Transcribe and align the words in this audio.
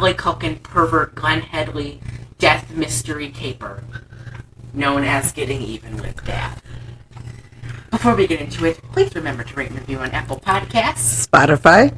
Macaulay 0.00 0.14
Culkin 0.14 0.62
pervert 0.62 1.14
Glenn 1.14 1.42
Headley 1.42 2.00
death 2.38 2.70
mystery 2.70 3.28
caper, 3.28 3.84
known 4.72 5.04
as 5.04 5.30
Getting 5.30 5.60
Even 5.60 5.98
with 5.98 6.24
Dad. 6.24 6.62
Before 7.90 8.14
we 8.14 8.26
get 8.26 8.40
into 8.40 8.64
it, 8.64 8.80
please 8.92 9.14
remember 9.14 9.44
to 9.44 9.54
rate 9.54 9.68
and 9.68 9.78
review 9.78 9.98
on 9.98 10.10
Apple 10.12 10.40
Podcasts, 10.40 11.28
Spotify, 11.28 11.94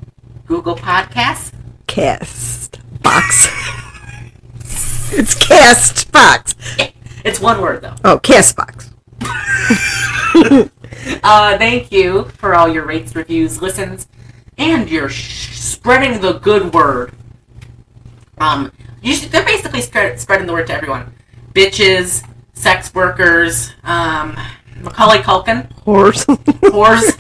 Google 0.47 0.75
Podcasts, 0.75 1.53
Cast 1.87 2.81
Box. 3.05 3.47
it's 5.13 5.37
Cast 5.37 6.11
Box. 6.11 6.57
It's 7.25 7.39
one 7.39 7.61
word 7.61 7.83
though. 7.83 7.95
Oh, 8.05 8.19
Cast 8.19 8.57
Box. 8.57 8.91
Uh, 11.25 11.59
thank 11.59 11.91
you 11.91 12.25
for 12.37 12.55
all 12.55 12.69
your 12.69 12.85
rates, 12.85 13.15
reviews, 13.15 13.61
listens, 13.61 14.07
and 14.57 14.89
your 14.89 15.09
sh- 15.09 15.57
spreading 15.57 16.21
the 16.21 16.35
good 16.35 16.73
word. 16.73 17.13
Um, 18.43 18.73
you 19.03 19.15
should, 19.15 19.31
they're 19.31 19.45
basically 19.45 19.83
spread, 19.83 20.19
spreading 20.19 20.49
the 20.49 20.53
word 20.53 20.67
to 20.67 20.75
everyone. 20.75 21.15
Bitches, 21.55 22.27
sex 22.55 22.93
workers, 22.93 23.73
um, 23.85 24.37
Macaulay 24.81 25.19
Culkin, 25.19 25.71
Horse. 25.85 26.25
whores. 26.27 27.13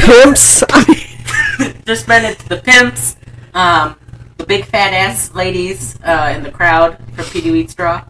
Pimps. 0.00 0.62
They're 1.84 1.96
spreading 1.96 2.32
it 2.32 2.38
to 2.40 2.48
the 2.48 2.58
pimps, 2.58 3.16
um, 3.54 3.96
the 4.36 4.44
big 4.44 4.66
fat 4.66 4.92
ass 4.92 5.34
ladies 5.34 5.98
uh, 6.02 6.32
in 6.36 6.42
the 6.42 6.50
crowd 6.50 6.98
from 7.14 7.24
Petey 7.26 7.50
Wheatstraw. 7.50 8.06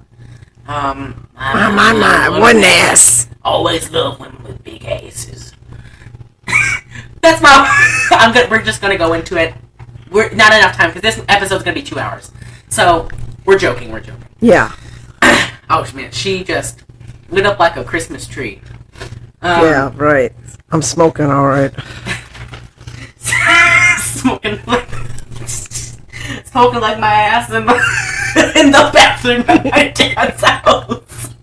Um, 0.66 1.28
my, 1.34 1.70
my, 1.70 1.92
my. 1.92 2.40
One 2.40 2.64
ass. 2.64 3.28
Always 3.44 3.90
love 3.90 4.18
women 4.18 4.42
with 4.42 4.64
big 4.64 4.84
asses. 4.84 5.52
That's 7.24 7.40
my. 7.40 8.06
I'm 8.18 8.34
good. 8.34 8.50
We're 8.50 8.62
just 8.62 8.82
gonna 8.82 8.98
go 8.98 9.14
into 9.14 9.38
it. 9.38 9.54
We're 10.10 10.30
not 10.34 10.52
enough 10.52 10.76
time 10.76 10.90
because 10.92 11.00
this 11.00 11.24
episode's 11.26 11.64
gonna 11.64 11.74
be 11.74 11.82
two 11.82 11.98
hours. 11.98 12.30
So 12.68 13.08
we're 13.46 13.58
joking. 13.58 13.90
We're 13.90 14.00
joking. 14.00 14.26
Yeah. 14.40 14.72
Oh 15.70 15.90
man, 15.94 16.12
she 16.12 16.44
just 16.44 16.84
lit 17.30 17.46
up 17.46 17.58
like 17.58 17.76
a 17.76 17.84
Christmas 17.84 18.26
tree. 18.26 18.60
Um, 19.40 19.62
yeah, 19.62 19.90
right. 19.94 20.30
I'm 20.70 20.82
smoking 20.82 21.24
all 21.24 21.46
right. 21.46 21.72
smoking 23.98 24.60
like 24.66 24.86
smoking 26.44 26.80
like 26.80 27.00
my 27.00 27.10
ass 27.10 27.50
in 27.50 27.64
the 27.64 27.72
in 28.56 28.70
the 28.72 28.90
bathroom 28.92 29.42
at 29.48 29.64
my 29.64 29.88
dad's 29.88 30.44
house. 30.44 31.34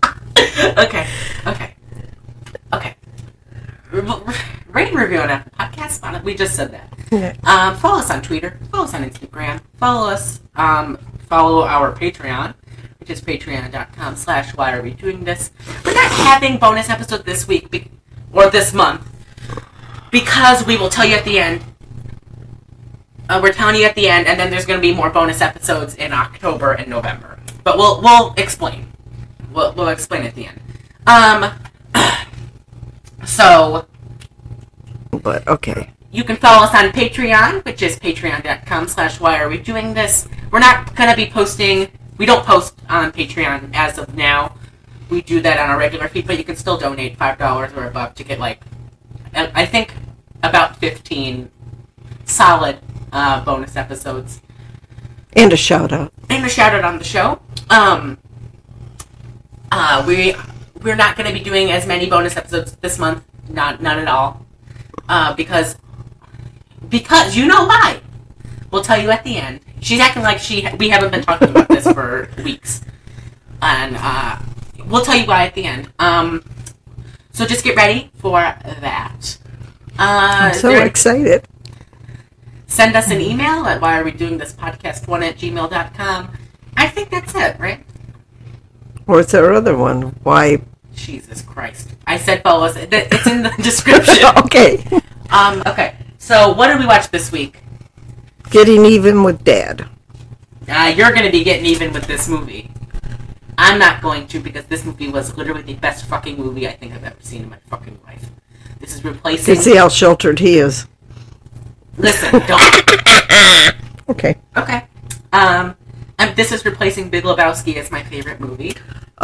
okay, 0.78 1.08
okay, 1.48 1.74
okay. 2.72 2.94
Rate 4.72 4.88
and 4.88 4.98
review 4.98 5.18
on 5.18 5.28
Apple 5.30 5.52
Podcasts. 5.58 6.02
On 6.02 6.14
it, 6.14 6.24
we 6.24 6.34
just 6.34 6.54
said 6.56 6.70
that. 6.72 6.92
Yeah. 7.10 7.34
Um, 7.44 7.76
follow 7.76 7.98
us 7.98 8.10
on 8.10 8.22
Twitter. 8.22 8.58
Follow 8.70 8.84
us 8.84 8.94
on 8.94 9.04
Instagram. 9.04 9.60
Follow 9.76 10.08
us. 10.08 10.40
Um, 10.56 10.96
follow 11.28 11.64
our 11.64 11.92
Patreon, 11.94 12.54
which 13.00 13.10
is 13.10 13.20
patreon.com 13.20 14.16
slash 14.16 14.56
why 14.56 14.72
are 14.72 14.82
we 14.82 14.90
doing 14.92 15.24
this. 15.24 15.50
We're 15.84 15.94
not 15.94 16.10
having 16.10 16.58
bonus 16.58 16.88
episode 16.88 17.24
this 17.24 17.46
week 17.46 17.70
be- 17.70 17.90
or 18.32 18.48
this 18.50 18.72
month 18.72 19.06
because 20.10 20.66
we 20.66 20.76
will 20.76 20.88
tell 20.88 21.04
you 21.06 21.16
at 21.16 21.24
the 21.24 21.38
end. 21.38 21.62
Uh, 23.28 23.40
we're 23.42 23.52
telling 23.52 23.76
you 23.76 23.84
at 23.84 23.94
the 23.94 24.08
end, 24.08 24.26
and 24.26 24.38
then 24.38 24.50
there's 24.50 24.66
going 24.66 24.78
to 24.78 24.82
be 24.86 24.94
more 24.94 25.08
bonus 25.10 25.40
episodes 25.40 25.94
in 25.96 26.12
October 26.12 26.72
and 26.72 26.88
November. 26.88 27.38
But 27.62 27.76
we'll 27.76 28.00
we'll 28.02 28.34
explain. 28.36 28.92
We'll, 29.52 29.72
we'll 29.74 29.88
explain 29.88 30.22
at 30.24 30.34
the 30.34 30.46
end. 30.46 30.60
Um. 31.06 31.52
So 33.24 33.86
But 35.12 35.46
okay. 35.46 35.90
you 36.10 36.24
can 36.24 36.36
follow 36.36 36.64
us 36.64 36.74
on 36.74 36.90
Patreon, 36.90 37.64
which 37.64 37.82
is 37.82 37.98
patreon.com 37.98 38.88
slash 38.88 39.20
why 39.20 39.38
are 39.40 39.48
we 39.48 39.58
doing 39.58 39.94
this. 39.94 40.26
We're 40.50 40.58
not 40.58 40.94
going 40.96 41.10
to 41.10 41.16
be 41.16 41.26
posting, 41.30 41.88
we 42.18 42.26
don't 42.26 42.44
post 42.44 42.74
on 42.88 43.12
Patreon 43.12 43.70
as 43.74 43.98
of 43.98 44.14
now. 44.14 44.56
We 45.10 45.20
do 45.22 45.40
that 45.42 45.58
on 45.58 45.68
our 45.70 45.78
regular 45.78 46.08
feed, 46.08 46.26
but 46.26 46.38
you 46.38 46.44
can 46.44 46.56
still 46.56 46.78
donate 46.78 47.18
$5 47.18 47.76
or 47.76 47.86
above 47.86 48.14
to 48.14 48.24
get 48.24 48.38
like, 48.40 48.62
I 49.34 49.52
I 49.54 49.66
think 49.66 49.94
about 50.42 50.76
15 50.78 51.50
solid 52.24 52.78
uh, 53.12 53.44
bonus 53.44 53.76
episodes 53.76 54.40
And 55.34 55.52
a 55.52 55.56
shout 55.56 55.92
out. 55.92 56.12
and 56.30 56.44
a 56.44 56.48
shout 56.48 56.74
out 56.74 56.84
on 56.84 56.98
the 56.98 57.04
show. 57.04 57.40
Um, 57.70 58.18
uh, 59.70 60.02
we 60.06 60.34
we're 60.82 60.96
not 60.96 61.16
going 61.16 61.28
to 61.28 61.32
be 61.38 61.44
doing 61.44 61.70
as 61.70 61.86
many 61.86 62.08
bonus 62.08 62.36
episodes 62.36 62.72
this 62.76 62.98
month. 62.98 63.22
Not 63.48 63.80
not 63.82 63.98
at 63.98 64.08
all. 64.08 64.41
Uh, 65.08 65.34
because 65.34 65.76
because 66.88 67.36
you 67.36 67.46
know 67.46 67.64
why. 67.66 68.00
We'll 68.70 68.82
tell 68.82 69.00
you 69.00 69.10
at 69.10 69.22
the 69.24 69.36
end. 69.36 69.60
She's 69.80 70.00
acting 70.00 70.22
like 70.22 70.38
she 70.38 70.66
we 70.78 70.88
haven't 70.88 71.10
been 71.10 71.22
talking 71.22 71.48
about 71.50 71.68
this 71.68 71.84
for 71.90 72.28
weeks, 72.44 72.82
and 73.60 73.96
uh, 73.98 74.38
we'll 74.86 75.04
tell 75.04 75.16
you 75.16 75.26
why 75.26 75.46
at 75.46 75.54
the 75.54 75.64
end. 75.64 75.92
Um, 75.98 76.44
so 77.32 77.44
just 77.44 77.64
get 77.64 77.76
ready 77.76 78.10
for 78.16 78.40
that. 78.40 79.38
Uh, 79.98 80.52
I'm 80.52 80.54
so 80.54 80.68
there- 80.70 80.86
excited. 80.86 81.46
send 82.66 82.96
us 82.96 83.10
an 83.10 83.20
email 83.20 83.66
at 83.66 83.80
why 83.82 83.98
are 84.00 84.04
we 84.04 84.10
doing 84.12 84.38
this 84.38 84.54
podcast 84.54 85.06
one 85.06 85.22
at 85.22 85.36
gmail.com 85.36 86.30
i 86.78 86.88
think 86.88 87.10
that's 87.10 87.34
it 87.34 87.58
right 87.60 87.84
Or 89.06 89.20
is 89.20 89.26
there 89.30 89.52
other 89.52 89.76
one? 89.76 90.16
Why? 90.22 90.62
Jesus 90.94 91.42
christ. 91.42 91.90
I 92.06 92.16
said 92.16 92.42
follow 92.42 92.64
us 92.66 92.76
it's 92.76 93.26
in 93.26 93.42
the 93.42 93.50
description. 93.62 94.24
Okay. 94.44 94.84
um 95.30 95.62
okay. 95.66 95.96
So 96.18 96.52
what 96.52 96.68
did 96.68 96.78
we 96.78 96.86
watch 96.86 97.10
this 97.10 97.32
week? 97.32 97.60
Getting 98.50 98.84
even 98.84 99.22
with 99.24 99.44
dad. 99.44 99.88
uh, 100.68 100.92
you're 100.96 101.12
gonna 101.12 101.30
be 101.30 101.42
getting 101.44 101.66
even 101.66 101.92
with 101.92 102.06
this 102.06 102.28
movie. 102.28 102.70
I'm 103.58 103.78
not 103.78 104.02
going 104.02 104.26
to 104.28 104.40
because 104.40 104.64
this 104.66 104.84
movie 104.84 105.08
was 105.08 105.36
literally 105.36 105.62
the 105.62 105.74
best 105.74 106.06
fucking 106.06 106.36
movie 106.36 106.66
i 106.66 106.72
think 106.72 106.92
i've 106.94 107.04
ever 107.04 107.20
seen 107.20 107.42
in 107.44 107.50
my 107.50 107.58
fucking 107.68 107.98
life. 108.04 108.30
This 108.80 108.94
is 108.96 109.04
You 109.04 109.10
replacing 109.10 109.54
can 109.54 109.62
see 109.62 109.76
how 109.76 109.88
sheltered 109.88 110.38
he 110.38 110.58
is. 110.58 110.86
listen 111.98 112.32
don't. 112.46 112.60
Okay. 114.08 114.36
okay. 114.56 114.84
Um 115.32 115.76
and 116.22 116.36
this 116.36 116.52
is 116.52 116.64
replacing 116.64 117.10
big 117.10 117.24
lebowski 117.24 117.76
as 117.76 117.90
my 117.90 118.02
favorite 118.02 118.40
movie 118.40 118.74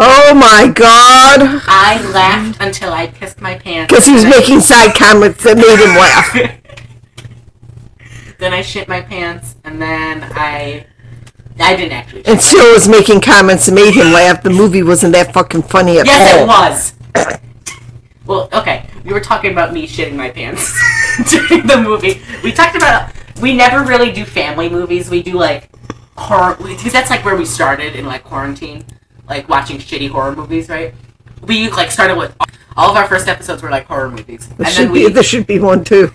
Oh 0.01 0.33
my 0.33 0.69
god! 0.73 1.61
I 1.67 2.01
laughed 2.13 2.59
until 2.61 2.93
I 2.93 3.09
pissed 3.09 3.41
my 3.41 3.59
pants. 3.59 3.91
Because 3.91 4.07
he 4.07 4.13
was 4.13 4.25
making 4.25 4.61
side 4.61 4.95
comments 4.95 5.43
that 5.43 5.57
made 5.57 5.77
him 5.77 5.97
laugh. 5.97 6.63
then 8.39 8.55
I 8.55 8.63
shit 8.63 8.87
my 8.87 9.01
pants, 9.01 9.57
and 9.65 9.83
then 9.83 10.23
I. 10.23 10.87
I 11.59 11.75
didn't 11.75 11.95
actually. 11.95 12.25
And 12.27 12.41
still 12.41 12.73
was 12.73 12.89
making 12.89 13.23
comments 13.23 13.67
that 13.67 13.73
made 13.73 13.93
him 13.93 14.13
laugh. 14.13 14.45
The 14.45 14.51
movie 14.51 14.85
wasn't 14.85 15.15
that 15.15 15.35
fucking 15.35 15.63
funny 15.63 15.99
at 15.99 16.07
yes, 16.07 16.37
all. 16.37 16.45
it 16.45 16.47
was. 16.47 17.41
well, 18.25 18.49
okay. 18.53 18.87
We 19.05 19.13
were 19.13 19.21
talking 19.21 19.51
about 19.51 19.73
me 19.73 19.89
shitting 19.89 20.15
my 20.15 20.31
pants 20.31 20.81
during 21.29 21.67
the 21.67 21.77
movie. 21.77 22.23
We 22.45 22.53
talked 22.53 22.77
about. 22.77 23.11
We 23.41 23.53
never 23.53 23.83
really 23.83 24.13
do 24.13 24.25
family 24.25 24.69
movies. 24.69 25.11
We 25.11 25.25
do 25.25 25.33
like 25.33 25.69
horror 26.19 26.57
because 26.57 26.93
that's 26.93 27.11
like 27.11 27.25
where 27.25 27.37
we 27.37 27.45
started 27.45 27.95
in 27.97 28.05
like 28.07 28.25
quarantine, 28.25 28.85
like 29.29 29.49
watching 29.49 29.79
shitty 29.79 30.09
horror 30.11 30.35
movies, 30.35 30.69
right? 30.69 30.95
We 31.43 31.71
like 31.71 31.91
started 31.91 32.17
with 32.19 32.35
all 32.77 32.91
of 32.91 32.97
our 32.97 33.07
first 33.07 33.29
episodes 33.29 33.63
were 33.63 33.71
like 33.71 33.87
horror 33.87 34.11
movies, 34.11 34.49
This 34.59 34.75
should, 34.75 34.87
then 34.89 34.93
be, 34.95 35.05
we. 35.07 35.13
there 35.13 35.23
should 35.23 35.47
be 35.47 35.59
one 35.59 35.85
too. 35.85 36.13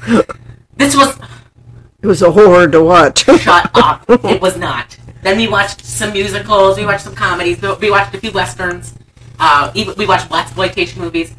This 0.76 0.96
was 0.96 1.18
It 2.02 2.08
was 2.08 2.22
a 2.22 2.32
horror 2.32 2.68
to 2.68 2.84
watch. 2.84 3.24
Shut 3.40 3.70
up. 3.76 4.06
It 4.10 4.42
was 4.42 4.58
not. 4.58 4.98
Then 5.22 5.38
we 5.38 5.48
watched 5.48 5.86
some 5.86 6.12
musicals. 6.12 6.78
We 6.78 6.86
watched 6.86 7.04
some 7.06 7.16
comedies. 7.16 7.62
we- 7.62 7.74
We 7.76 7.90
watched 7.92 8.14
a 8.14 8.18
few 8.18 8.32
westerns. 8.32 8.94
Uh, 9.40 9.72
even, 9.74 9.96
we 9.98 10.06
watched 10.06 10.30
blaxploitation 10.30 10.98
movies. 10.98 11.34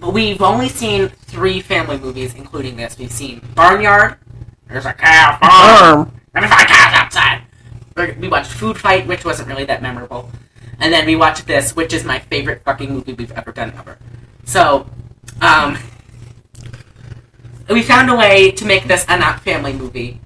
But 0.00 0.12
we've 0.14 0.40
only 0.42 0.68
seen 0.68 1.08
three 1.08 1.60
family 1.60 1.98
movies, 1.98 2.34
including 2.34 2.76
this. 2.76 2.98
We've 2.98 3.12
seen 3.12 3.40
Barnyard. 3.54 4.16
There's 4.66 4.86
a 4.86 4.92
cow 4.94 5.38
farm. 5.38 6.06
Farm. 6.06 6.20
Let 6.34 6.42
me 6.42 6.48
find 6.48 6.66
cows 6.68 6.94
outside. 6.94 7.42
We- 7.96 8.12
We 8.20 8.28
watched 8.28 8.50
Food 8.52 8.78
Fight, 8.78 9.06
which 9.06 9.24
wasn't 9.24 9.48
really 9.48 9.64
that 9.64 9.82
memorable. 9.82 10.30
And 10.80 10.92
then 10.92 11.06
we 11.06 11.14
watched 11.16 11.46
this, 11.46 11.76
which 11.76 11.92
is 11.92 12.04
my 12.04 12.18
favorite 12.18 12.62
fucking 12.64 12.92
movie 12.92 13.12
we've 13.12 13.32
ever 13.32 13.52
done 13.52 13.72
ever. 13.78 13.98
So, 14.44 14.86
um, 15.40 15.78
we 17.68 17.82
found 17.82 18.10
a 18.10 18.16
way 18.16 18.50
to 18.52 18.64
make 18.64 18.88
this 18.88 19.04
a 19.08 19.16
not 19.18 19.40
family 19.40 19.72
movie. 19.72 20.20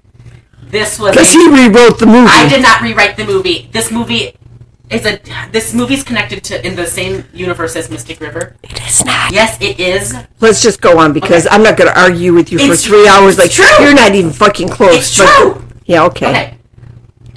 This 0.69 0.99
was 0.99 1.11
Because 1.11 1.33
a- 1.33 1.37
he 1.37 1.47
rewrote 1.49 1.99
the 1.99 2.05
movie. 2.05 2.29
I 2.31 2.49
did 2.49 2.61
not 2.61 2.81
rewrite 2.81 3.15
the 3.17 3.23
movie. 3.25 3.69
This 3.71 3.91
movie 3.91 4.33
is 4.89 5.05
a 5.05 5.19
this 5.51 5.73
movie's 5.73 6.03
connected 6.03 6.43
to 6.45 6.65
in 6.65 6.75
the 6.75 6.85
same 6.87 7.23
universe 7.33 7.75
as 7.75 7.89
Mystic 7.89 8.19
River. 8.19 8.55
It 8.63 8.81
is 8.87 9.05
not. 9.05 9.31
Yes, 9.31 9.57
it 9.61 9.79
is. 9.79 10.13
Let's 10.39 10.61
just 10.61 10.81
go 10.81 10.97
on 10.97 11.13
because 11.13 11.45
Okay. 11.45 11.55
I'm 11.55 11.63
not 11.63 11.77
going 11.77 11.91
to 11.91 11.99
argue 11.99 12.33
with 12.33 12.51
you 12.51 12.57
for 12.59 12.75
three 12.75 13.07
hours. 13.07 13.37
Like 13.37 13.51
true. 13.51 13.65
you're 13.79 13.93
not 13.93 14.13
even 14.15 14.31
fucking 14.31 14.69
close. 14.69 14.95
It's 14.95 15.17
but- 15.17 15.27
true. 15.27 15.63
Yeah. 15.85 16.03
Okay. 16.05 16.27
Okay. 16.29 16.53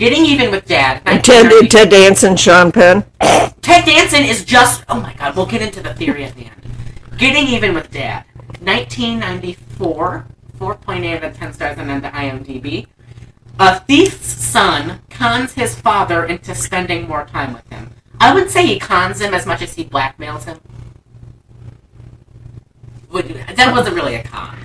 Getting 0.00 0.25
even 0.25 0.50
with 0.50 0.64
Dad. 0.64 1.02
Ted, 1.05 1.26
1930. 1.26 1.69
Ted 1.69 1.91
Danson, 1.91 2.35
Sean 2.35 2.73
Penn. 2.73 3.05
Ted 3.61 3.85
Danson 3.85 4.25
is 4.25 4.47
just. 4.47 4.82
Oh 4.88 4.99
my 4.99 5.12
God. 5.12 5.37
We'll 5.37 5.44
get 5.44 5.61
into 5.61 5.82
the 5.82 5.93
theory 5.93 6.25
at 6.25 6.35
the 6.37 6.47
end. 6.47 6.62
Getting 7.19 7.47
even 7.49 7.75
with 7.75 7.91
Dad 7.91 8.25
1994, 8.62 10.26
4.8 10.58 11.17
out 11.19 11.25
of 11.25 11.37
10 11.37 11.52
stars 11.52 11.76
on 11.79 11.88
the 12.00 12.08
IMDb. 12.08 12.87
A 13.58 13.79
thief's 13.81 14.26
son 14.26 15.02
cons 15.11 15.52
his 15.52 15.79
father 15.79 16.25
into 16.25 16.55
spending 16.55 17.06
more 17.06 17.26
time 17.26 17.52
with 17.52 17.69
him. 17.69 17.91
I 18.19 18.32
wouldn't 18.32 18.50
say 18.52 18.64
he 18.67 18.79
cons 18.79 19.20
him 19.20 19.35
as 19.35 19.44
much 19.44 19.61
as 19.61 19.75
he 19.75 19.85
blackmails 19.85 20.44
him. 20.44 20.61
Would- 23.11 23.29
That 23.55 23.73
wasn't 23.76 23.97
really 23.97 24.14
a 24.14 24.23
con. 24.23 24.56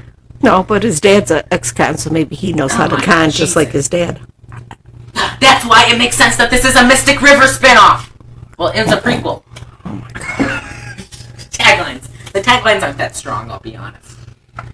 No, 0.42 0.64
but 0.64 0.84
his 0.84 1.02
dad's 1.02 1.30
an 1.30 1.44
ex-con, 1.52 1.98
so 1.98 2.10
maybe 2.10 2.38
he 2.38 2.54
knows 2.54 2.72
oh 2.72 2.78
how 2.78 2.86
Oh 2.86 2.90
to 2.92 2.96
my 2.98 3.04
con 3.04 3.32
just 3.32 3.58
like 3.58 3.72
his 3.72 3.90
dad. 3.90 4.22
That's 5.16 5.66
why 5.66 5.88
it 5.90 5.98
makes 5.98 6.16
sense 6.16 6.36
that 6.38 6.50
this 6.52 6.66
is 6.66 6.76
a 6.76 6.86
Mystic 6.86 7.22
River 7.22 7.46
spinoff. 7.46 8.10
Well, 8.58 8.70
it 8.70 8.84
was 8.84 8.92
a 8.92 8.98
prequel. 8.98 9.44
Oh 9.86 10.06
taglines. 11.66 12.10
The 12.32 12.42
taglines 12.42 12.84
aren't 12.84 12.98
that 12.98 13.16
strong, 13.16 13.50
I'll 13.50 13.60
be 13.60 13.76
honest. 13.76 14.18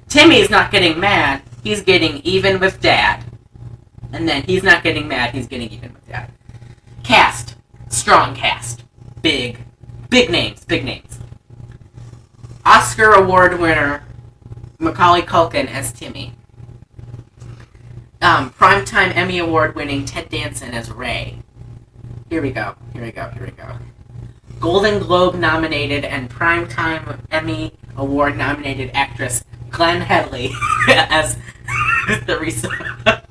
Timmy's 0.09 0.49
not 0.49 0.71
getting 0.71 0.99
mad, 0.99 1.41
he's 1.63 1.81
getting 1.81 2.17
even 2.17 2.59
with 2.59 2.81
dad. 2.81 3.23
And 4.11 4.27
then 4.27 4.43
he's 4.43 4.63
not 4.63 4.83
getting 4.83 5.07
mad, 5.07 5.33
he's 5.33 5.47
getting 5.47 5.69
even 5.69 5.93
with 5.93 6.07
dad. 6.07 6.31
Cast. 7.03 7.55
Strong 7.89 8.35
cast. 8.35 8.83
Big. 9.21 9.59
Big 10.09 10.29
names, 10.29 10.65
big 10.65 10.83
names. 10.83 11.19
Oscar 12.65 13.11
Award 13.13 13.59
winner 13.59 14.03
Macaulay 14.79 15.21
Culkin 15.21 15.67
as 15.67 15.91
Timmy. 15.91 16.33
Um, 18.21 18.51
Primetime 18.51 19.15
Emmy 19.15 19.39
Award 19.39 19.75
winning 19.75 20.05
Ted 20.05 20.29
Danson 20.29 20.73
as 20.73 20.91
Ray. 20.91 21.39
Here 22.29 22.41
we 22.41 22.51
go, 22.51 22.75
here 22.93 23.01
we 23.01 23.11
go, 23.11 23.29
here 23.29 23.45
we 23.45 23.51
go. 23.51 23.77
Golden 24.59 24.99
Globe 24.99 25.35
nominated 25.35 26.05
and 26.05 26.29
Primetime 26.29 27.19
Emmy 27.31 27.73
Award 27.97 28.37
nominated 28.37 28.91
actress 28.93 29.43
Glenn 29.71 30.01
Headley 30.01 30.51
as 30.87 31.35
Theresa. 32.27 32.69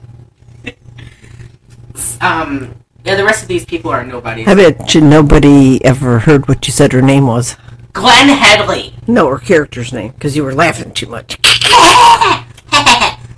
um, 2.20 2.75
yeah, 3.04 3.14
the 3.14 3.25
rest 3.25 3.43
of 3.43 3.48
these 3.48 3.64
people 3.64 3.93
are 3.93 4.04
nobodies. 4.04 4.48
I 4.48 4.54
bet 4.54 4.93
you 4.93 5.02
nobody 5.02 5.82
ever 5.84 6.19
heard 6.19 6.48
what 6.48 6.66
you 6.66 6.72
said 6.72 6.93
her 6.93 7.00
name 7.00 7.28
was. 7.28 7.56
Glenn 7.93 8.28
Headley. 8.28 8.94
No, 9.06 9.28
her 9.28 9.38
character's 9.38 9.93
name, 9.93 10.10
because 10.12 10.34
you 10.36 10.43
were 10.43 10.54
laughing 10.54 10.93
too 10.93 11.06
much. 11.06 11.38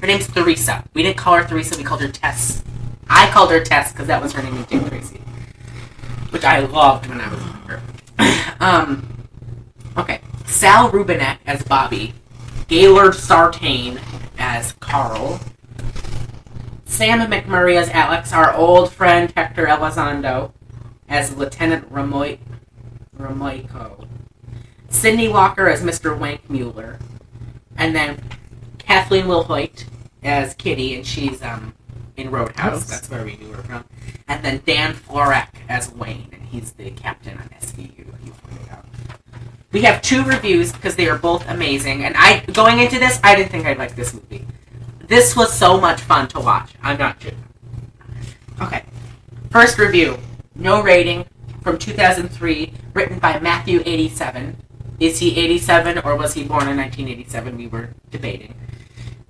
Her 0.03 0.09
name's 0.09 0.27
Theresa. 0.27 0.85
We 0.95 1.05
didn't 1.05 1.17
call 1.17 1.37
her 1.37 1.45
Theresa, 1.45 1.79
we 1.79 1.85
called 1.85 2.03
her 2.03 2.09
Tess. 2.09 2.65
I 3.09 3.31
called 3.31 3.53
her 3.53 3.63
Tess 3.63 3.93
because 3.93 4.09
that 4.09 4.21
was 4.21 4.33
her 4.33 4.43
name 4.43 4.57
in 4.57 4.65
Dick 4.65 4.85
Tracy. 4.89 5.19
Which 6.31 6.43
I 6.45 6.59
loved 6.59 7.07
when 7.07 7.21
I 7.21 7.33
was 7.33 7.41
younger. 7.41 7.83
um, 8.61 9.29
okay. 9.97 10.21
Sal 10.45 10.91
Rubinek 10.91 11.39
as 11.47 11.63
Bobby. 11.63 12.15
Gaylord 12.67 13.15
Sartain 13.15 14.01
as 14.39 14.73
Carl. 14.81 15.39
Sam 16.85 17.21
McMurray 17.31 17.77
as 17.81 17.89
Alex. 17.91 18.33
Our 18.33 18.53
old 18.57 18.93
friend 18.93 19.33
Hector 19.37 19.67
Elizondo 19.67 20.51
as 21.09 21.37
Lieutenant 21.37 21.93
Ramoyko. 21.93 22.39
Sidney 24.89 25.29
Walker 25.29 25.69
as 25.69 25.83
Mr. 25.83 26.19
Wank 26.19 26.51
Mueller. 26.51 26.99
And 27.77 27.95
then 27.95 28.21
Kathleen 28.85 29.27
Wilhoit 29.27 29.85
as 30.23 30.55
Kitty, 30.55 30.95
and 30.95 31.07
she's 31.07 31.43
um 31.43 31.75
in 32.17 32.31
Roadhouse. 32.31 32.85
That's 32.85 33.11
where 33.11 33.25
we 33.25 33.37
knew 33.37 33.53
her 33.53 33.63
from. 33.63 33.85
And 34.29 34.45
then 34.45 34.63
Dan 34.67 34.95
Florek 34.95 35.49
as 35.69 35.93
Wayne, 35.93 36.29
and 36.33 36.43
he's 36.43 36.73
the 36.73 36.91
captain 36.91 37.39
on 37.39 37.49
SVU. 37.61 37.99
You 37.99 38.33
pointed 38.33 38.71
out. 38.71 38.85
We 39.73 39.83
have 39.83 40.03
two 40.03 40.23
reviews 40.25 40.73
because 40.73 40.97
they 40.97 41.09
are 41.09 41.19
both 41.19 41.49
amazing. 41.49 42.05
And 42.05 42.15
I 42.17 42.45
going 42.53 42.81
into 42.81 42.99
this, 42.99 43.19
I 43.25 43.35
didn't 43.35 43.51
think 43.51 43.67
I'd 43.67 43.79
like 43.79 43.97
this 43.97 44.13
movie. 44.15 44.47
This 45.07 45.37
was 45.37 45.53
so 45.53 45.81
much 45.81 46.01
fun 46.01 46.29
to 46.29 46.41
watch. 46.41 46.73
I'm 46.83 46.99
not 46.99 47.19
kidding. 47.21 47.43
Okay. 48.61 48.85
First 49.51 49.79
review. 49.79 50.19
No 50.55 50.83
rating 50.83 51.25
from 51.63 51.79
2003, 51.79 52.73
written 52.95 53.19
by 53.19 53.35
Matthew87. 53.35 54.55
Is 55.01 55.19
he 55.19 55.37
87 55.37 55.99
or 55.99 56.17
was 56.17 56.35
he 56.35 56.45
born 56.45 56.69
in 56.69 56.77
1987? 56.77 57.57
We 57.57 57.67
were 57.67 57.91
debating. 58.11 58.55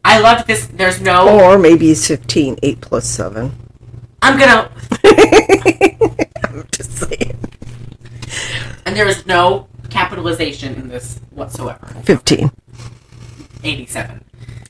I 0.05 0.19
loved 0.19 0.47
this. 0.47 0.67
There's 0.67 1.01
no. 1.01 1.29
Or 1.29 1.59
maybe 1.59 1.87
he's 1.87 2.07
15, 2.07 2.59
8 2.63 2.81
plus 2.81 3.07
7. 3.07 3.53
I'm 4.21 4.39
gonna. 4.39 4.71
I'm 6.45 6.69
just 6.73 6.93
saying. 6.93 7.39
And 8.85 8.97
there 8.97 9.07
is 9.07 9.27
no 9.27 9.69
capitalization 9.91 10.75
in 10.75 10.89
this 10.89 11.21
whatsoever. 11.31 11.87
15, 12.05 12.51
87. 13.63 14.25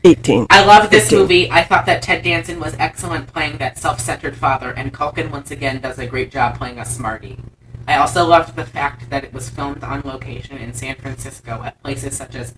18. 0.04 0.46
I 0.50 0.64
love 0.64 0.90
this 0.90 1.04
15. 1.04 1.18
movie. 1.18 1.50
I 1.50 1.62
thought 1.62 1.86
that 1.86 2.02
Ted 2.02 2.24
Danson 2.24 2.58
was 2.58 2.74
excellent 2.78 3.28
playing 3.28 3.58
that 3.58 3.78
self-centered 3.78 4.36
father, 4.36 4.70
and 4.72 4.92
Culkin 4.92 5.30
once 5.30 5.50
again 5.50 5.80
does 5.80 5.98
a 5.98 6.06
great 6.06 6.30
job 6.30 6.58
playing 6.58 6.78
a 6.78 6.84
smarty. 6.84 7.38
I 7.86 7.96
also 7.96 8.24
loved 8.26 8.56
the 8.56 8.64
fact 8.64 9.10
that 9.10 9.24
it 9.24 9.32
was 9.32 9.50
filmed 9.50 9.82
on 9.82 10.02
location 10.04 10.58
in 10.58 10.72
San 10.72 10.94
Francisco 10.96 11.62
at 11.64 11.82
places 11.82 12.16
such 12.16 12.34
as 12.34 12.54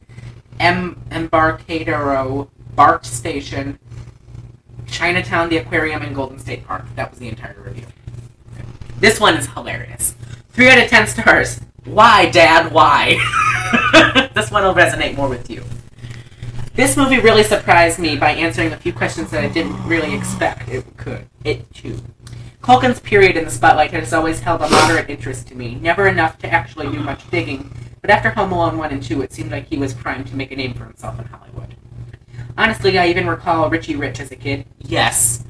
M- 0.60 1.02
Embarcadero, 1.10 2.50
BART 2.74 3.06
Station, 3.06 3.78
Chinatown, 4.86 5.48
the 5.48 5.56
Aquarium, 5.56 6.02
and 6.02 6.14
Golden 6.14 6.38
State 6.38 6.66
Park. 6.66 6.84
That 6.96 7.10
was 7.10 7.18
the 7.18 7.28
entire 7.28 7.60
review. 7.60 7.86
This 8.98 9.18
one 9.18 9.36
is 9.36 9.46
hilarious. 9.48 10.14
Three 10.50 10.68
out 10.68 10.78
of 10.78 10.88
ten 10.88 11.06
stars. 11.06 11.60
Why, 11.84 12.30
Dad? 12.30 12.72
Why? 12.72 13.18
this 14.34 14.50
one 14.50 14.62
will 14.62 14.74
resonate 14.74 15.16
more 15.16 15.28
with 15.28 15.50
you. 15.50 15.64
This 16.74 16.96
movie 16.96 17.20
really 17.20 17.44
surprised 17.44 17.98
me 17.98 18.16
by 18.16 18.32
answering 18.32 18.72
a 18.72 18.76
few 18.76 18.92
questions 18.92 19.30
that 19.30 19.44
I 19.44 19.48
didn't 19.48 19.86
really 19.86 20.14
expect 20.14 20.68
it 20.68 20.84
could. 20.96 21.28
It 21.44 21.72
too. 21.72 22.00
Culkin's 22.64 22.98
period 22.98 23.36
in 23.36 23.44
the 23.44 23.50
spotlight 23.50 23.90
has 23.90 24.14
always 24.14 24.40
held 24.40 24.62
a 24.62 24.70
moderate 24.70 25.10
interest 25.10 25.46
to 25.48 25.54
me, 25.54 25.74
never 25.74 26.08
enough 26.08 26.38
to 26.38 26.50
actually 26.50 26.90
do 26.90 26.98
much 26.98 27.30
digging, 27.30 27.70
but 28.00 28.08
after 28.08 28.30
Home 28.30 28.52
Alone 28.52 28.78
1 28.78 28.90
and 28.90 29.02
2, 29.02 29.20
it 29.20 29.34
seemed 29.34 29.50
like 29.50 29.66
he 29.66 29.76
was 29.76 29.92
primed 29.92 30.28
to 30.28 30.34
make 30.34 30.50
a 30.50 30.56
name 30.56 30.72
for 30.72 30.84
himself 30.84 31.18
in 31.18 31.26
Hollywood. 31.26 31.74
Honestly, 32.56 32.98
I 32.98 33.08
even 33.08 33.26
recall 33.26 33.68
Richie 33.68 33.96
Rich 33.96 34.18
as 34.18 34.30
a 34.30 34.36
kid. 34.36 34.64
Yes. 34.78 35.44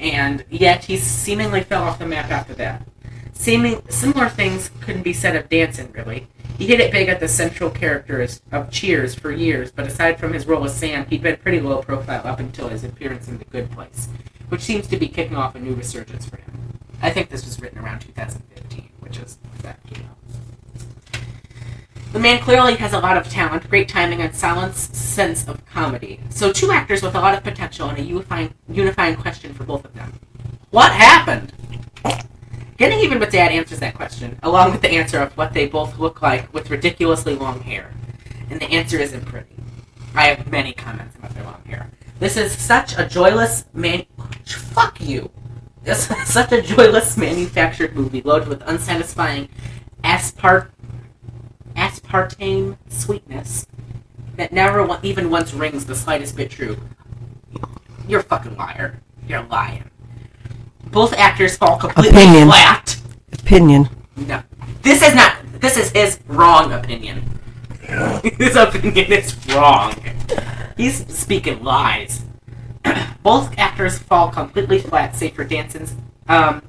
And 0.00 0.44
yet 0.50 0.86
he 0.86 0.96
seemingly 0.96 1.62
fell 1.62 1.84
off 1.84 2.00
the 2.00 2.06
map 2.06 2.32
after 2.32 2.54
that. 2.54 2.84
Seeming 3.32 3.80
similar 3.88 4.28
things 4.28 4.72
couldn't 4.80 5.02
be 5.04 5.12
said 5.12 5.36
of 5.36 5.48
Danson, 5.48 5.92
really. 5.92 6.26
He 6.58 6.66
hit 6.66 6.80
it 6.80 6.90
big 6.90 7.08
at 7.08 7.20
the 7.20 7.28
central 7.28 7.70
characters 7.70 8.42
of 8.50 8.72
Cheers 8.72 9.14
for 9.14 9.30
years, 9.30 9.70
but 9.70 9.86
aside 9.86 10.18
from 10.18 10.32
his 10.32 10.46
role 10.46 10.64
as 10.64 10.76
Sam, 10.76 11.06
he'd 11.06 11.22
been 11.22 11.36
pretty 11.36 11.60
low 11.60 11.80
profile 11.80 12.26
up 12.26 12.40
until 12.40 12.70
his 12.70 12.82
appearance 12.82 13.28
in 13.28 13.38
The 13.38 13.44
Good 13.44 13.70
Place, 13.70 14.08
which 14.48 14.62
seems 14.62 14.86
to 14.88 14.96
be 14.96 15.08
kicking 15.08 15.36
off 15.36 15.54
a 15.54 15.58
new 15.58 15.74
resurgence 15.74 16.26
for 16.26 16.36
him. 16.36 16.78
I 17.02 17.10
think 17.10 17.28
this 17.28 17.44
was 17.44 17.60
written 17.60 17.78
around 17.78 18.00
2015, 18.00 18.90
which 19.00 19.18
is 19.18 19.38
that 19.62 19.84
came 19.86 20.04
out. 20.04 20.16
The 22.12 22.18
man 22.18 22.40
clearly 22.40 22.76
has 22.76 22.92
a 22.92 22.98
lot 22.98 23.16
of 23.16 23.28
talent, 23.28 23.68
great 23.68 23.88
timing, 23.88 24.22
and 24.22 24.34
solid 24.34 24.74
sense 24.74 25.46
of 25.46 25.64
comedy. 25.66 26.20
So 26.30 26.52
two 26.52 26.70
actors 26.70 27.02
with 27.02 27.14
a 27.14 27.20
lot 27.20 27.36
of 27.36 27.44
potential 27.44 27.88
and 27.88 27.98
a 27.98 28.02
unifying, 28.02 28.54
unifying 28.68 29.16
question 29.16 29.52
for 29.52 29.64
both 29.64 29.84
of 29.84 29.92
them. 29.94 30.18
What 30.70 30.92
happened? 30.92 31.52
Getting 32.78 33.00
Even 33.00 33.18
with 33.18 33.32
Dad 33.32 33.52
answers 33.52 33.80
that 33.80 33.94
question, 33.94 34.38
along 34.42 34.72
with 34.72 34.82
the 34.82 34.90
answer 34.90 35.18
of 35.18 35.36
what 35.36 35.54
they 35.54 35.66
both 35.66 35.98
look 35.98 36.20
like 36.20 36.52
with 36.52 36.70
ridiculously 36.70 37.34
long 37.34 37.60
hair. 37.60 37.92
And 38.50 38.60
the 38.60 38.70
answer 38.70 38.98
isn't 38.98 39.24
pretty. 39.24 39.56
I 40.14 40.28
have 40.28 40.50
many 40.50 40.72
comments 40.72 41.16
about 41.16 41.34
their 41.34 41.44
long 41.44 41.62
hair. 41.66 41.90
This 42.18 42.36
is 42.36 42.52
such 42.52 42.96
a 42.98 43.06
joyless 43.06 43.64
man. 43.74 44.04
Fuck 44.46 45.00
you. 45.00 45.30
This 45.82 46.10
is 46.10 46.28
such 46.32 46.52
a 46.52 46.62
joyless 46.62 47.16
manufactured 47.16 47.94
movie 47.94 48.22
loaded 48.22 48.48
with 48.48 48.62
unsatisfying 48.62 49.48
aspart 50.02 50.68
aspartame 51.76 52.78
sweetness 52.88 53.66
that 54.36 54.52
never 54.52 54.98
even 55.02 55.30
once 55.30 55.52
rings 55.52 55.84
the 55.84 55.94
slightest 55.94 56.36
bit 56.36 56.50
true. 56.50 56.76
You're 58.08 58.20
a 58.20 58.24
fucking 58.24 58.56
liar. 58.56 59.00
You're 59.26 59.42
lying. 59.44 59.90
Both 60.86 61.12
actors 61.14 61.56
fall 61.56 61.76
completely 61.78 62.22
Opinion. 62.22 62.48
flat. 62.48 63.00
Opinion. 63.32 63.88
No. 64.16 64.42
This 64.82 65.02
is 65.02 65.14
not. 65.14 65.36
This 65.60 65.76
is 65.76 65.90
his 65.90 66.20
wrong 66.28 66.72
opinion. 66.72 67.35
his 68.38 68.56
opinion 68.56 69.12
is 69.12 69.36
wrong. 69.48 69.94
He's 70.76 71.06
speaking 71.14 71.62
lies. 71.62 72.24
Both 73.22 73.56
actors 73.58 73.98
fall 73.98 74.30
completely 74.30 74.78
flat, 74.78 75.14
save 75.14 75.34
for 75.34 75.44
Danson's 75.44 75.94
um, 76.28 76.62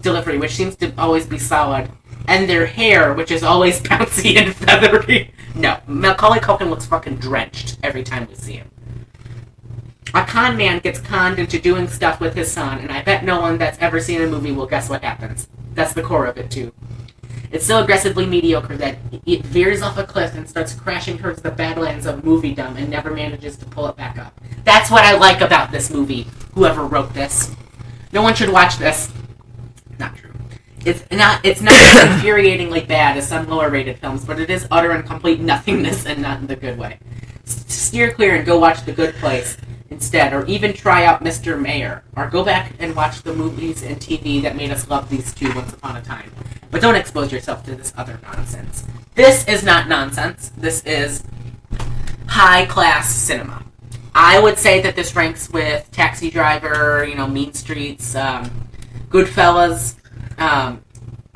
delivery, 0.00 0.38
which 0.38 0.52
seems 0.52 0.76
to 0.76 0.92
always 0.98 1.26
be 1.26 1.38
solid, 1.38 1.88
and 2.26 2.48
their 2.48 2.66
hair, 2.66 3.14
which 3.14 3.30
is 3.30 3.42
always 3.42 3.80
bouncy 3.82 4.36
and 4.36 4.54
feathery. 4.54 5.32
No, 5.54 5.78
Macaulay 5.86 6.40
Culkin 6.40 6.68
looks 6.68 6.86
fucking 6.86 7.16
drenched 7.16 7.78
every 7.82 8.02
time 8.02 8.26
we 8.28 8.34
see 8.34 8.54
him. 8.54 8.70
A 10.14 10.24
con 10.24 10.56
man 10.56 10.80
gets 10.80 11.00
conned 11.00 11.38
into 11.38 11.60
doing 11.60 11.88
stuff 11.88 12.20
with 12.20 12.34
his 12.34 12.50
son, 12.50 12.78
and 12.78 12.90
I 12.90 13.02
bet 13.02 13.24
no 13.24 13.40
one 13.40 13.58
that's 13.58 13.78
ever 13.80 14.00
seen 14.00 14.20
a 14.20 14.26
movie 14.26 14.52
will 14.52 14.66
guess 14.66 14.88
what 14.88 15.02
happens. 15.02 15.48
That's 15.74 15.92
the 15.92 16.02
core 16.02 16.26
of 16.26 16.38
it, 16.38 16.50
too. 16.50 16.72
It's 17.54 17.64
so 17.64 17.80
aggressively 17.80 18.26
mediocre 18.26 18.76
that 18.78 18.98
it 19.24 19.44
veers 19.44 19.80
off 19.80 19.96
a 19.96 20.02
cliff 20.02 20.34
and 20.34 20.48
starts 20.48 20.74
crashing 20.74 21.18
towards 21.18 21.40
the 21.40 21.52
badlands 21.52 22.04
of 22.04 22.22
moviedom 22.22 22.76
and 22.76 22.90
never 22.90 23.12
manages 23.12 23.56
to 23.58 23.64
pull 23.64 23.86
it 23.86 23.96
back 23.96 24.18
up. 24.18 24.40
That's 24.64 24.90
what 24.90 25.04
I 25.04 25.16
like 25.16 25.40
about 25.40 25.70
this 25.70 25.88
movie. 25.88 26.26
Whoever 26.54 26.84
wrote 26.84 27.14
this, 27.14 27.54
no 28.12 28.22
one 28.22 28.34
should 28.34 28.48
watch 28.48 28.78
this. 28.78 29.12
Not 30.00 30.16
true. 30.16 30.32
It's 30.84 31.04
not. 31.12 31.44
It's 31.44 31.60
not 31.60 31.74
as 31.74 32.08
infuriatingly 32.22 32.88
bad 32.88 33.16
as 33.16 33.28
some 33.28 33.48
lower-rated 33.48 34.00
films, 34.00 34.24
but 34.24 34.40
it 34.40 34.50
is 34.50 34.66
utter 34.72 34.90
and 34.90 35.06
complete 35.06 35.38
nothingness, 35.38 36.06
and 36.06 36.20
not 36.20 36.40
in 36.40 36.48
the 36.48 36.56
good 36.56 36.76
way. 36.76 36.98
Steer 37.44 38.10
clear 38.10 38.34
and 38.34 38.44
go 38.44 38.58
watch 38.58 38.84
The 38.84 38.92
Good 38.92 39.14
Place 39.14 39.56
instead, 39.90 40.32
or 40.32 40.44
even 40.46 40.72
try 40.72 41.04
out 41.04 41.22
Mr. 41.22 41.60
Mayor, 41.60 42.02
or 42.16 42.28
go 42.28 42.44
back 42.44 42.72
and 42.80 42.96
watch 42.96 43.22
the 43.22 43.32
movies 43.32 43.84
and 43.84 43.98
TV 43.98 44.42
that 44.42 44.56
made 44.56 44.72
us 44.72 44.90
love 44.90 45.08
these 45.08 45.32
two 45.32 45.54
once 45.54 45.72
upon 45.72 45.96
a 45.96 46.02
time. 46.02 46.32
But 46.74 46.82
don't 46.82 46.96
expose 46.96 47.30
yourself 47.30 47.62
to 47.66 47.76
this 47.76 47.94
other 47.96 48.18
nonsense. 48.24 48.82
This 49.14 49.46
is 49.46 49.62
not 49.62 49.86
nonsense. 49.86 50.50
This 50.56 50.82
is 50.82 51.22
high-class 52.26 53.14
cinema. 53.14 53.62
I 54.12 54.40
would 54.40 54.58
say 54.58 54.80
that 54.80 54.96
this 54.96 55.14
ranks 55.14 55.48
with 55.50 55.88
Taxi 55.92 56.32
Driver, 56.32 57.06
you 57.08 57.14
know, 57.14 57.28
Mean 57.28 57.52
Streets, 57.52 58.16
um, 58.16 58.50
Goodfellas. 59.08 59.94
Um, 60.36 60.82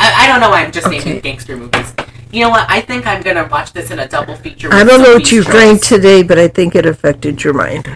I, 0.01 0.25
I 0.25 0.27
don't 0.27 0.41
know 0.41 0.51
why 0.51 0.65
I'm 0.65 0.73
just 0.73 0.89
Okay. 0.89 0.99
naming 0.99 1.21
gangster 1.21 1.57
movies. 1.57 1.95
You 2.33 2.43
know 2.43 2.51
what? 2.51 2.69
I 2.69 2.81
think 2.81 3.07
I'm 3.07 3.23
gonna 3.23 3.47
watch 3.47 3.73
this 3.73 3.93
in 3.93 4.01
a 4.01 4.09
double 4.09 4.35
feature. 4.35 4.71
I 4.73 4.83
don't 4.83 5.01
know 5.01 5.15
what 5.15 5.27
Sophie's 5.27 5.33
you 5.33 5.45
drank 5.45 5.83
today, 5.83 6.25
but 6.25 6.41
I 6.41 6.49
think 6.49 6.75
it 6.75 6.85
affected 6.85 7.45
your 7.45 7.55
mind. 7.55 7.89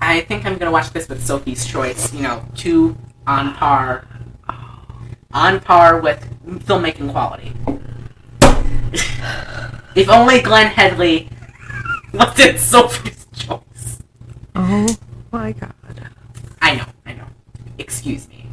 I 0.00 0.20
think 0.20 0.46
I'm 0.46 0.56
gonna 0.56 0.70
watch 0.70 0.92
this 0.92 1.08
with 1.08 1.26
Sophie's 1.26 1.66
Choice. 1.66 2.14
You 2.14 2.22
know, 2.22 2.44
two 2.54 2.96
on 3.26 3.54
par, 3.54 4.06
on 5.36 5.60
par 5.60 6.00
with 6.00 6.26
filmmaking 6.64 7.10
quality. 7.10 7.52
if 9.94 10.08
only 10.08 10.40
Glenn 10.40 10.68
Headley 10.68 11.28
was 12.14 12.40
in 12.40 12.56
Sophie's 12.56 13.26
Choice. 13.34 14.02
Oh 14.54 14.88
my 15.30 15.52
god. 15.52 15.74
I 16.62 16.76
know, 16.76 16.86
I 17.04 17.12
know. 17.12 17.26
Excuse 17.76 18.26
me. 18.30 18.46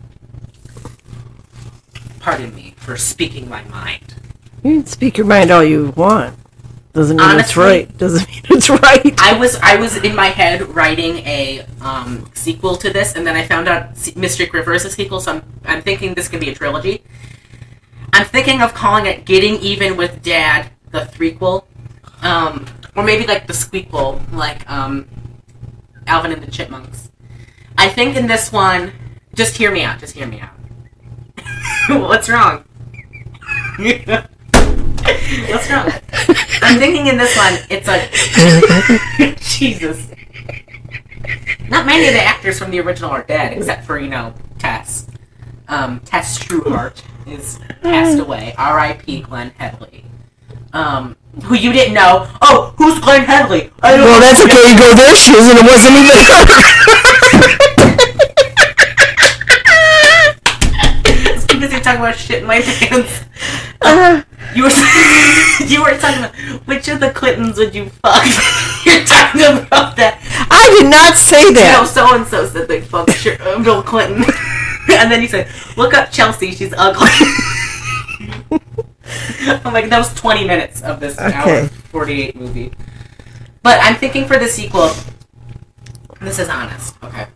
Pardon 2.19 2.53
me 2.53 2.73
for 2.75 2.97
speaking 2.97 3.47
my 3.47 3.63
mind. 3.65 4.15
You 4.61 4.81
can 4.81 4.85
speak 4.85 5.17
your 5.17 5.25
mind 5.25 5.51
all 5.51 5.63
you 5.63 5.93
want. 5.95 6.35
Doesn't 6.91 7.15
mean 7.15 7.39
it's 7.39 7.55
right. 7.55 7.97
Doesn't 7.97 8.27
mean 8.27 8.41
it's 8.49 8.69
right. 8.69 9.13
I 9.21 9.37
was 9.39 9.55
I 9.63 9.77
was 9.77 9.95
in 9.97 10.15
my 10.15 10.27
head 10.27 10.75
writing 10.75 11.19
a 11.19 11.65
um, 11.83 12.29
sequel 12.33 12.75
to 12.77 12.89
this, 12.91 13.15
and 13.15 13.25
then 13.25 13.35
I 13.35 13.45
found 13.45 13.67
out 13.67 13.95
Mystic 14.15 14.53
River 14.53 14.73
is 14.73 14.85
a 14.85 14.89
sequel, 14.89 15.19
so 15.19 15.33
I'm, 15.33 15.43
I'm 15.65 15.81
thinking 15.81 16.13
this 16.13 16.27
can 16.27 16.39
be 16.39 16.49
a 16.49 16.55
trilogy. 16.55 17.03
I'm 18.13 18.25
thinking 18.25 18.61
of 18.61 18.73
calling 18.73 19.05
it 19.05 19.25
Getting 19.25 19.55
Even 19.55 19.97
with 19.97 20.23
Dad, 20.23 20.69
the 20.91 20.99
threequel, 20.99 21.65
um, 22.21 22.65
or 22.95 23.03
maybe 23.03 23.25
like 23.25 23.47
the 23.47 23.53
squeakquel, 23.53 24.21
like 24.33 24.69
um, 24.69 25.07
Alvin 26.07 26.31
and 26.31 26.41
the 26.41 26.51
Chipmunks. 26.51 27.11
I 27.77 27.89
think 27.89 28.15
in 28.15 28.27
this 28.27 28.51
one, 28.51 28.93
just 29.33 29.57
hear 29.57 29.71
me 29.71 29.83
out. 29.83 29.99
Just 29.99 30.13
hear 30.13 30.27
me 30.27 30.39
out. 30.39 30.53
What's 32.07 32.29
wrong? 32.29 32.63
What's 35.49 35.69
wrong? 35.69 35.91
I'm 36.61 36.79
thinking 36.79 37.07
in 37.07 37.17
this 37.17 37.35
one, 37.35 37.57
it's 37.69 37.87
a 37.87 39.35
Jesus. 39.57 40.07
Not 41.69 41.85
many 41.85 42.07
of 42.07 42.13
the 42.13 42.21
actors 42.23 42.59
from 42.59 42.71
the 42.71 42.79
original 42.79 43.09
are 43.11 43.23
dead, 43.23 43.53
except 43.53 43.85
for 43.85 43.97
you 43.99 44.09
know 44.09 44.33
Tess. 44.59 45.07
Um, 45.67 45.99
Tess 46.01 46.37
Trueheart 46.37 47.01
is 47.25 47.59
passed 47.81 48.19
away. 48.19 48.53
R.I.P. 48.57 49.21
Glenn 49.21 49.51
Headley. 49.51 50.05
Um, 50.73 51.15
who 51.43 51.55
you 51.55 51.71
didn't 51.71 51.93
know? 51.93 52.29
Oh, 52.41 52.73
who's 52.77 52.99
Glenn 52.99 53.23
Headley? 53.23 53.71
I 53.81 53.95
don't 53.95 54.05
well, 54.05 54.19
that's 54.19 54.43
okay. 54.43 54.71
You 54.71 54.77
go 54.77 54.93
there 54.93 55.15
she 55.15 55.31
is, 55.31 55.49
and 55.49 55.59
it 55.59 55.65
wasn't 55.65 55.95
even 55.97 56.17
Just 61.33 61.47
because 61.47 61.71
you're 61.71 61.81
talking 61.81 62.01
about 62.01 62.15
shit 62.15 62.41
in 62.41 62.47
my 62.47 62.61
pants. 62.61 63.23
You 64.55 64.63
were 64.63 64.69
you 65.65 65.81
were 65.81 65.97
talking 65.97 66.19
about 66.19 66.35
which 66.67 66.87
of 66.87 66.99
the 66.99 67.09
Clintons 67.09 67.57
would 67.57 67.73
you 67.73 67.89
fuck? 67.89 68.23
you're 68.85 69.03
talking 69.03 69.41
about 69.41 69.95
that. 69.95 70.19
I 70.51 70.69
did 70.79 70.89
not 70.91 71.15
say 71.15 71.41
that. 71.41 71.47
You 71.47 71.53
know, 71.53 71.83
that. 71.83 71.87
so 71.87 72.15
and 72.15 72.27
so 72.27 72.45
said 72.45 72.67
they 72.67 72.81
fucked 72.81 73.25
uh, 73.25 73.63
Bill 73.63 73.81
Clinton, 73.81 74.23
and 74.89 75.11
then 75.11 75.21
he 75.21 75.27
said, 75.27 75.47
"Look 75.75 75.95
up 75.95 76.11
Chelsea. 76.11 76.51
She's 76.51 76.73
ugly." 76.77 77.09
I'm 79.45 79.73
like, 79.73 79.89
that 79.89 79.97
was 79.97 80.13
20 80.13 80.45
minutes 80.45 80.81
of 80.81 80.99
this 80.99 81.17
hour 81.17 81.67
48 81.67 82.35
movie. 82.35 82.71
But 83.61 83.79
I'm 83.81 83.95
thinking 83.95 84.25
for 84.25 84.37
the 84.37 84.47
sequel. 84.47 84.91
This 86.21 86.39
is 86.39 86.49
honest, 86.49 86.95
okay. 87.03 87.27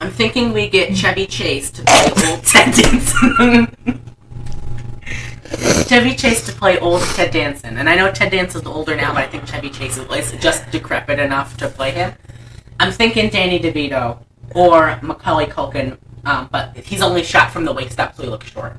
I'm 0.00 0.10
thinking 0.10 0.52
we 0.52 0.68
get 0.68 0.96
Chevy 0.96 1.26
Chase 1.26 1.70
to 1.72 1.82
play 1.82 2.30
old 2.30 2.44
Danson. 2.44 4.00
Chevy 5.86 6.14
Chase 6.14 6.44
to 6.46 6.52
play 6.52 6.78
old 6.78 7.02
Ted 7.02 7.32
Danson, 7.32 7.76
and 7.76 7.88
I 7.88 7.96
know 7.96 8.12
Ted 8.12 8.30
Danson's 8.30 8.66
older 8.66 8.94
now, 8.94 9.12
but 9.12 9.24
I 9.24 9.26
think 9.26 9.46
Chevy 9.46 9.70
Chase 9.70 9.98
is 9.98 10.32
just 10.40 10.70
decrepit 10.70 11.18
enough 11.18 11.56
to 11.56 11.68
play 11.68 11.90
him. 11.90 12.14
I'm 12.78 12.92
thinking 12.92 13.28
Danny 13.28 13.58
DeVito 13.58 14.18
or 14.54 14.98
Macaulay 15.02 15.46
Culkin, 15.46 15.98
um, 16.24 16.48
but 16.52 16.76
he's 16.76 17.02
only 17.02 17.22
shot 17.22 17.50
from 17.50 17.64
the 17.64 17.72
waist 17.72 17.98
up, 17.98 18.14
so 18.14 18.22
he 18.22 18.28
looks 18.28 18.48
short. 18.48 18.76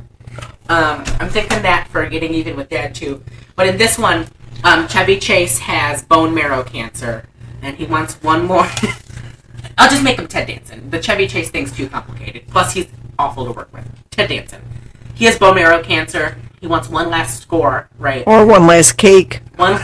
Um, 0.69 1.03
I'm 1.19 1.29
thinking 1.29 1.61
that 1.63 1.89
for 1.89 2.07
getting 2.07 2.33
even 2.33 2.55
with 2.55 2.69
Dad 2.69 2.95
too. 2.95 3.23
But 3.55 3.67
in 3.67 3.77
this 3.77 3.97
one, 3.97 4.27
um, 4.63 4.87
Chevy 4.87 5.19
Chase 5.19 5.59
has 5.59 6.03
bone 6.03 6.33
marrow 6.33 6.63
cancer, 6.63 7.25
and 7.61 7.75
he 7.75 7.85
wants 7.85 8.15
one 8.23 8.45
more. 8.45 8.65
I'll 9.77 9.89
just 9.89 10.03
make 10.03 10.17
him 10.17 10.27
Ted 10.27 10.47
Danson. 10.47 10.89
The 10.89 11.01
Chevy 11.01 11.27
Chase 11.27 11.49
thing's 11.49 11.71
too 11.75 11.89
complicated. 11.89 12.47
Plus, 12.47 12.73
he's 12.73 12.87
awful 13.19 13.45
to 13.45 13.51
work 13.51 13.73
with. 13.73 13.85
Ted 14.11 14.29
Danson. 14.29 14.61
He 15.13 15.25
has 15.25 15.37
bone 15.37 15.55
marrow 15.55 15.83
cancer. 15.83 16.37
He 16.61 16.67
wants 16.67 16.89
one 16.89 17.09
last 17.09 17.41
score, 17.41 17.89
right? 17.97 18.23
Or 18.27 18.45
one 18.45 18.67
last 18.67 18.95
cake. 18.95 19.41
One. 19.55 19.81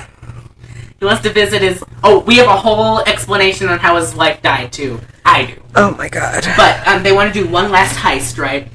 He 1.00 1.05
wants 1.05 1.24
to 1.24 1.34
visit 1.34 1.63
his. 1.63 1.84
Oh, 2.03 2.19
we 2.19 2.38
have 2.38 2.48
a 2.48 2.55
whole 2.55 3.00
explanation 3.00 3.67
on 3.67 3.79
how 3.79 3.98
his 3.98 4.13
wife 4.13 4.43
died 4.43 4.72
too. 4.72 5.01
I 5.25 5.46
do. 5.46 5.62
Oh 5.75 5.91
my 5.98 6.07
god. 6.07 6.46
But 6.55 6.88
um, 6.88 7.01
they 7.01 7.12
want 7.12 7.34
to 7.34 7.43
do 7.43 7.50
one 7.50 7.72
last 7.72 7.98
heist, 7.98 8.38
right? 8.38 8.67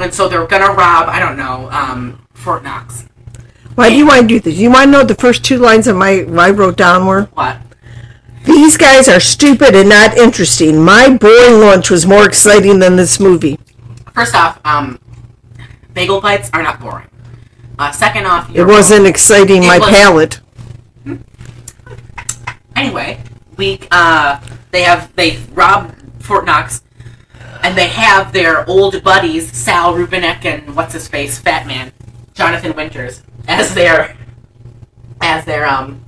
And 0.00 0.12
so 0.12 0.28
they're 0.28 0.46
gonna 0.46 0.74
rob. 0.74 1.08
I 1.08 1.20
don't 1.20 1.36
know. 1.36 1.70
Um, 1.70 2.26
Fort 2.34 2.64
Knox. 2.64 3.06
Why 3.76 3.88
do 3.88 3.96
you 3.96 4.06
want 4.06 4.22
to 4.22 4.26
do 4.26 4.40
this? 4.40 4.56
You 4.56 4.70
want 4.70 4.86
to 4.86 4.90
know 4.90 5.04
the 5.04 5.14
first 5.14 5.44
two 5.44 5.58
lines 5.58 5.86
of 5.86 5.96
my 5.96 6.26
I 6.36 6.50
wrote 6.50 6.76
down 6.76 7.06
were? 7.06 7.24
What? 7.34 7.58
These 8.44 8.76
guys 8.76 9.08
are 9.08 9.20
stupid 9.20 9.76
and 9.76 9.88
not 9.88 10.16
interesting. 10.16 10.82
My 10.82 11.16
boring 11.16 11.60
lunch 11.60 11.88
was 11.90 12.04
more 12.04 12.26
exciting 12.26 12.80
than 12.80 12.96
this 12.96 13.18
movie. 13.18 13.58
First 14.12 14.34
off, 14.34 14.60
um, 14.64 14.98
bagel 15.92 16.20
bites 16.20 16.50
are 16.52 16.62
not 16.62 16.80
boring. 16.80 17.08
Uh, 17.78 17.90
second 17.90 18.26
off, 18.26 18.50
It 18.54 18.64
wasn't 18.64 19.06
exciting 19.06 19.62
It 19.64 19.66
my 19.66 19.78
was- 19.78 19.88
palate. 19.90 20.40
anyway, 22.76 23.18
we 23.56 23.80
uh, 23.90 24.40
they 24.70 24.82
have 24.82 25.14
they 25.16 25.38
rob 25.52 25.94
Fort 26.20 26.44
Knox, 26.46 26.82
and 27.62 27.76
they 27.76 27.88
have 27.88 28.32
their 28.32 28.68
old 28.68 29.02
buddies 29.02 29.50
Sal 29.52 29.94
Rubinek 29.94 30.44
and 30.44 30.74
what's 30.76 30.92
his 30.92 31.08
face, 31.08 31.38
Fat 31.38 31.66
Man, 31.66 31.92
Jonathan 32.34 32.74
Winters, 32.76 33.22
as 33.48 33.74
their 33.74 34.16
as 35.20 35.44
their 35.44 35.66
um 35.66 36.04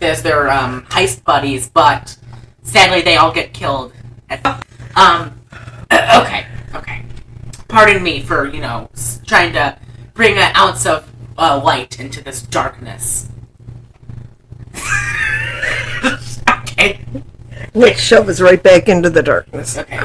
as 0.00 0.22
their 0.22 0.50
um 0.50 0.86
heist 0.86 1.24
buddies, 1.24 1.68
but 1.68 2.16
sadly 2.62 3.02
they 3.02 3.16
all 3.16 3.32
get 3.32 3.52
killed. 3.52 3.92
At, 4.28 4.44
um, 4.96 5.32
okay, 5.92 6.46
okay. 6.74 7.02
Pardon 7.68 8.02
me 8.02 8.22
for 8.22 8.46
you 8.48 8.60
know 8.60 8.88
s- 8.94 9.20
trying 9.26 9.52
to 9.54 9.76
bring 10.20 10.36
an 10.36 10.54
ounce 10.54 10.84
of 10.84 11.10
uh, 11.38 11.58
light 11.64 11.98
into 11.98 12.22
this 12.22 12.42
darkness. 12.42 13.30
okay. 16.50 17.00
Let's 17.72 18.02
shove 18.02 18.28
us 18.28 18.38
right 18.38 18.62
back 18.62 18.86
into 18.90 19.08
the 19.08 19.22
darkness. 19.22 19.78
Okay. 19.78 19.96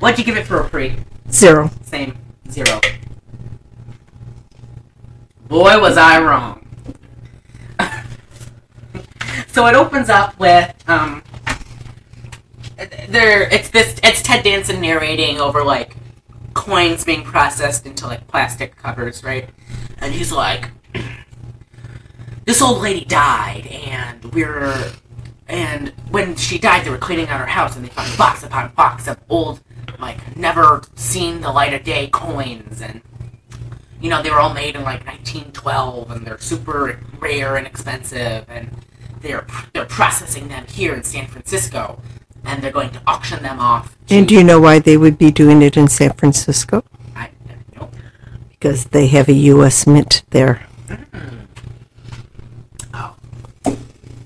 What'd 0.00 0.18
you 0.18 0.24
give 0.24 0.36
it 0.36 0.44
for 0.44 0.58
a 0.62 0.68
pre? 0.68 0.96
Zero. 1.30 1.70
Same. 1.82 2.18
Zero. 2.50 2.80
Boy, 5.46 5.80
was 5.80 5.96
I 5.96 6.20
wrong. 6.20 6.66
so 9.46 9.66
it 9.66 9.76
opens 9.76 10.08
up 10.10 10.36
with 10.40 10.74
um 10.88 11.22
there 13.08 13.42
it's 13.42 13.70
this 13.70 14.00
it's 14.02 14.20
Ted 14.20 14.42
Danson 14.42 14.80
narrating 14.80 15.40
over 15.40 15.62
like 15.62 15.94
coins 16.58 17.04
being 17.04 17.22
processed 17.22 17.86
into 17.86 18.04
like 18.06 18.26
plastic 18.26 18.74
covers, 18.76 19.22
right? 19.22 19.48
And 19.98 20.12
he's 20.12 20.32
like 20.32 20.70
this 22.46 22.60
old 22.60 22.82
lady 22.82 23.04
died 23.04 23.66
and 23.68 24.24
we're 24.34 24.90
and 25.46 25.90
when 26.10 26.34
she 26.34 26.58
died 26.58 26.84
they 26.84 26.90
were 26.90 26.98
cleaning 26.98 27.28
out 27.28 27.38
her 27.38 27.46
house 27.46 27.76
and 27.76 27.84
they 27.84 27.88
found 27.88 28.18
box 28.18 28.42
upon 28.42 28.72
box 28.72 29.06
of 29.06 29.18
old 29.28 29.60
like 30.00 30.36
never 30.36 30.82
seen 30.96 31.40
the 31.40 31.50
light 31.50 31.72
of 31.72 31.84
day 31.84 32.08
coins 32.08 32.82
and 32.82 33.02
you 34.00 34.10
know, 34.10 34.22
they 34.22 34.30
were 34.30 34.40
all 34.40 34.54
made 34.54 34.74
in 34.74 34.82
like 34.82 35.04
1912 35.06 36.10
and 36.10 36.26
they're 36.26 36.38
super 36.38 37.00
rare 37.20 37.56
and 37.56 37.66
expensive 37.66 38.44
and 38.48 38.70
they're 39.20 39.46
they're 39.72 39.86
processing 39.86 40.48
them 40.48 40.66
here 40.66 40.94
in 40.94 41.04
San 41.04 41.26
Francisco 41.26 42.00
and 42.48 42.62
they're 42.62 42.72
going 42.72 42.90
to 42.90 43.02
auction 43.06 43.42
them 43.42 43.60
off. 43.60 43.96
And 44.08 44.26
do 44.26 44.34
you 44.34 44.42
know 44.42 44.58
why 44.58 44.78
they 44.78 44.96
would 44.96 45.18
be 45.18 45.30
doing 45.30 45.60
it 45.60 45.76
in 45.76 45.86
San 45.86 46.14
Francisco? 46.14 46.82
I, 47.14 47.30
nope. 47.76 47.94
Because 48.48 48.86
they 48.86 49.06
have 49.08 49.28
a 49.28 49.34
U.S. 49.34 49.86
mint 49.86 50.22
there. 50.30 50.66
Mm. 50.88 51.46
Oh, 52.94 53.16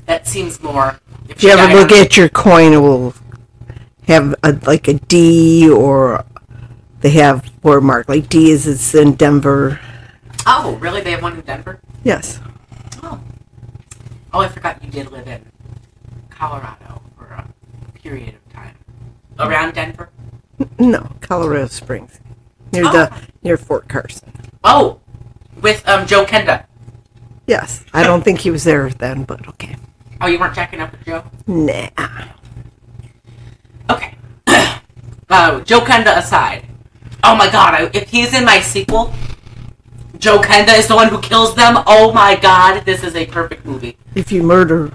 that 0.06 0.28
seems 0.28 0.62
more. 0.62 1.00
If 1.28 1.42
you 1.42 1.50
ever 1.50 1.74
look 1.74 1.90
at 1.90 2.16
your 2.16 2.28
coin, 2.28 2.72
it 2.72 2.76
will 2.76 3.14
have 4.06 4.34
a, 4.44 4.52
like 4.66 4.86
a 4.86 4.94
D 4.94 5.68
or 5.68 6.24
they 7.00 7.10
have 7.10 7.50
word 7.64 7.82
mark. 7.82 8.08
Like 8.08 8.28
D 8.28 8.52
is 8.52 8.68
it's 8.68 8.94
in 8.94 9.14
Denver. 9.16 9.80
Oh, 10.46 10.76
really? 10.76 11.00
They 11.00 11.10
have 11.10 11.22
one 11.22 11.34
in 11.34 11.40
Denver? 11.40 11.80
Yes. 12.04 12.38
Oh. 13.02 13.20
Oh, 14.32 14.40
I 14.40 14.48
forgot 14.48 14.82
you 14.84 14.90
did 14.90 15.10
live 15.10 15.26
in 15.26 15.44
Colorado 16.30 17.02
period 18.02 18.34
of 18.34 18.52
time. 18.52 18.74
Around 19.38 19.74
Denver? 19.74 20.10
No, 20.78 21.12
Colorado 21.20 21.66
Springs. 21.68 22.20
Near 22.72 22.86
Oh. 22.86 22.92
the 22.92 23.12
near 23.42 23.56
Fort 23.56 23.88
Carson. 23.88 24.32
Oh, 24.64 25.00
with 25.60 25.86
um 25.88 26.06
Joe 26.06 26.24
Kenda. 26.24 26.64
Yes. 27.46 27.84
I 27.92 28.02
don't 28.02 28.22
think 28.22 28.40
he 28.40 28.50
was 28.50 28.64
there 28.64 28.88
then, 28.90 29.24
but 29.24 29.46
okay. 29.48 29.76
Oh, 30.20 30.26
you 30.26 30.38
weren't 30.38 30.54
checking 30.54 30.80
up 30.80 30.92
with 30.92 31.04
Joe? 31.04 31.24
Nah. 31.46 31.88
Okay. 33.90 34.14
uh, 35.28 35.60
Joe 35.62 35.80
Kenda 35.80 36.16
aside. 36.16 36.66
Oh 37.24 37.34
my 37.36 37.50
god, 37.50 37.74
I, 37.74 37.90
if 37.92 38.08
he's 38.10 38.32
in 38.34 38.44
my 38.44 38.60
sequel, 38.60 39.12
Joe 40.18 40.38
Kenda 40.40 40.76
is 40.78 40.86
the 40.86 40.94
one 40.94 41.08
who 41.08 41.20
kills 41.20 41.54
them. 41.54 41.82
Oh 41.86 42.12
my 42.12 42.36
god, 42.36 42.84
this 42.84 43.02
is 43.02 43.14
a 43.16 43.26
perfect 43.26 43.64
movie. 43.66 43.96
If 44.14 44.30
you 44.32 44.42
murder, 44.42 44.92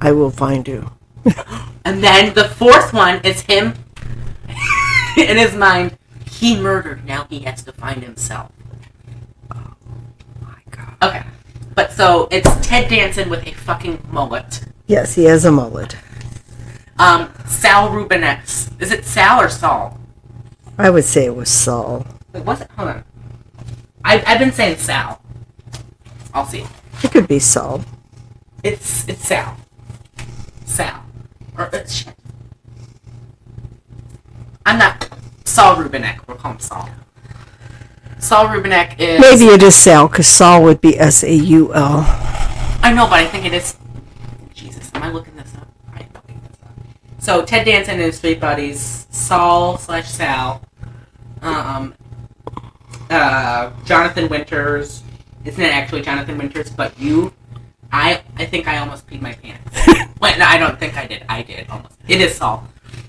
I 0.00 0.12
will 0.12 0.30
find 0.30 0.66
you. 0.66 0.90
And 1.84 2.04
then 2.04 2.34
the 2.34 2.44
fourth 2.44 2.92
one 2.92 3.20
is 3.24 3.42
him 3.42 3.74
in 5.16 5.36
his 5.36 5.54
mind. 5.54 5.96
He 6.30 6.56
murdered, 6.60 7.04
now 7.04 7.26
he 7.28 7.40
has 7.40 7.62
to 7.64 7.72
find 7.72 8.02
himself. 8.02 8.50
Oh 9.52 9.74
My 10.40 10.62
God. 10.70 10.94
Okay. 11.02 11.22
But 11.74 11.92
so 11.92 12.28
it's 12.30 12.48
Ted 12.66 12.88
Danson 12.88 13.28
with 13.28 13.46
a 13.46 13.52
fucking 13.52 14.06
mullet. 14.10 14.62
Yes, 14.86 15.14
he 15.14 15.24
has 15.24 15.44
a 15.44 15.52
mullet. 15.52 15.96
Um, 16.98 17.32
Sal 17.46 17.88
Rubinex. 17.90 18.80
Is 18.80 18.92
it 18.92 19.04
Sal 19.04 19.40
or 19.40 19.48
Saul? 19.48 19.98
I 20.78 20.90
would 20.90 21.04
say 21.04 21.26
it 21.26 21.34
was 21.34 21.48
Saul. 21.48 22.06
Wait, 22.32 22.44
what's 22.44 22.60
it? 22.60 22.70
Hold 22.76 22.88
on. 22.88 23.04
I, 24.04 24.22
I've 24.26 24.38
been 24.38 24.52
saying 24.52 24.78
Sal. 24.78 25.20
I'll 26.32 26.46
see. 26.46 26.66
It 27.02 27.10
could 27.10 27.28
be 27.28 27.38
Saul. 27.38 27.84
It's 28.62 29.08
it's 29.08 29.26
Sal. 29.26 29.56
Sal. 30.64 31.04
I'm 34.66 34.78
not 34.78 35.08
Saul 35.44 35.76
Rubinek. 35.76 36.26
We'll 36.26 36.36
call 36.36 36.52
him 36.52 36.60
Saul. 36.60 36.88
Saul 38.18 38.46
Rubinek 38.46 39.00
is 39.00 39.20
Maybe 39.20 39.46
it 39.52 39.62
is 39.62 39.74
Sal, 39.74 40.06
because 40.08 40.26
Saul 40.28 40.62
would 40.64 40.80
be 40.80 40.98
S 40.98 41.24
A 41.24 41.32
U 41.32 41.74
L. 41.74 42.04
I 42.82 42.92
know, 42.94 43.06
but 43.06 43.14
I 43.14 43.26
think 43.26 43.46
it 43.46 43.54
is. 43.54 43.76
Jesus, 44.54 44.90
am 44.94 45.02
I 45.02 45.10
looking 45.10 45.36
this 45.36 45.54
up? 45.54 45.68
I 45.92 46.00
am 46.00 46.08
looking 46.14 46.40
this 46.46 46.58
up. 46.62 46.74
So 47.18 47.44
Ted 47.44 47.64
Danson 47.64 47.94
and 47.94 48.02
his 48.02 48.20
three 48.20 48.34
buddies, 48.34 49.06
Saul 49.10 49.78
slash 49.78 50.08
Sal, 50.08 50.62
um, 51.42 51.94
uh, 53.10 53.70
Jonathan 53.84 54.28
Winters. 54.28 55.02
Isn't 55.44 55.62
it 55.62 55.74
actually 55.74 56.02
Jonathan 56.02 56.36
Winters? 56.36 56.70
But 56.70 56.98
you, 56.98 57.32
I, 57.92 58.22
I 58.36 58.46
think 58.46 58.68
I 58.68 58.78
almost 58.78 59.06
peed 59.08 59.20
my 59.20 59.32
pants. 59.32 59.76
Wait, 60.20 60.38
no, 60.38 60.44
I 60.44 60.58
don't 60.58 60.78
think 60.78 60.96
I 60.96 61.06
did. 61.06 61.24
I 61.28 61.42
did 61.42 61.68
almost. 61.68 61.94
It 62.08 62.20
is 62.20 62.34
Saul. 62.34 62.66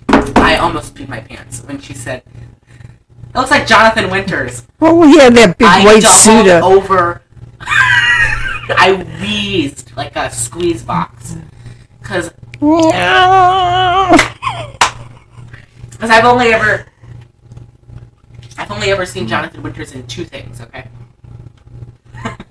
I 0.10 0.58
almost 0.58 0.96
peed 0.96 1.08
my 1.08 1.20
pants 1.20 1.62
when 1.64 1.80
she 1.80 1.94
said, 1.94 2.24
"It 2.26 3.36
looks 3.36 3.52
like 3.52 3.68
Jonathan 3.68 4.10
Winters." 4.10 4.64
Oh 4.82 5.06
yeah, 5.06 5.30
that 5.30 5.58
big 5.58 5.68
I 5.68 5.86
white 5.86 6.04
suit. 6.04 6.48
over. 6.48 7.22
I 7.62 9.06
wheezed 9.22 9.96
like 9.96 10.16
a 10.16 10.30
squeeze 10.32 10.84
box 10.84 11.36
because 12.00 12.32
because 12.60 12.92
I've 16.02 16.26
only 16.26 16.54
ever 16.54 16.86
I've 18.58 18.72
only 18.72 18.92
ever 18.92 19.06
seen 19.06 19.28
Jonathan 19.28 19.62
Winters 19.64 19.94
in 19.94 20.06
two 20.08 20.26
things. 20.26 20.60
Okay. 20.62 20.88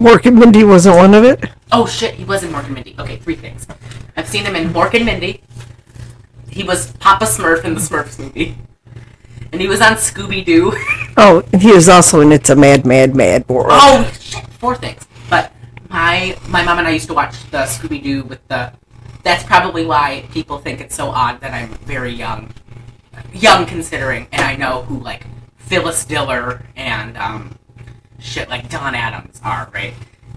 Mork 0.01 0.27
and 0.27 0.39
Mindy 0.39 0.65
wasn't 0.65 0.97
one 0.97 1.15
of 1.15 1.25
it. 1.25 1.45
Oh 1.73 1.87
shit, 1.87 2.15
he 2.15 2.25
was 2.25 2.43
in 2.43 2.51
Mork 2.51 2.65
and 2.65 2.75
Mindy. 2.75 2.97
Okay, 2.99 3.17
three 3.17 3.37
things. 3.37 3.67
I've 4.17 4.29
seen 4.29 4.45
him 4.45 4.57
in 4.57 4.71
Mork 4.71 4.95
and 4.95 5.05
Mindy. 5.05 5.43
He 6.49 6.65
was 6.65 6.93
Papa 6.95 7.27
Smurf 7.27 7.65
in 7.65 7.75
the 7.75 7.81
Smurfs 7.81 8.19
movie, 8.19 8.59
and 9.53 9.61
he 9.61 9.69
was 9.69 9.81
on 9.81 9.93
Scooby 9.93 10.45
Doo. 10.45 10.73
Oh, 11.17 11.43
and 11.53 11.61
he 11.61 11.71
was 11.71 11.89
also 11.89 12.21
in 12.21 12.33
It's 12.33 12.49
a 12.49 12.57
Mad, 12.57 12.87
Mad, 12.87 13.15
Mad 13.15 13.47
World. 13.47 13.69
Oh 13.73 14.11
shit, 14.19 14.47
four 14.47 14.75
things. 14.75 15.07
But 15.29 15.53
my 15.91 16.39
my 16.49 16.63
mom 16.65 16.79
and 16.79 16.89
I 16.89 16.93
used 16.93 17.09
to 17.09 17.15
watch 17.15 17.35
the 17.51 17.59
Scooby 17.65 18.03
Doo 18.03 18.23
with 18.23 18.47
the. 18.49 18.73
That's 19.23 19.45
probably 19.45 19.85
why 19.85 20.25
people 20.33 20.59
think 20.59 20.81
it's 20.81 20.95
so 20.95 21.09
odd 21.11 21.41
that 21.41 21.53
I'm 21.53 21.69
very 21.85 22.13
young, 22.13 22.55
young 23.35 23.67
considering, 23.67 24.29
and 24.33 24.41
I 24.41 24.57
know 24.57 24.83
who 24.83 24.99
like 24.99 25.27
Phyllis 25.59 26.07
Diller 26.07 26.65
and 26.75 27.19
um, 27.19 27.59
shit 28.19 28.49
like 28.49 28.71
Don 28.71 28.95
Adams 28.95 29.41
are, 29.45 29.69
right? 29.75 29.93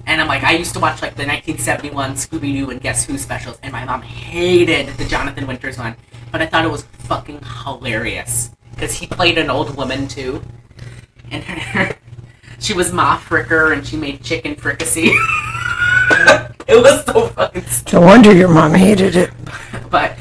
And 0.06 0.20
I'm 0.22 0.28
like, 0.28 0.44
I 0.44 0.52
used 0.54 0.74
to 0.74 0.80
watch 0.80 1.02
like 1.02 1.16
the 1.16 1.26
1971 1.26 2.13
Scooby 2.16 2.54
Doo 2.54 2.70
and 2.70 2.82
Guess 2.82 3.06
Who 3.06 3.18
specials, 3.18 3.58
and 3.63 3.72
my 3.72 3.86
mom 3.86 4.02
hated 4.02 4.88
the 4.98 5.06
Jonathan 5.06 5.48
Winters 5.48 5.78
one, 5.78 5.96
but 6.32 6.42
I 6.42 6.46
thought 6.46 6.66
it 6.66 6.72
was 6.72 6.84
fucking 6.84 7.39
hilarious 7.63 8.52
because 8.72 8.94
he 8.94 9.08
played 9.08 9.38
an 9.38 9.50
old 9.50 9.76
woman 9.78 10.08
too, 10.08 10.42
and 11.32 11.44
her, 11.44 11.96
she 12.60 12.74
was 12.74 12.92
Ma 12.92 13.18
Fricker 13.18 13.72
and 13.74 13.86
she 13.88 13.96
made 13.96 14.22
chicken 14.22 14.56
fricassee. 14.56 15.12
it 16.68 16.82
was 16.82 17.06
so 17.06 17.28
fucking 17.30 17.63
stupid, 17.66 17.94
No 17.94 18.02
wonder 18.02 18.34
your 18.34 18.50
mom 18.50 18.74
hated 18.74 19.16
it. 19.16 19.32
but 19.89 20.18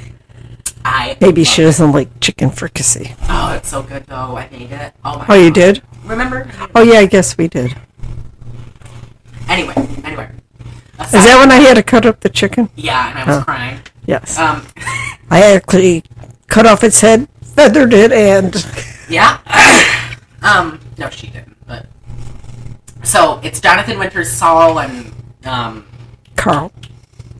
I 0.84 1.16
Maybe 1.20 1.42
she 1.44 1.62
doesn't 1.62 1.92
like 1.92 2.20
chicken 2.20 2.50
fricassee. 2.50 3.14
Oh, 3.28 3.54
it's 3.54 3.68
so 3.68 3.82
good 3.82 4.04
though. 4.06 4.36
I 4.36 4.48
made 4.50 4.70
it. 4.72 4.94
Oh 5.04 5.18
my. 5.18 5.26
Oh, 5.28 5.34
you 5.34 5.50
God. 5.50 5.54
did? 5.54 5.82
Remember? 6.04 6.48
Oh, 6.74 6.82
yeah, 6.82 6.98
I 7.00 7.06
guess 7.06 7.36
we 7.38 7.48
did. 7.48 7.76
Anyway, 9.48 9.74
anyway. 10.04 10.28
Is 11.00 11.10
that 11.10 11.36
when 11.38 11.50
I 11.50 11.56
had 11.56 11.74
to 11.74 11.82
cut 11.82 12.06
up 12.06 12.20
the 12.20 12.28
chicken? 12.28 12.68
Yeah, 12.76 13.10
and 13.10 13.18
I 13.18 13.24
was 13.24 13.36
Oh. 13.38 13.44
crying. 13.44 13.80
Yes. 14.06 14.38
Um, 14.38 14.66
I 15.30 15.42
actually 15.54 16.04
cut 16.48 16.66
off 16.66 16.84
its 16.84 17.00
head, 17.00 17.28
feathered 17.42 17.92
it, 17.92 18.12
and 18.12 18.54
yeah. 19.08 19.38
um, 20.42 20.80
no, 20.98 21.08
she 21.10 21.26
didn't. 21.28 21.56
But 21.66 21.86
so 23.02 23.40
it's 23.42 23.60
Jonathan 23.60 23.98
Winters, 23.98 24.30
Saul, 24.30 24.78
and 24.80 25.12
um, 25.44 25.86
Carl. 26.36 26.72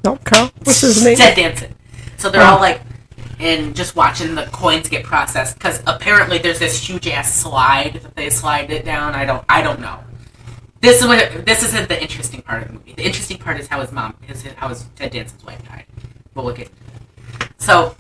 No, 0.05 0.17
Carl. 0.25 0.51
What's 0.65 0.81
his 0.81 1.05
name? 1.05 1.17
Ted 1.17 1.37
Danson. 1.37 1.75
So 2.19 2.31
they're 2.31 2.43
Oh. 2.43 2.55
all 2.55 2.61
like, 2.61 2.81
and 3.39 3.75
just 3.75 3.97
watching 3.97 4.35
the 4.35 4.45
coins 4.47 4.89
get 4.89 5.05
processed 5.05 5.57
because 5.59 5.83
apparently 5.87 6.39
there's 6.39 6.59
this 6.59 6.89
huge 6.89 7.09
ass 7.09 7.33
slide 7.35 7.95
that 8.03 8.15
they 8.17 8.31
slide 8.31 8.71
it 8.71 8.85
down. 8.85 9.15
I 9.15 9.25
don't, 9.25 9.45
I 9.49 9.63
don't 9.63 9.81
know. 9.81 9.99
This 10.83 11.01
is 11.01 11.07
what 11.07 11.47
this 11.47 11.63
isn't 11.63 11.89
the 11.89 12.03
interesting 12.03 12.43
part 12.43 12.63
of 12.63 12.69
the 12.69 12.75
movie. 12.75 12.93
The 12.95 13.05
interesting 13.05 13.39
part 13.39 13.61
is 13.61 13.69
how 13.69 13.81
his 13.81 13.93
mom, 13.93 14.17
his 14.23 14.43
how 14.43 14.67
his 14.67 14.85
Ted 14.97 15.13
Danson's 15.13 15.45
wife 15.45 15.65
died. 15.69 15.87
But 16.35 16.45
we'll 16.45 16.57
get. 16.57 16.71
So, 17.59 17.95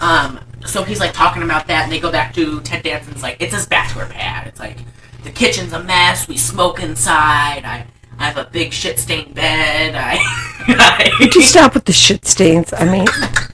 um, 0.00 0.40
so 0.66 0.82
he's 0.82 0.98
like 0.98 1.12
talking 1.12 1.44
about 1.44 1.68
that, 1.68 1.84
and 1.84 1.92
they 1.92 2.00
go 2.00 2.10
back 2.10 2.34
to 2.34 2.60
Ted 2.62 2.82
Danson's 2.82 3.22
like 3.22 3.36
it's 3.38 3.54
his 3.54 3.66
bachelor 3.66 4.06
pad. 4.06 4.48
It's 4.48 4.58
like 4.58 4.78
the 5.22 5.30
kitchen's 5.30 5.72
a 5.72 5.82
mess. 5.84 6.26
We 6.26 6.36
smoke 6.36 6.82
inside. 6.82 7.62
I 7.64 7.86
I 8.18 8.24
have 8.24 8.36
a 8.36 8.50
big 8.50 8.72
shit 8.72 8.98
stained 8.98 9.36
bed. 9.36 9.94
I. 9.94 10.16
I 10.66 11.10
Would 11.20 11.36
you 11.36 11.42
stop 11.42 11.74
with 11.74 11.84
the 11.84 11.92
shit 11.92 12.26
stains? 12.26 12.74
I 12.76 12.84
mean, 12.84 13.06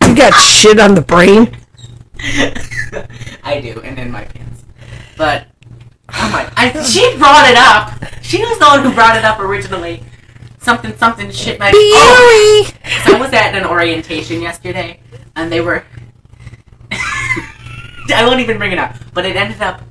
you 0.08 0.16
got 0.16 0.32
shit 0.40 0.80
on 0.80 0.94
the 0.94 1.02
brain. 1.02 1.54
I 3.42 3.60
do, 3.60 3.78
and 3.82 3.98
in 3.98 4.10
my 4.10 4.24
pants. 4.24 4.64
But 5.18 5.48
oh 6.14 6.30
my! 6.32 6.52
I, 6.56 6.82
she 6.82 7.16
brought 7.18 7.48
it 7.48 7.56
up. 7.56 8.22
She 8.22 8.38
was 8.38 8.58
the 8.58 8.66
one 8.66 8.84
who 8.84 8.94
brought 8.94 9.16
it 9.16 9.24
up 9.24 9.40
originally. 9.40 10.02
Something, 10.58 10.94
something, 10.96 11.30
shit. 11.30 11.58
My 11.58 11.72
oh, 11.74 12.70
so 13.04 13.16
I 13.16 13.20
was 13.20 13.32
at 13.32 13.54
an 13.54 13.64
orientation 13.64 14.42
yesterday, 14.42 15.00
and 15.36 15.50
they 15.50 15.60
were. 15.60 15.84
I 16.92 18.26
won't 18.26 18.40
even 18.40 18.58
bring 18.58 18.72
it 18.72 18.78
up, 18.78 18.96
but 19.14 19.24
it 19.24 19.36
ended 19.36 19.62
up 19.62 19.82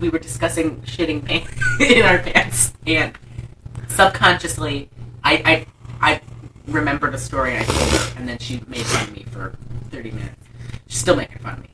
we 0.00 0.08
were 0.08 0.18
discussing 0.18 0.80
shitting 0.82 1.24
pants 1.24 1.52
in 1.80 2.02
our 2.02 2.18
pants, 2.18 2.72
and 2.86 3.16
subconsciously, 3.88 4.90
I 5.24 5.66
I 6.00 6.12
I 6.12 6.20
remembered 6.66 7.14
a 7.14 7.18
story 7.18 7.56
I 7.56 7.62
told 7.62 7.90
her, 7.90 8.18
and 8.18 8.28
then 8.28 8.38
she 8.38 8.62
made 8.66 8.86
fun 8.86 9.08
of 9.08 9.16
me 9.16 9.24
for 9.30 9.54
thirty 9.90 10.10
minutes. 10.10 10.44
She's 10.86 11.00
still 11.00 11.16
making 11.16 11.38
fun 11.38 11.54
of 11.54 11.62
me. 11.62 11.70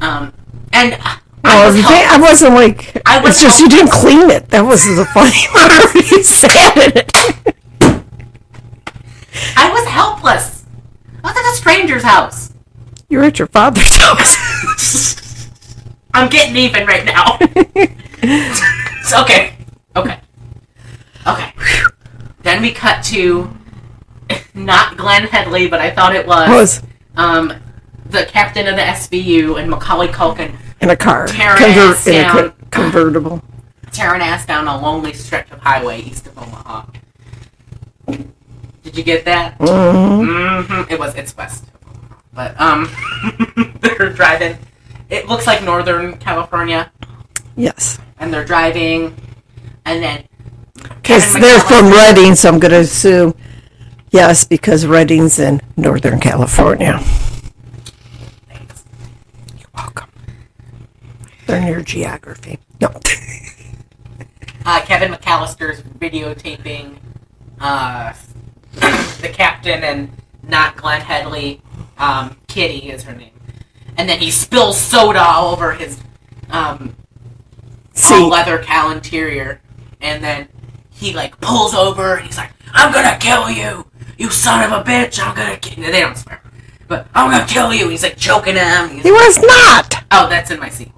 Um, 0.00 0.32
and 0.72 0.98
uh, 1.00 1.16
Well, 1.48 1.66
wasn't. 1.66 1.84
help- 1.84 2.12
I 2.12 2.18
wasn't 2.20 2.54
like. 2.54 3.02
I 3.06 3.18
was 3.20 3.30
it's 3.30 3.42
just 3.42 3.60
you 3.60 3.68
didn't 3.68 3.90
clean 3.92 4.30
it. 4.30 4.48
That 4.50 4.62
was 4.62 4.84
the 4.84 5.04
funny 5.06 5.46
part. 5.52 5.94
you 6.10 6.22
sat 6.22 6.76
in 6.76 6.92
it. 6.96 7.12
I 9.56 9.70
was 9.72 9.86
helpless. 9.86 10.64
I 11.22 11.28
was 11.28 11.36
at 11.36 11.52
a 11.52 11.56
stranger's 11.56 12.02
house. 12.02 12.52
You're 13.08 13.24
at 13.24 13.38
your 13.38 13.48
father's 13.48 13.96
house. 14.00 15.48
I'm 16.14 16.28
getting 16.28 16.56
even 16.56 16.86
right 16.86 17.04
now. 17.04 17.38
So, 19.02 19.22
okay. 19.22 19.54
Okay. 19.96 20.18
Okay. 21.26 21.52
Then 22.42 22.62
we 22.62 22.72
cut 22.72 23.02
to 23.04 23.50
not 24.54 24.96
Glenn 24.96 25.24
Headley, 25.24 25.68
but 25.68 25.80
I 25.80 25.90
thought 25.90 26.14
it 26.14 26.26
was, 26.26 26.48
was 26.48 26.82
um 27.16 27.52
the 28.06 28.24
captain 28.26 28.66
of 28.66 28.76
the 28.76 28.82
SVU 28.82 29.60
and 29.60 29.70
Macaulay 29.70 30.08
Culkin 30.08 30.56
in 30.80 30.90
a 30.90 30.96
car, 30.96 31.26
ass 31.28 32.06
in 32.06 32.24
a 32.24 32.30
co- 32.30 32.52
convertible. 32.70 33.42
tearing 33.92 34.22
ass 34.22 34.46
down 34.46 34.68
a 34.68 34.80
lonely 34.80 35.12
stretch 35.12 35.50
of 35.50 35.58
highway 35.60 36.00
east 36.02 36.26
of 36.26 36.38
Omaha. 36.38 36.84
Did 38.82 38.96
you 38.96 39.02
get 39.02 39.24
that? 39.26 39.58
Mhm. 39.58 40.66
hmm 40.66 40.92
It 40.92 40.98
was. 40.98 41.14
It's 41.14 41.36
west 41.36 41.64
but 42.38 42.58
um, 42.60 42.88
they're 43.80 44.10
driving. 44.12 44.56
It 45.10 45.26
looks 45.26 45.46
like 45.48 45.64
Northern 45.64 46.16
California, 46.18 46.92
Yes, 47.56 47.98
and 48.20 48.32
they're 48.32 48.44
driving, 48.44 49.16
and 49.84 50.00
then 50.00 50.24
because 51.02 51.32
they're 51.32 51.58
from 51.60 51.90
Redding, 51.90 52.36
so 52.36 52.48
I'm 52.50 52.60
going 52.60 52.70
to 52.70 52.78
assume 52.80 53.34
yes, 54.12 54.44
because 54.44 54.86
Redding's 54.86 55.40
in 55.40 55.60
Northern 55.76 56.20
California. 56.20 57.00
Thanks. 58.48 58.84
You're 59.58 59.66
welcome. 59.74 60.08
They're 61.48 61.62
near 61.62 61.80
geography. 61.80 62.58
No. 62.78 62.88
uh, 64.66 64.82
Kevin 64.82 65.10
McAllister's 65.10 65.80
videotaping 65.80 66.98
uh, 67.58 68.12
the 69.22 69.30
captain 69.32 69.82
and 69.82 70.10
not 70.46 70.76
Glenn 70.76 71.00
Headley. 71.00 71.62
Um, 71.96 72.36
Kitty 72.48 72.90
is 72.90 73.02
her 73.04 73.14
name, 73.14 73.32
and 73.96 74.06
then 74.06 74.18
he 74.18 74.30
spills 74.30 74.78
soda 74.78 75.20
all 75.20 75.50
over 75.54 75.72
his 75.72 75.98
um, 76.50 76.94
See, 77.94 78.14
all 78.14 78.28
leather 78.28 78.62
cow 78.62 78.90
interior, 78.90 79.62
and 80.02 80.22
then 80.22 80.48
he 80.90 81.14
like 81.14 81.40
pulls 81.40 81.74
over 81.74 82.16
and 82.16 82.26
he's 82.26 82.36
like, 82.36 82.50
"I'm 82.74 82.92
gonna 82.92 83.16
kill 83.18 83.50
you, 83.50 83.86
you 84.18 84.28
son 84.28 84.70
of 84.70 84.78
a 84.78 84.84
bitch! 84.84 85.18
I'm 85.18 85.34
gonna 85.34 85.56
kill." 85.56 85.90
They 85.90 86.00
don't 86.00 86.16
swear, 86.16 86.42
but 86.88 87.08
I'm 87.14 87.30
gonna 87.30 87.46
kill 87.46 87.72
you. 87.72 87.88
He's 87.88 88.02
like 88.02 88.18
choking 88.18 88.56
him. 88.56 88.90
He's 88.90 89.02
he 89.02 89.10
was 89.10 89.38
not. 89.38 90.04
Oh, 90.12 90.28
that's 90.28 90.50
in 90.50 90.60
my 90.60 90.68
sequel. 90.68 90.97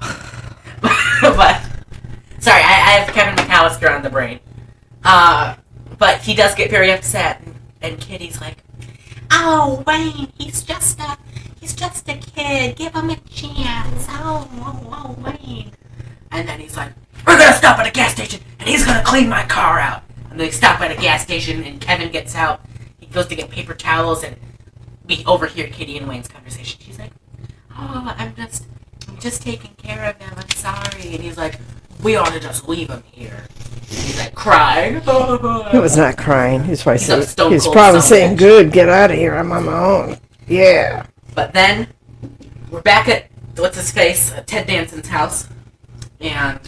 but 1.22 1.62
sorry, 2.38 2.62
I, 2.62 2.82
I 2.86 2.90
have 3.00 3.14
Kevin 3.14 3.34
McAllister 3.36 3.94
on 3.94 4.02
the 4.02 4.10
brain. 4.10 4.40
Uh, 5.04 5.56
but 5.98 6.20
he 6.20 6.34
does 6.34 6.54
get 6.54 6.70
very 6.70 6.90
upset, 6.92 7.42
and, 7.44 7.54
and 7.82 8.00
Kitty's 8.00 8.40
like, 8.40 8.58
"Oh, 9.30 9.82
Wayne, 9.86 10.32
he's 10.38 10.62
just 10.62 11.00
a 11.00 11.18
he's 11.60 11.74
just 11.74 12.08
a 12.08 12.14
kid. 12.14 12.76
Give 12.76 12.94
him 12.94 13.10
a 13.10 13.16
chance. 13.28 14.06
Oh, 14.10 14.48
oh, 14.54 14.80
oh, 14.92 15.16
Wayne." 15.22 15.72
And 16.30 16.48
then 16.48 16.60
he's 16.60 16.76
like, 16.76 16.92
"We're 17.26 17.38
gonna 17.38 17.56
stop 17.56 17.78
at 17.78 17.86
a 17.86 17.90
gas 17.90 18.12
station, 18.12 18.40
and 18.58 18.68
he's 18.68 18.84
gonna 18.84 19.02
clean 19.04 19.28
my 19.28 19.44
car 19.44 19.78
out." 19.78 20.02
And 20.30 20.38
they 20.38 20.50
stop 20.50 20.80
at 20.80 20.90
a 20.90 21.00
gas 21.00 21.22
station, 21.22 21.64
and 21.64 21.80
Kevin 21.80 22.10
gets 22.12 22.34
out. 22.34 22.60
He 22.98 23.06
goes 23.06 23.26
to 23.28 23.34
get 23.34 23.50
paper 23.50 23.74
towels, 23.74 24.22
and 24.22 24.36
we 25.06 25.24
overhear 25.26 25.66
Kitty 25.68 25.96
and 25.96 26.06
Wayne's 26.06 26.28
conversation. 26.28 26.80
She's 26.82 26.98
like, 26.98 27.12
"Oh, 27.72 28.14
I'm 28.16 28.34
just, 28.36 28.66
just 29.20 29.42
taking 29.42 29.74
care 29.74 30.10
of 30.10 30.16
him. 30.20 30.32
I'm 30.36 30.50
sorry." 30.50 31.14
And 31.14 31.22
he's 31.22 31.36
like, 31.36 31.58
"We 32.02 32.16
ought 32.16 32.32
to 32.32 32.40
just 32.40 32.68
leave 32.68 32.88
him 32.88 33.02
here." 33.12 33.44
He's 33.88 34.18
like 34.18 34.34
crying. 34.34 35.00
He 35.70 35.78
was 35.78 35.96
not 35.96 36.16
crying. 36.16 36.64
He 36.64 36.70
was 36.70 36.82
probably 36.82 36.98
He's 36.98 37.06
saying, 37.06 37.22
stone 37.22 37.50
he 37.50 37.54
was 37.54 37.64
cold 37.64 37.74
probably 37.74 38.00
son 38.00 38.18
of 38.18 38.22
a 38.22 38.26
saying 38.26 38.36
"Good, 38.36 38.72
get 38.72 38.88
out 38.88 39.10
of 39.10 39.16
here. 39.16 39.34
I'm 39.34 39.52
on 39.52 39.64
my 39.64 39.78
own." 39.78 40.18
Yeah. 40.46 41.06
But 41.34 41.52
then 41.52 41.88
we're 42.70 42.82
back 42.82 43.08
at 43.08 43.28
what's 43.56 43.76
his 43.76 43.90
face, 43.90 44.32
uh, 44.32 44.42
Ted 44.46 44.66
Danson's 44.66 45.08
house, 45.08 45.48
and 46.20 46.60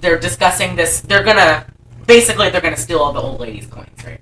they're 0.00 0.18
discussing 0.18 0.76
this. 0.76 1.00
They're 1.00 1.24
gonna 1.24 1.66
basically 2.06 2.50
they're 2.50 2.60
gonna 2.60 2.76
steal 2.76 2.98
all 2.98 3.12
the 3.12 3.20
old 3.20 3.40
lady's 3.40 3.66
coins, 3.66 4.04
right? 4.04 4.20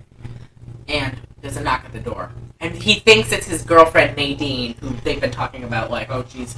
And 0.89 1.17
there's 1.41 1.57
a 1.57 1.63
knock 1.63 1.85
at 1.85 1.93
the 1.93 2.01
door, 2.01 2.31
and 2.61 2.75
he 2.75 2.95
thinks 2.95 3.33
it's 3.33 3.47
his 3.47 3.63
girlfriend 3.63 4.17
Nadine, 4.17 4.75
who 4.81 4.91
they've 5.05 5.21
been 5.21 5.31
talking 5.31 5.65
about, 5.65 5.91
like, 5.91 6.11
oh, 6.11 6.25
she's 6.29 6.57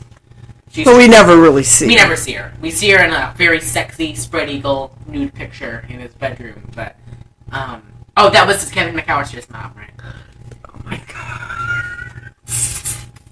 she's. 0.70 0.84
But 0.84 0.96
we 0.96 1.08
never 1.08 1.36
really 1.40 1.64
see. 1.64 1.86
we 1.86 1.94
her. 1.94 2.02
never 2.02 2.16
see 2.16 2.32
her. 2.32 2.52
We 2.60 2.70
see 2.70 2.90
her 2.90 3.04
in 3.04 3.12
a 3.12 3.34
very 3.36 3.60
sexy 3.60 4.14
spread 4.14 4.50
eagle 4.50 4.96
nude 5.06 5.34
picture 5.34 5.84
in 5.88 6.00
his 6.00 6.14
bedroom, 6.14 6.70
but 6.74 6.96
um. 7.52 7.82
Oh, 8.20 8.30
that 8.30 8.48
was 8.48 8.68
Kevin 8.70 8.96
McAllister's 8.96 9.48
mom, 9.48 9.72
right? 9.76 9.90
Oh 10.68 10.80
my 10.84 11.00
god. 11.06 12.34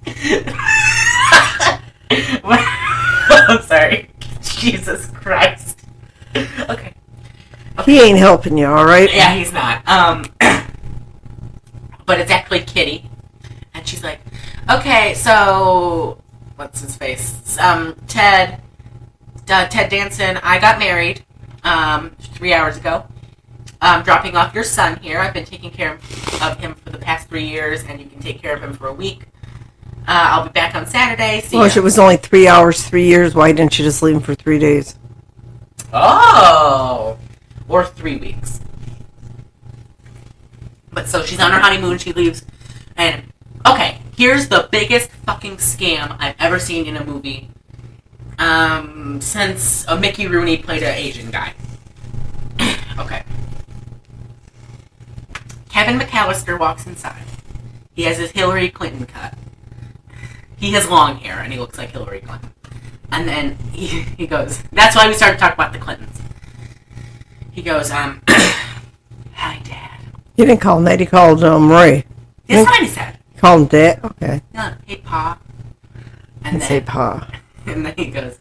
I'm 3.48 3.62
sorry. 3.62 4.10
Jesus 4.40 5.06
Christ. 5.08 5.80
Okay. 6.68 6.94
He 7.84 8.00
ain't 8.00 8.18
helping 8.18 8.56
you, 8.56 8.66
all 8.66 8.84
right? 8.84 9.12
Yeah, 9.12 9.34
he's 9.34 9.52
not. 9.52 9.86
Um, 9.88 10.24
but 12.06 12.20
it's 12.20 12.30
actually 12.30 12.60
Kitty, 12.60 13.08
and 13.74 13.86
she's 13.86 14.02
like, 14.02 14.20
"Okay, 14.70 15.14
so 15.14 16.22
what's 16.56 16.80
his 16.80 16.96
face? 16.96 17.58
Um, 17.58 17.94
Ted, 18.08 18.60
uh, 19.48 19.66
Ted 19.66 19.90
Danson. 19.90 20.38
I 20.42 20.58
got 20.58 20.78
married, 20.78 21.24
um, 21.64 22.10
three 22.18 22.52
hours 22.52 22.76
ago. 22.76 23.06
I'm 23.80 24.02
dropping 24.02 24.36
off 24.36 24.54
your 24.54 24.64
son 24.64 24.96
here. 25.00 25.18
I've 25.20 25.34
been 25.34 25.44
taking 25.44 25.70
care 25.70 25.98
of 26.42 26.58
him 26.58 26.74
for 26.74 26.90
the 26.90 26.98
past 26.98 27.28
three 27.28 27.46
years, 27.46 27.84
and 27.84 28.00
you 28.00 28.06
can 28.06 28.20
take 28.20 28.40
care 28.40 28.54
of 28.56 28.62
him 28.62 28.72
for 28.72 28.88
a 28.88 28.92
week. 28.92 29.24
Uh, 30.08 30.28
I'll 30.30 30.44
be 30.44 30.50
back 30.50 30.74
on 30.74 30.86
Saturday. 30.86 31.40
See 31.42 31.56
Well, 31.56 31.66
ya." 31.66 31.70
if 31.70 31.76
it 31.76 31.82
was 31.82 31.98
only 31.98 32.16
three 32.16 32.48
hours, 32.48 32.82
three 32.82 33.06
years, 33.06 33.34
why 33.34 33.52
didn't 33.52 33.78
you 33.78 33.84
just 33.84 34.02
leave 34.02 34.16
him 34.16 34.22
for 34.22 34.34
three 34.34 34.58
days? 34.58 34.98
Oh, 35.92 37.18
or 37.68 37.84
three 37.84 38.16
weeks. 38.16 38.60
But 40.92 41.08
so 41.08 41.22
she's 41.22 41.40
on 41.40 41.50
her 41.52 41.58
honeymoon. 41.60 41.98
She 41.98 42.12
leaves, 42.12 42.44
and 42.96 43.22
okay, 43.66 44.00
here's 44.16 44.48
the 44.48 44.68
biggest 44.70 45.10
fucking 45.10 45.56
scam 45.56 46.16
I've 46.18 46.36
ever 46.38 46.58
seen 46.58 46.86
in 46.86 46.96
a 46.96 47.04
movie. 47.04 47.50
Um, 48.38 49.20
since 49.20 49.86
uh, 49.88 49.96
Mickey 49.96 50.26
Rooney 50.26 50.58
played 50.58 50.82
an 50.82 50.94
Asian 50.94 51.30
guy. 51.30 51.54
okay. 52.98 53.22
Kevin 55.68 55.98
McAllister 55.98 56.58
walks 56.58 56.86
inside. 56.86 57.24
He 57.94 58.02
has 58.02 58.18
his 58.18 58.30
Hillary 58.32 58.68
Clinton 58.68 59.06
cut. 59.06 59.34
He 60.56 60.72
has 60.72 60.88
long 60.88 61.16
hair 61.16 61.38
and 61.38 61.52
he 61.52 61.58
looks 61.58 61.78
like 61.78 61.90
Hillary 61.90 62.20
Clinton. 62.20 62.50
And 63.12 63.28
then 63.28 63.56
he, 63.72 63.86
he 64.18 64.26
goes, 64.26 64.62
that's 64.72 64.96
why 64.96 65.08
we 65.08 65.14
started 65.14 65.38
talking 65.38 65.54
about 65.54 65.72
the 65.72 65.78
Clintons. 65.78 66.20
He 67.52 67.62
goes, 67.62 67.90
um, 67.90 68.20
hi, 68.28 69.60
Dad. 69.64 70.00
He 70.36 70.44
didn't 70.44 70.60
call 70.60 70.82
that. 70.82 71.00
He 71.00 71.06
called 71.06 71.42
um, 71.42 71.70
Ray. 71.70 72.04
That's 72.46 72.68
what 72.68 72.82
he 72.82 72.88
said. 72.88 73.18
He 73.36 73.40
called 73.40 73.62
him 73.62 73.66
Dad. 73.68 74.00
Okay. 74.04 74.42
No, 74.54 74.72
hey, 74.86 74.96
Pa. 74.96 75.38
And 76.42 76.54
And 76.54 76.62
say 76.62 76.78
then, 76.78 76.86
Pa. 76.86 77.30
and 77.66 77.84
then 77.86 77.94
he 77.96 78.06
goes, 78.06 78.38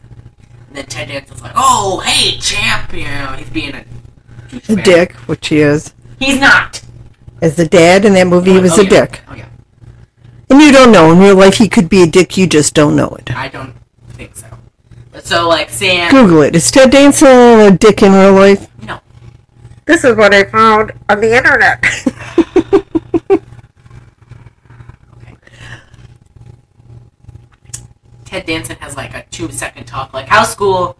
and 0.69 0.77
then 0.77 0.85
Ted 0.85 1.09
Danson's 1.09 1.41
like, 1.41 1.51
oh, 1.55 1.99
hey, 2.05 2.37
champ. 2.39 2.93
You 2.93 3.03
know, 3.03 3.35
he's 3.37 3.49
being 3.49 3.75
a 3.75 3.79
A 3.79 3.85
douchebag. 4.59 4.83
dick, 4.85 5.13
which 5.27 5.47
he 5.49 5.59
is. 5.59 5.93
He's 6.19 6.39
not. 6.39 6.81
As 7.41 7.55
the 7.57 7.65
dad 7.67 8.05
in 8.05 8.13
that 8.13 8.27
movie, 8.27 8.51
he 8.53 8.59
oh, 8.59 8.61
was 8.61 8.77
Oh, 8.79 8.81
a 8.81 8.83
yeah. 8.85 8.89
dick. 8.89 9.21
Oh, 9.27 9.35
yeah. 9.35 9.45
And 10.49 10.61
you 10.61 10.71
don't 10.71 10.91
know. 10.93 11.11
In 11.11 11.19
real 11.19 11.35
life, 11.35 11.55
he 11.57 11.67
could 11.67 11.89
be 11.89 12.01
a 12.03 12.07
dick. 12.07 12.37
You 12.37 12.47
just 12.47 12.73
don't 12.73 12.95
know 12.95 13.09
it. 13.19 13.35
I 13.35 13.49
don't 13.49 13.73
think 14.09 14.35
so. 14.35 14.47
But 15.11 15.25
so, 15.25 15.47
like, 15.49 15.69
Sam, 15.69 16.09
Google 16.11 16.43
it. 16.43 16.55
Is 16.55 16.71
Ted 16.71 16.91
Danson 16.91 17.27
a 17.27 17.71
dick 17.77 18.01
in 18.01 18.13
real 18.13 18.33
life? 18.33 18.67
no. 18.81 18.99
This 19.85 20.03
is 20.05 20.15
what 20.15 20.33
I 20.33 20.45
found 20.45 20.93
on 21.09 21.19
the 21.21 21.35
internet. 21.35 21.83
Ted 28.35 28.45
Danson 28.45 28.75
has 28.81 28.97
like 28.97 29.13
a 29.13 29.23
two 29.31 29.49
second 29.49 29.85
talk, 29.85 30.13
like 30.13 30.27
how's 30.27 30.51
school? 30.51 30.97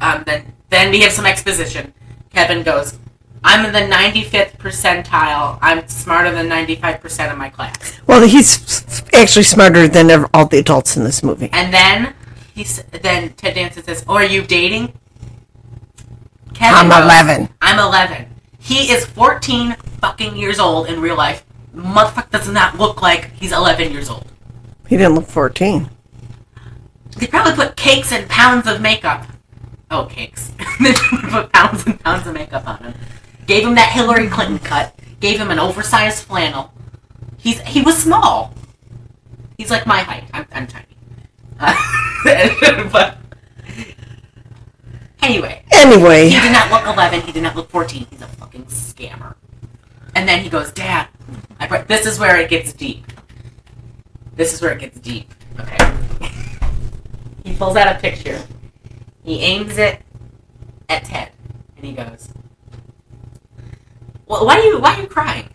Um, 0.00 0.24
then 0.26 0.52
then 0.70 0.90
we 0.90 1.02
have 1.02 1.12
some 1.12 1.24
exposition. 1.24 1.94
Kevin 2.30 2.64
goes, 2.64 2.98
I'm 3.44 3.64
in 3.64 3.72
the 3.72 3.94
95th 3.94 4.56
percentile. 4.56 5.56
I'm 5.62 5.86
smarter 5.86 6.32
than 6.32 6.48
95% 6.48 7.30
of 7.30 7.38
my 7.38 7.48
class. 7.48 8.00
well, 8.08 8.26
he's 8.26 9.04
actually 9.14 9.44
smarter 9.44 9.86
than 9.86 10.10
ever, 10.10 10.28
all 10.34 10.46
the 10.46 10.58
adults 10.58 10.96
in 10.96 11.04
this 11.04 11.22
movie. 11.22 11.48
And 11.52 11.72
then 11.72 12.12
he's 12.56 12.82
then 12.82 13.34
Ted 13.34 13.54
Danson 13.54 13.84
says, 13.84 14.04
"Oh, 14.08 14.14
are 14.14 14.24
you 14.24 14.42
dating?" 14.42 14.94
Kevin 16.54 16.74
I'm 16.74 16.88
goes, 16.88 17.04
11. 17.04 17.50
I'm 17.62 17.78
11. 17.78 18.26
He 18.58 18.90
is 18.90 19.06
14 19.06 19.76
fucking 20.00 20.36
years 20.36 20.58
old 20.58 20.88
in 20.88 21.00
real 21.00 21.16
life. 21.16 21.44
Motherfucker 21.72 22.30
does 22.32 22.48
not 22.48 22.78
look 22.78 23.00
like 23.00 23.30
he's 23.34 23.52
11 23.52 23.92
years 23.92 24.10
old. 24.10 24.26
He 24.88 24.96
didn't 24.96 25.14
look 25.14 25.26
14. 25.28 25.90
They 27.16 27.26
probably 27.26 27.54
put 27.54 27.76
cakes 27.76 28.12
and 28.12 28.28
pounds 28.28 28.66
of 28.66 28.80
makeup. 28.80 29.26
Oh, 29.90 30.06
cakes. 30.06 30.52
they 30.80 30.92
put 30.92 31.52
pounds 31.52 31.86
and 31.86 32.00
pounds 32.00 32.26
of 32.26 32.34
makeup 32.34 32.66
on 32.66 32.78
him. 32.78 32.94
Gave 33.46 33.64
him 33.66 33.74
that 33.74 33.92
Hillary 33.92 34.28
Clinton 34.28 34.58
cut. 34.58 34.98
Gave 35.20 35.38
him 35.38 35.50
an 35.50 35.58
oversized 35.58 36.24
flannel. 36.24 36.72
He's 37.36 37.60
he 37.60 37.82
was 37.82 37.96
small. 37.98 38.54
He's 39.58 39.70
like 39.70 39.86
my 39.86 40.00
height. 40.00 40.24
I'm, 40.32 40.46
I'm 40.52 40.66
tiny. 40.66 40.86
Uh, 41.60 41.74
but 42.92 43.18
anyway, 45.22 45.64
Anyway, 45.84 46.28
he 46.30 46.40
did 46.40 46.52
not 46.52 46.70
look 46.70 46.86
11. 46.86 47.20
He 47.22 47.32
did 47.32 47.42
not 47.42 47.56
look 47.56 47.68
14. 47.68 48.06
He's 48.10 48.22
a 48.22 48.26
fucking 48.26 48.64
scammer. 48.64 49.34
And 50.14 50.26
then 50.26 50.42
he 50.42 50.48
goes, 50.48 50.72
Dad, 50.72 51.08
I 51.60 51.66
brought, 51.66 51.88
this 51.88 52.06
is 52.06 52.18
where 52.18 52.38
it 52.38 52.48
gets 52.48 52.72
deep. 52.72 53.04
This 54.34 54.54
is 54.54 54.62
where 54.62 54.72
it 54.72 54.80
gets 54.80 54.98
deep. 54.98 55.34
Okay. 55.60 55.76
he 57.44 57.54
pulls 57.54 57.76
out 57.76 57.94
a 57.94 58.00
picture. 58.00 58.42
He 59.22 59.40
aims 59.40 59.78
it 59.78 60.00
at 60.88 61.04
Ted, 61.04 61.30
and 61.76 61.86
he 61.86 61.92
goes, 61.92 62.30
well, 64.26 64.46
"Why 64.46 64.58
are 64.58 64.62
you 64.62 64.80
Why 64.80 64.94
are 64.94 65.02
you 65.02 65.06
crying?" 65.06 65.50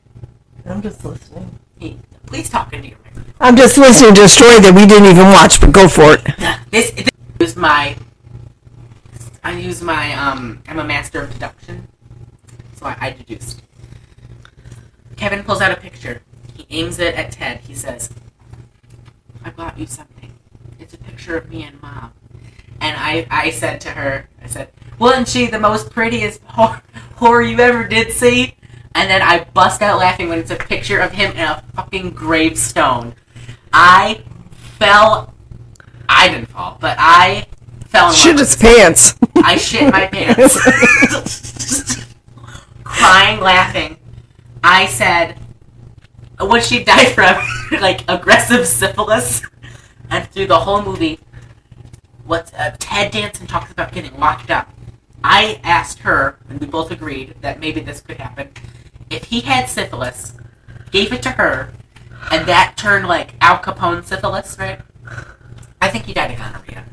I'm 0.65 0.81
just 0.81 1.03
listening. 1.03 1.59
He, 1.79 1.97
please 2.27 2.49
talk 2.49 2.71
into 2.73 2.89
your 2.89 2.97
microphone. 3.03 3.33
I'm 3.39 3.55
just 3.55 3.77
listening 3.77 4.13
to 4.15 4.23
a 4.23 4.29
story 4.29 4.59
that 4.59 4.73
we 4.73 4.85
didn't 4.85 5.07
even 5.07 5.27
watch, 5.27 5.59
but 5.59 5.71
go 5.71 5.87
for 5.87 6.13
it. 6.13 6.21
This, 6.71 6.91
this 6.91 7.09
is 7.39 7.55
my. 7.55 7.97
I 9.43 9.57
use 9.57 9.81
my 9.81 10.13
um. 10.13 10.61
I'm 10.67 10.77
a 10.77 10.83
master 10.83 11.21
of 11.21 11.33
deduction, 11.33 11.87
so 12.75 12.85
I, 12.85 12.97
I 13.01 13.11
deduced. 13.11 13.63
Kevin 15.15 15.43
pulls 15.43 15.59
out 15.59 15.71
a 15.71 15.75
picture. 15.75 16.21
He 16.53 16.67
aims 16.69 16.99
it 16.99 17.15
at 17.15 17.31
Ted. 17.31 17.61
He 17.61 17.73
says, 17.73 18.11
"I 19.43 19.49
bought 19.49 19.79
you 19.79 19.87
something. 19.87 20.31
It's 20.89 20.95
a 20.95 21.03
picture 21.05 21.37
of 21.37 21.49
me 21.49 21.63
and 21.63 21.79
mom." 21.83 22.13
And 22.81 22.97
I, 22.97 23.27
I 23.29 23.51
said 23.51 23.79
to 23.81 23.89
her, 23.89 24.27
I 24.41 24.47
said, 24.47 24.71
"Wasn't 24.97 25.27
she 25.27 25.45
the 25.45 25.59
most 25.59 25.91
prettiest 25.91 26.43
whore, 26.47 26.81
whore 27.17 27.47
you 27.47 27.59
ever 27.59 27.87
did 27.87 28.11
see?" 28.11 28.55
And 28.95 29.07
then 29.07 29.21
I 29.21 29.43
bust 29.43 29.83
out 29.83 29.99
laughing 29.99 30.29
when 30.29 30.39
it's 30.39 30.49
a 30.49 30.55
picture 30.55 30.99
of 30.99 31.11
him 31.11 31.31
in 31.33 31.43
a 31.43 31.63
fucking 31.75 32.11
gravestone. 32.11 33.13
I 33.71 34.23
fell. 34.79 35.35
I 36.07 36.27
didn't 36.29 36.47
fall, 36.47 36.79
but 36.81 36.97
I 36.99 37.45
fell 37.85 38.05
in 38.05 38.13
love 38.13 38.15
Shit 38.15 38.39
his 38.39 38.55
pants. 38.55 39.13
I 39.35 39.57
shit 39.57 39.91
my 39.91 40.07
pants. 40.07 40.57
Crying, 42.83 43.39
laughing. 43.39 43.97
I 44.63 44.87
said, 44.87 45.37
what 46.39 46.63
she 46.63 46.83
died 46.83 47.09
from, 47.09 47.37
like 47.79 48.03
aggressive 48.07 48.65
syphilis. 48.65 49.43
And 50.09 50.27
through 50.29 50.47
the 50.47 50.59
whole 50.59 50.81
movie, 50.81 51.19
what 52.25 52.51
uh, 52.57 52.71
Ted 52.79 53.11
Danson 53.11 53.47
talks 53.47 53.71
about 53.71 53.91
getting 53.91 54.17
locked 54.19 54.51
up. 54.51 54.71
I 55.23 55.59
asked 55.63 55.99
her, 55.99 56.37
and 56.47 56.59
we 56.59 56.67
both 56.67 56.91
agreed 56.91 57.35
that 57.41 57.59
maybe 57.59 57.81
this 57.81 58.01
could 58.01 58.17
happen. 58.17 58.51
If 59.09 59.25
he 59.25 59.41
had 59.41 59.67
syphilis, 59.67 60.33
gave 60.91 61.11
it 61.11 61.21
to 61.23 61.31
her, 61.31 61.73
and 62.31 62.47
that 62.47 62.75
turned 62.77 63.07
like 63.07 63.33
Al 63.41 63.57
Capone 63.57 64.05
syphilis, 64.05 64.57
right? 64.57 64.79
I 65.81 65.89
think 65.89 66.05
he 66.05 66.13
died 66.13 66.31
of 66.31 66.37
gonorrhea. 66.37 66.85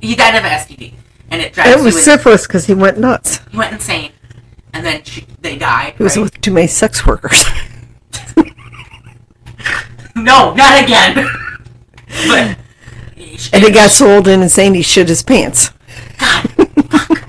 He 0.00 0.14
died 0.14 0.34
of 0.34 0.42
STD, 0.42 0.94
and 1.30 1.42
it 1.42 1.52
drives 1.52 1.80
It 1.80 1.84
was 1.84 2.02
syphilis 2.02 2.46
because 2.46 2.66
he 2.66 2.74
went 2.74 2.98
nuts. 2.98 3.40
he 3.50 3.56
went 3.56 3.72
insane, 3.72 4.12
and 4.72 4.84
then 4.84 5.02
she, 5.04 5.26
they 5.40 5.58
die. 5.58 5.94
He 5.96 6.02
was 6.02 6.16
right? 6.16 6.22
with 6.22 6.40
too 6.40 6.52
many 6.52 6.66
sex 6.66 7.06
workers. 7.06 7.44
no, 10.16 10.54
not 10.54 10.82
again. 10.82 11.28
but 12.28 12.56
and 13.52 13.62
he 13.64 13.70
got 13.70 13.90
sold 13.90 14.28
in 14.28 14.40
and 14.42 14.50
saying 14.50 14.74
he 14.74 14.82
shit 14.82 15.08
his 15.08 15.22
pants. 15.22 15.70
God, 16.18 16.42
fuck. 16.90 17.28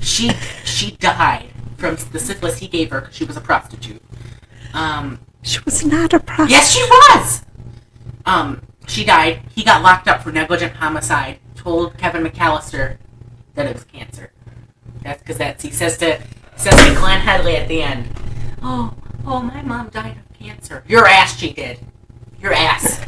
she 0.00 0.30
she 0.64 0.92
died 0.92 1.50
from 1.76 1.96
the 2.12 2.18
syphilis 2.18 2.58
he 2.58 2.68
gave 2.68 2.90
her 2.90 3.00
because 3.00 3.16
she 3.16 3.24
was 3.24 3.36
a 3.36 3.40
prostitute. 3.40 4.02
Um, 4.72 5.20
She 5.42 5.58
was 5.64 5.84
not 5.84 6.12
a 6.12 6.20
prostitute. 6.20 6.50
yes, 6.50 6.72
she 6.72 6.82
was. 6.82 7.42
Um, 8.26 8.62
she 8.88 9.04
died. 9.04 9.40
He 9.54 9.62
got 9.62 9.82
locked 9.82 10.08
up 10.08 10.22
for 10.22 10.32
negligent 10.32 10.72
homicide. 10.74 11.38
Told 11.54 11.96
Kevin 11.96 12.22
McAllister 12.24 12.98
that 13.54 13.66
it 13.66 13.74
was 13.74 13.84
cancer. 13.84 14.32
That's 15.02 15.20
because 15.22 15.38
that's 15.38 15.62
he 15.62 15.70
says 15.70 15.96
to 15.98 16.20
says 16.56 16.74
to 16.74 16.94
Glenn 16.98 17.20
Headley 17.20 17.56
at 17.56 17.68
the 17.68 17.82
end. 17.82 18.08
Oh, 18.62 18.94
oh, 19.26 19.40
my 19.40 19.62
mom 19.62 19.88
died 19.90 20.16
of 20.16 20.38
cancer. 20.38 20.82
Your 20.86 21.06
ass, 21.06 21.38
she 21.38 21.52
did. 21.52 21.78
Your 22.40 22.52
ass. 22.52 23.00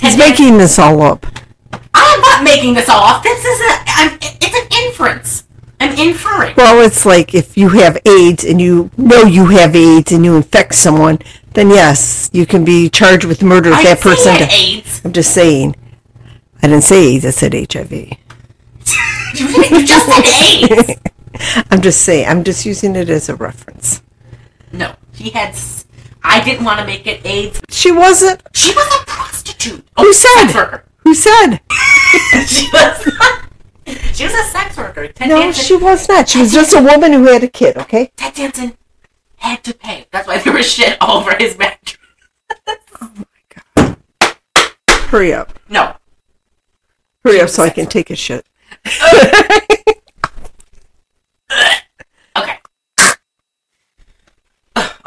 He's 0.00 0.16
making 0.16 0.58
this 0.58 0.78
all 0.78 1.02
up. 1.02 1.26
I'm 1.94 2.20
not 2.20 2.44
making 2.44 2.74
this 2.74 2.88
all 2.88 3.02
up. 3.04 3.22
This 3.22 3.44
is 3.44 3.60
a. 3.60 3.74
I'm, 3.86 4.18
it's 4.20 4.54
an 4.54 4.84
inference. 4.86 5.44
I'm 5.80 5.98
inferring. 5.98 6.54
Well, 6.56 6.84
it's 6.84 7.06
like 7.06 7.34
if 7.34 7.56
you 7.56 7.70
have 7.70 7.98
AIDS 8.04 8.44
and 8.44 8.60
you 8.60 8.90
know 8.98 9.22
you 9.22 9.46
have 9.46 9.74
AIDS 9.74 10.12
and 10.12 10.24
you 10.24 10.36
infect 10.36 10.74
someone, 10.74 11.18
then 11.54 11.70
yes, 11.70 12.28
you 12.32 12.44
can 12.44 12.64
be 12.64 12.90
charged 12.90 13.24
with 13.24 13.42
murder 13.42 13.70
if 13.70 13.76
I 13.76 13.82
that 13.84 14.00
person. 14.00 14.32
had 14.34 14.50
AIDS. 14.50 15.00
I'm 15.04 15.12
just 15.12 15.32
saying. 15.32 15.74
I 16.62 16.66
didn't 16.68 16.84
say 16.84 17.14
AIDS. 17.14 17.24
I 17.24 17.30
said 17.30 17.54
HIV. 17.54 17.92
you 17.92 18.14
you 19.34 19.86
just 19.86 20.06
said 20.06 20.24
AIDS. 20.26 21.00
I'm 21.70 21.80
just 21.80 22.02
saying. 22.02 22.26
I'm 22.28 22.44
just 22.44 22.66
using 22.66 22.94
it 22.96 23.08
as 23.08 23.28
a 23.30 23.34
reference. 23.34 24.02
No, 24.72 24.94
he 25.12 25.30
had. 25.30 25.54
I 26.22 26.42
didn't 26.44 26.64
want 26.64 26.80
to 26.80 26.86
make 26.86 27.06
it 27.06 27.24
AIDS. 27.24 27.60
She 27.70 27.90
wasn't. 27.92 28.42
She 28.54 28.72
was 28.74 28.86
a 29.00 29.04
prostitute. 29.06 29.84
Who 29.98 30.08
Oh, 30.08 30.12
said? 30.12 30.54
worker. 30.54 30.84
Who 31.04 31.14
said? 31.14 31.56
she 32.46 32.68
was. 32.72 33.06
Not, 33.18 33.48
she 34.14 34.24
was 34.24 34.34
a 34.34 34.44
sex 34.44 34.76
worker. 34.76 35.08
Ted 35.08 35.28
No, 35.28 35.40
Danson, 35.40 35.64
she 35.64 35.76
was 35.76 36.08
not. 36.08 36.28
She 36.28 36.40
was 36.40 36.52
just 36.52 36.74
a 36.74 36.80
woman 36.82 37.12
who 37.12 37.24
had 37.24 37.42
a 37.42 37.48
kid. 37.48 37.76
Okay. 37.78 38.12
Ted 38.16 38.34
Danson 38.34 38.76
had 39.36 39.64
to 39.64 39.74
pay. 39.74 40.06
That's 40.12 40.26
why 40.28 40.38
there 40.38 40.52
was 40.52 40.70
shit 40.70 40.96
all 41.00 41.18
over 41.20 41.34
his 41.38 41.56
mattress. 41.58 41.98
Oh 43.00 43.10
my 43.16 43.24
god! 43.78 43.96
Hurry 45.08 45.32
up. 45.32 45.58
No, 45.68 45.96
Hurry 47.24 47.40
up 47.40 47.48
so 47.48 47.62
I 47.62 47.70
can 47.70 47.86
take 47.86 48.10
a 48.10 48.16
shit. 48.16 48.46
Okay. 52.36 52.58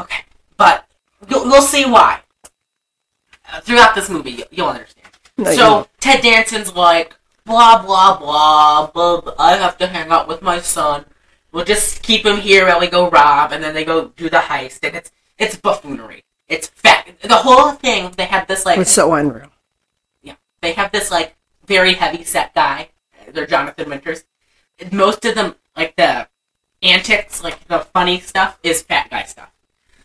okay. 0.00 0.24
But 0.56 0.86
you'll, 1.28 1.44
you'll 1.46 1.62
see 1.62 1.84
why. 1.84 2.20
Uh, 3.52 3.60
throughout 3.60 3.94
this 3.94 4.08
movie, 4.08 4.32
you- 4.32 4.44
you'll 4.50 4.68
understand. 4.68 5.08
No, 5.36 5.52
so, 5.54 5.72
won't. 5.72 5.88
Ted 6.00 6.22
Danson's 6.22 6.74
like, 6.74 7.14
blah, 7.44 7.82
blah, 7.82 8.18
blah, 8.18 8.86
blah, 8.86 9.20
blah, 9.20 9.34
I 9.38 9.56
have 9.56 9.76
to 9.78 9.86
hang 9.86 10.10
out 10.10 10.28
with 10.28 10.42
my 10.42 10.60
son. 10.60 11.04
We'll 11.52 11.64
just 11.64 12.02
keep 12.02 12.24
him 12.24 12.38
here 12.38 12.66
while 12.66 12.80
we 12.80 12.86
go 12.88 13.10
rob, 13.10 13.52
and 13.52 13.62
then 13.62 13.74
they 13.74 13.84
go 13.84 14.08
do 14.16 14.28
the 14.30 14.38
heist, 14.38 14.80
and 14.82 14.96
it's 14.96 15.10
it's 15.38 15.56
buffoonery. 15.56 16.24
It's 16.48 16.68
fat. 16.68 17.08
The 17.22 17.36
whole 17.36 17.72
thing, 17.72 18.10
they 18.16 18.24
have 18.26 18.46
this, 18.48 18.64
like, 18.66 18.78
It's 18.78 18.90
so 18.90 19.12
unreal. 19.14 19.50
yeah, 20.22 20.34
they 20.62 20.72
have 20.72 20.90
this 20.92 21.10
like 21.10 21.36
very 21.66 21.94
heavy 21.94 22.24
set 22.24 22.54
guy. 22.54 22.88
They're 23.32 23.46
Jonathan 23.46 23.88
Winters. 23.88 24.24
Most 24.92 25.24
of 25.24 25.34
them, 25.36 25.54
like 25.76 25.94
the 25.96 26.28
antics, 26.82 27.42
like 27.42 27.66
the 27.68 27.80
funny 27.80 28.20
stuff, 28.20 28.58
is 28.62 28.82
fat 28.82 29.10
guy 29.10 29.22
stuff. 29.24 29.50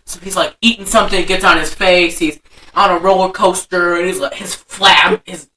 So 0.10 0.20
he's 0.22 0.36
like 0.36 0.58
eating 0.60 0.88
something, 0.88 1.24
gets 1.28 1.44
on 1.44 1.60
his 1.60 1.72
face. 1.72 2.18
He's 2.18 2.40
on 2.74 2.90
a 2.90 2.98
roller 2.98 3.32
coaster, 3.32 3.96
and 3.96 4.08
he's 4.08 4.20
like 4.20 4.34
his 4.34 4.56
flab, 4.56 5.22
his 5.24 5.50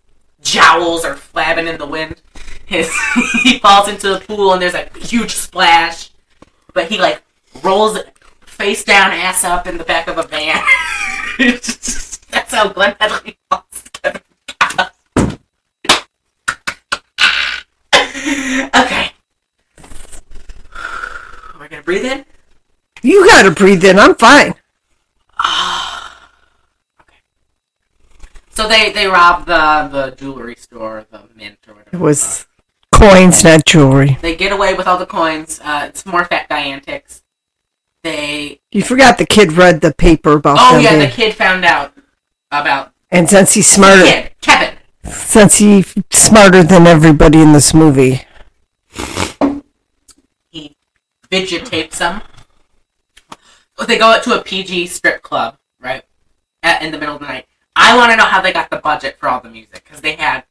jowls 0.43 1.07
are 1.07 1.17
flapping 1.17 1.67
in 1.67 1.79
the 1.79 1.87
wind. 1.87 2.21
His 2.67 2.95
he 3.45 3.59
falls 3.61 3.89
into 3.89 4.11
the 4.11 4.21
pool, 4.21 4.53
and 4.53 4.61
there's 4.61 4.75
a 4.75 4.91
huge 4.99 5.31
splash. 5.31 6.11
But 6.75 6.91
he 6.91 6.99
like 6.99 7.23
rolls 7.63 7.99
face 8.43 8.85
down, 8.85 9.13
ass 9.13 9.43
up 9.43 9.67
in 9.67 9.79
the 9.79 9.85
back 9.85 10.07
of 10.07 10.19
a 10.19 10.25
van. 10.25 10.63
That's 11.39 12.53
how 12.53 12.69
Glenn 12.69 12.95
Headley 13.01 13.39
falls. 13.49 13.65
Okay. 18.75 19.11
We're 21.59 21.69
gonna 21.69 21.83
breathe 21.83 22.05
in. 22.05 22.25
You 23.03 23.27
gotta 23.27 23.51
breathe 23.51 23.85
in. 23.85 23.99
I'm 23.99 24.15
fine. 24.15 24.55
So 28.55 28.69
they 28.69 28.93
they 28.93 29.07
rob 29.07 29.47
the 29.47 29.89
the 29.91 30.15
jewelry 30.15 30.57
store, 30.57 31.07
the 31.11 31.23
mint 31.35 31.59
or 31.67 31.75
whatever. 31.75 31.97
It 31.97 32.01
was 32.01 32.47
coins, 32.93 33.43
not 33.43 33.65
jewelry. 33.65 34.19
They 34.21 34.37
get 34.37 34.53
away 34.53 34.75
with 34.75 34.87
all 34.87 34.99
the 34.99 35.07
coins. 35.07 35.59
Uh, 35.65 35.87
it's 35.89 36.05
more 36.05 36.27
fat 36.27 36.51
guy 36.51 36.61
antics. 36.61 37.23
They 38.03 38.61
You 38.71 38.83
forgot 38.83 39.17
the 39.17 39.25
kid 39.25 39.55
read 39.55 39.81
the 39.81 39.95
paper 39.95 40.33
about 40.33 40.59
oh 40.61 40.79
yeah, 40.79 40.99
the 40.99 41.09
kid 41.09 41.35
found 41.35 41.65
out 41.65 41.95
about 42.51 42.93
and 43.11 43.29
since 43.29 43.55
he's 43.55 43.69
smarter, 43.71 44.03
kid 44.05 44.33
Kevin. 44.43 44.75
since 45.05 45.57
he's 45.57 45.95
smarter 46.11 46.63
than 46.63 46.87
everybody 46.87 47.41
in 47.41 47.53
this 47.53 47.73
movie, 47.73 48.23
he 50.51 50.77
videotapes 51.31 51.99
them. 51.99 52.23
They 53.87 53.99
go 53.99 54.07
out 54.07 54.23
to 54.25 54.39
a 54.39 54.43
PG 54.43 54.87
strip 54.89 55.23
club, 55.23 55.59
right? 55.81 56.05
At, 56.63 56.83
in 56.83 56.93
the 56.93 56.99
middle 56.99 57.15
of 57.17 57.21
the 57.21 57.27
night. 57.27 57.47
I 57.75 57.97
want 57.97 58.11
to 58.13 58.17
know 58.17 58.25
how 58.27 58.41
they 58.41 58.53
got 58.53 58.71
the 58.71 58.77
budget 58.77 59.19
for 59.19 59.29
all 59.29 59.41
the 59.41 59.49
music 59.51 59.83
because 59.85 60.01
they 60.01 60.13
had. 60.17 60.45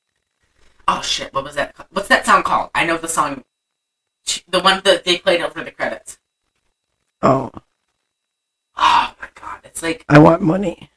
Oh 0.88 1.02
shit! 1.02 1.34
What 1.34 1.44
was 1.44 1.56
that? 1.56 1.76
What's 1.92 2.08
that 2.10 2.26
song 2.26 2.44
called? 2.44 2.70
I 2.76 2.86
know 2.86 2.98
the 2.98 3.08
song. 3.08 3.44
The 4.50 4.60
one 4.60 4.82
that 4.84 5.04
they 5.06 5.18
played 5.18 5.42
over 5.42 5.64
the 5.64 5.72
credits. 5.72 6.18
Oh, 7.22 7.52
Oh 8.78 9.14
my 9.22 9.28
god! 9.36 9.60
It's 9.64 9.84
like 9.84 10.04
I 10.10 10.18
want 10.20 10.42
money. 10.42 10.90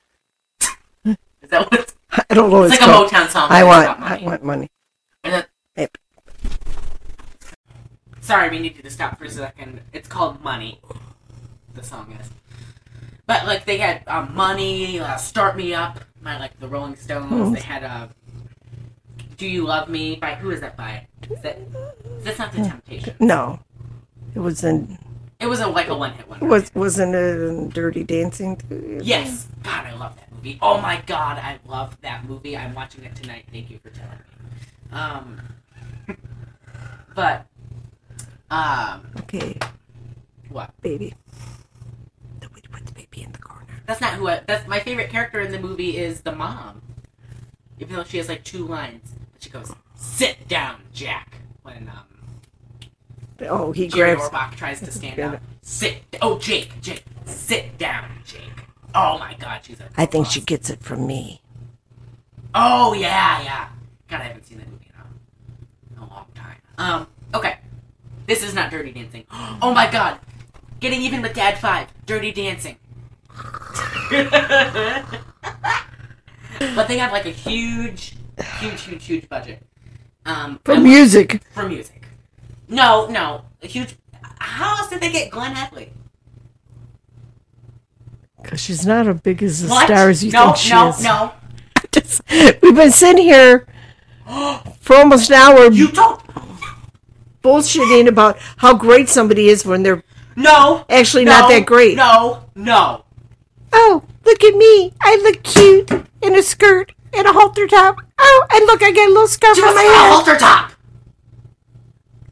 is 1.04 1.16
that 1.50 1.70
what 1.70 1.80
it's? 1.80 1.94
I 2.10 2.34
don't 2.34 2.50
know 2.50 2.62
It's 2.62 2.74
it's 2.74 2.80
like 2.82 2.88
a 2.90 2.92
called. 2.92 3.10
Motown 3.10 3.28
song. 3.28 3.48
I 3.50 3.64
want, 3.64 3.88
I 3.88 3.98
money. 4.10 4.24
want 4.24 4.44
money. 4.44 4.70
Then-. 5.22 5.44
Sorry, 8.20 8.48
we 8.48 8.58
need 8.58 8.76
you 8.76 8.82
to 8.82 8.90
stop 8.90 9.18
for 9.18 9.24
a 9.24 9.30
second. 9.30 9.80
It's 9.92 10.08
called 10.08 10.42
Money. 10.42 10.80
The 11.74 11.82
song 11.82 12.16
is. 12.20 12.30
But 13.26 13.46
like 13.46 13.64
they 13.64 13.78
had 13.78 14.02
um, 14.06 14.34
Money, 14.34 15.00
uh, 15.00 15.16
Start 15.16 15.56
Me 15.56 15.74
Up 15.74 16.00
by 16.22 16.38
like 16.38 16.58
the 16.60 16.68
Rolling 16.68 16.96
Stones. 16.96 17.54
They 17.54 17.60
had 17.60 17.82
uh, 17.84 18.08
Do 19.36 19.46
You 19.46 19.64
Love 19.64 19.88
Me 19.88 20.16
by 20.16 20.34
who 20.34 20.50
is 20.50 20.60
that 20.60 20.76
by? 20.76 21.06
Is 21.30 21.40
that 21.42 21.58
that's 22.22 22.38
not 22.38 22.52
the 22.52 22.58
Temptation. 22.58 23.14
No, 23.20 23.60
it 24.34 24.40
was 24.40 24.62
in. 24.62 24.98
It 25.40 25.46
was 25.46 25.60
a 25.60 25.66
like 25.66 25.88
a 25.88 25.96
one 25.96 26.12
hit 26.12 26.28
one. 26.28 26.40
Was 26.48 26.70
wasn't 26.74 27.14
it 27.14 27.40
in 27.48 27.70
Dirty 27.70 28.04
Dancing? 28.04 28.60
Yes. 29.02 29.48
God, 29.62 29.86
I 29.86 29.94
love 29.94 30.16
that 30.16 30.32
movie. 30.32 30.58
Oh 30.62 30.80
my 30.80 31.02
god, 31.06 31.38
I 31.38 31.58
love 31.66 32.00
that 32.02 32.24
movie. 32.28 32.56
I'm 32.56 32.74
watching 32.74 33.04
it 33.04 33.16
tonight. 33.16 33.46
Thank 33.50 33.70
you 33.70 33.78
for 33.78 33.90
telling 33.90 34.18
me. 34.18 34.92
Um, 34.92 35.40
but 37.14 37.46
um, 38.50 39.06
Okay, 39.20 39.58
what? 40.50 40.70
baby. 40.82 41.14
Nobody 42.74 42.84
put 42.84 42.86
the 42.86 42.92
baby 43.06 43.22
in 43.24 43.32
the 43.32 43.38
corner. 43.38 43.82
That's 43.86 44.00
not 44.00 44.14
who. 44.14 44.28
I, 44.28 44.40
that's 44.46 44.66
my 44.66 44.80
favorite 44.80 45.10
character 45.10 45.40
in 45.40 45.52
the 45.52 45.58
movie 45.60 45.96
is 45.98 46.22
the 46.22 46.32
mom. 46.32 46.82
Even 47.78 47.96
though 47.96 48.04
she 48.04 48.18
has 48.18 48.28
like 48.28 48.44
two 48.44 48.66
lines, 48.66 49.12
she 49.38 49.50
goes, 49.50 49.72
"Sit 49.94 50.48
down, 50.48 50.82
Jack." 50.92 51.38
When 51.62 51.88
um, 51.88 53.46
Oh, 53.48 53.72
he 53.72 53.88
Jerry 53.88 54.14
grabs. 54.14 54.30
Orbach 54.30 54.56
tries 54.56 54.80
to 54.80 54.90
stand 54.90 55.18
up, 55.20 55.40
sit. 55.62 56.02
Oh, 56.22 56.38
Jake, 56.38 56.80
Jake, 56.80 57.04
sit 57.26 57.76
down, 57.78 58.08
Jake. 58.24 58.40
Oh 58.94 59.18
my 59.18 59.34
God, 59.38 59.60
she's 59.64 59.80
a. 59.80 59.88
I 59.96 60.06
think 60.06 60.26
she 60.26 60.40
gets 60.40 60.70
it 60.70 60.80
from 60.80 61.06
me. 61.06 61.42
Oh 62.54 62.92
yeah, 62.94 63.42
yeah. 63.42 63.68
God, 64.08 64.20
I 64.20 64.24
haven't 64.24 64.46
seen 64.46 64.58
that 64.58 64.68
movie 64.70 64.90
in 64.92 65.98
a, 66.00 66.04
a 66.04 66.06
long 66.06 66.26
time. 66.34 66.56
Um. 66.78 67.06
Okay. 67.34 67.58
This 68.26 68.42
is 68.42 68.54
not 68.54 68.70
Dirty 68.70 68.92
Dancing. 68.92 69.24
Oh 69.62 69.72
my 69.74 69.90
God. 69.90 70.18
Getting 70.84 71.00
even 71.00 71.22
with 71.22 71.32
Dad 71.32 71.56
Five. 71.56 71.88
Dirty 72.04 72.30
Dancing. 72.30 72.76
but 76.76 76.88
they 76.88 76.98
have 76.98 77.10
like 77.10 77.24
a 77.24 77.30
huge, 77.30 78.16
huge, 78.60 78.82
huge, 78.82 79.04
huge 79.06 79.26
budget. 79.30 79.62
Um, 80.26 80.60
For 80.62 80.72
and- 80.74 80.84
music. 80.84 81.42
for 81.54 81.66
music. 81.66 82.02
No, 82.68 83.06
no, 83.06 83.46
a 83.62 83.66
huge. 83.66 83.96
How 84.40 84.76
else 84.76 84.90
did 84.90 85.00
they 85.00 85.10
get 85.10 85.30
Glenn 85.30 85.52
Headley? 85.52 85.90
Because 88.42 88.60
she's 88.60 88.84
not 88.84 89.06
as 89.08 89.22
big 89.22 89.42
as 89.42 89.62
the 89.62 89.68
What? 89.70 89.86
star 89.86 90.10
as 90.10 90.22
you 90.22 90.32
no, 90.32 90.44
think 90.52 90.56
she 90.58 90.70
no, 90.70 90.88
is. 90.90 91.02
no. 91.02 91.32
Just- 91.92 92.20
we've 92.62 92.74
been 92.74 92.90
sitting 92.92 93.24
here 93.24 93.66
for 94.80 94.96
almost 94.96 95.30
an 95.30 95.36
hour 95.36 95.72
You 95.72 95.88
don't. 95.92 96.20
bullshitting 97.42 98.06
about 98.06 98.36
how 98.58 98.74
great 98.76 99.08
somebody 99.08 99.48
is 99.48 99.64
when 99.64 99.82
they're 99.82 100.02
No. 100.36 100.84
actually 100.88 101.24
no, 101.24 101.32
not 101.32 101.48
that 101.50 101.66
great. 101.66 101.96
No, 101.96 102.44
no. 102.54 103.04
Oh, 103.72 104.02
look 104.24 104.42
at 104.44 104.54
me. 104.56 104.92
I 105.00 105.16
look 105.16 105.42
cute 105.42 105.90
in 106.22 106.34
a 106.36 106.42
skirt 106.42 106.92
and 107.12 107.26
a 107.26 107.32
halter 107.32 107.66
top. 107.66 107.96
Oh, 108.18 108.46
and 108.52 108.66
look, 108.66 108.82
I 108.82 108.90
got 108.92 109.08
a 109.08 109.12
little 109.12 109.26
scarf 109.28 109.56
She 109.56 109.62
on 109.62 109.74
my 109.74 109.82
a 109.82 109.86
head. 109.86 110.10
halter 110.12 110.36
top. 110.36 110.72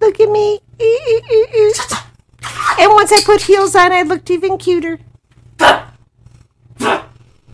Look 0.00 0.18
at 0.20 0.30
me. 0.30 0.60
And 2.78 2.92
once 2.92 3.12
I 3.12 3.20
put 3.24 3.42
heels 3.42 3.74
on, 3.76 3.92
I 3.92 4.02
looked 4.02 4.30
even 4.30 4.58
cuter. 4.58 4.98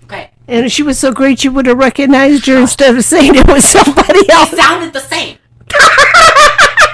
Okay. 0.04 0.30
And 0.46 0.72
she 0.72 0.82
was 0.82 0.98
so 0.98 1.12
great, 1.12 1.44
you 1.44 1.52
would 1.52 1.66
have 1.66 1.76
recognized 1.78 2.46
her 2.46 2.56
instead 2.58 2.96
of 2.96 3.04
saying 3.04 3.34
it 3.34 3.46
was 3.46 3.64
somebody 3.66 4.28
else. 4.30 4.50
Sounded 4.50 4.92
the 4.94 5.00
same. 5.00 5.36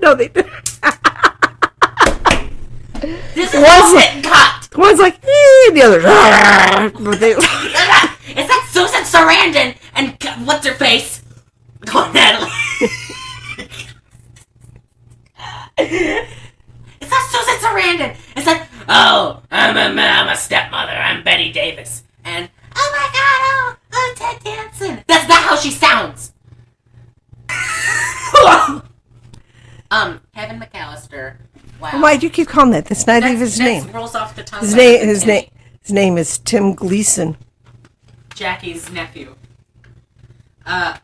no, 0.00 0.14
they 0.14 0.28
didn't. 0.28 0.52
This 3.34 3.54
is 3.54 3.60
it? 3.62 4.00
hit 4.00 4.24
cut. 4.24 4.68
One's 4.76 4.98
like, 4.98 5.14
eh, 5.22 5.70
the 5.72 5.82
other, 5.82 6.00
but 7.02 7.20
they, 7.20 7.30
Is 7.30 7.38
that 7.44 8.68
Susan 8.70 9.02
Sarandon 9.02 9.76
and 9.94 10.16
c- 10.22 10.44
what's 10.44 10.66
her 10.66 10.74
face? 10.74 11.22
Oh, 11.88 12.10
Natalie. 12.12 12.50
Is 17.00 17.08
that 17.08 17.24
Susan 17.30 17.58
Sarandon? 17.58 18.16
It's 18.36 18.46
like, 18.46 18.62
oh, 18.88 19.42
I'm 19.50 19.76
a, 19.76 20.02
I'm 20.02 20.28
a 20.28 20.36
stepmother. 20.36 20.92
I'm 20.92 21.24
Bette 21.24 21.52
Davis. 21.52 22.02
And, 22.24 22.50
oh 22.76 22.92
my 22.92 23.08
god, 23.12 23.40
oh, 23.42 23.76
oh, 23.94 24.14
Ted 24.16 24.44
Danson. 24.44 25.04
That's 25.06 25.28
not 25.28 25.42
how 25.42 25.56
she 25.56 25.70
sounds. 25.70 26.32
um, 29.90 30.20
Kevin 30.34 30.60
McAllister. 30.60 31.36
Wow. 31.80 32.02
why 32.02 32.16
do 32.18 32.26
you 32.26 32.30
keep 32.30 32.48
calling 32.48 32.72
that? 32.72 32.84
That's 32.86 33.06
not 33.06 33.22
That's- 33.22 33.30
even 33.32 33.40
his 33.40 33.58
name. 33.58 33.90
rolls 33.92 34.14
off 34.14 34.36
the 34.36 34.42
tongue. 34.42 34.60
His 34.60 34.74
name, 34.74 35.06
his 35.06 35.24
name, 35.26 35.46
his 35.80 35.92
name 35.92 36.18
is 36.18 36.38
Tim 36.38 36.74
Gleason. 36.74 37.36
Jackie's 38.34 38.90
nephew. 38.92 39.34
Uh, 40.66 40.96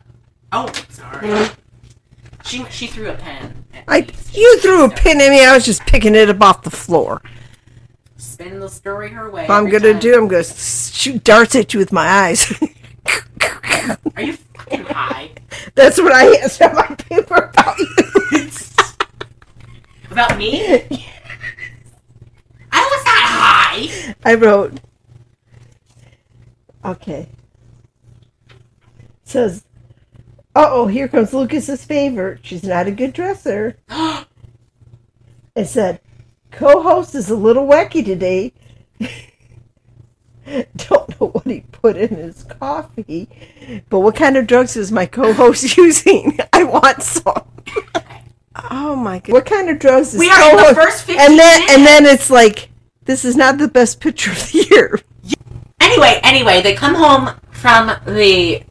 oh, 0.51 0.71
sorry. 0.89 1.47
She 2.45 2.63
she 2.69 2.87
threw 2.87 3.09
a 3.09 3.15
pen. 3.15 3.65
I, 3.87 4.07
you 4.31 4.59
threw 4.59 4.85
a 4.85 4.89
pin 4.89 5.19
at 5.19 5.29
me. 5.29 5.43
I 5.43 5.53
was 5.55 5.65
just 5.65 5.81
picking 5.85 6.15
it 6.15 6.29
up 6.29 6.41
off 6.41 6.61
the 6.63 6.69
floor. 6.71 7.21
Spin 8.17 8.59
the 8.59 8.69
story 8.69 9.09
her 9.09 9.29
way. 9.29 9.47
I'm 9.49 9.69
gonna 9.69 9.91
time. 9.93 9.99
do, 9.99 10.15
I'm 10.17 10.27
gonna 10.27 10.43
shoot 10.43 11.23
darts 11.23 11.55
at 11.55 11.73
you 11.73 11.79
with 11.79 11.91
my 11.91 12.07
eyes. 12.07 12.53
Are 14.15 14.21
you 14.21 14.33
fucking 14.33 14.85
high? 14.85 15.31
That's 15.75 15.97
what 15.99 16.11
I 16.13 16.27
on 16.27 16.75
my 16.75 16.95
paper 16.95 17.51
about 17.53 17.77
you. 18.31 18.49
About 20.17 20.39
me? 20.39 20.63
I 22.71 22.81
was 22.81 23.05
not 23.05 23.23
high. 23.27 24.15
I 24.25 24.33
wrote. 24.33 24.79
Okay. 26.83 27.29
Says, 29.23 29.63
uh 30.55 30.69
oh, 30.71 30.87
here 30.87 31.07
comes 31.07 31.35
Lucas's 31.35 31.85
favorite. 31.85 32.39
She's 32.41 32.63
not 32.63 32.87
a 32.87 32.91
good 32.91 33.13
dresser. 33.13 33.77
It 35.55 35.65
said, 35.65 36.01
co 36.49 36.81
host 36.81 37.13
is 37.13 37.29
a 37.29 37.35
little 37.35 37.67
wacky 37.67 38.03
today. 38.03 38.53
Don't 40.77 41.21
know 41.21 41.27
what 41.27 41.45
he 41.45 41.61
put 41.71 41.95
in 41.95 42.15
his 42.15 42.43
coffee, 42.43 43.29
but 43.89 43.99
what 43.99 44.15
kind 44.15 44.35
of 44.35 44.47
drugs 44.47 44.75
is 44.75 44.91
my 44.91 45.05
co 45.05 45.31
host 45.33 45.77
using? 45.77 46.39
I 46.53 46.63
want 46.63 47.03
some. 47.03 47.56
Oh 48.71 48.95
my 48.95 49.19
god. 49.19 49.33
What 49.33 49.45
kind 49.45 49.69
of 49.69 49.79
drugs 49.79 50.13
is 50.13 50.19
We 50.19 50.29
are 50.29 50.51
in 50.51 50.57
the 50.57 50.75
first 50.75 51.03
15 51.03 51.19
And 51.19 51.39
then 51.39 51.61
and 51.69 51.85
then 51.85 52.05
it's 52.05 52.29
like 52.29 52.69
this 53.05 53.23
is 53.23 53.35
not 53.35 53.57
the 53.57 53.67
best 53.67 53.99
picture 53.99 54.31
of 54.31 54.51
the 54.51 54.67
year. 54.69 54.99
Anyway, 55.79 56.19
anyway, 56.23 56.61
they 56.61 56.73
come 56.73 56.93
home 56.93 57.29
from 57.51 57.91
the 58.05 58.63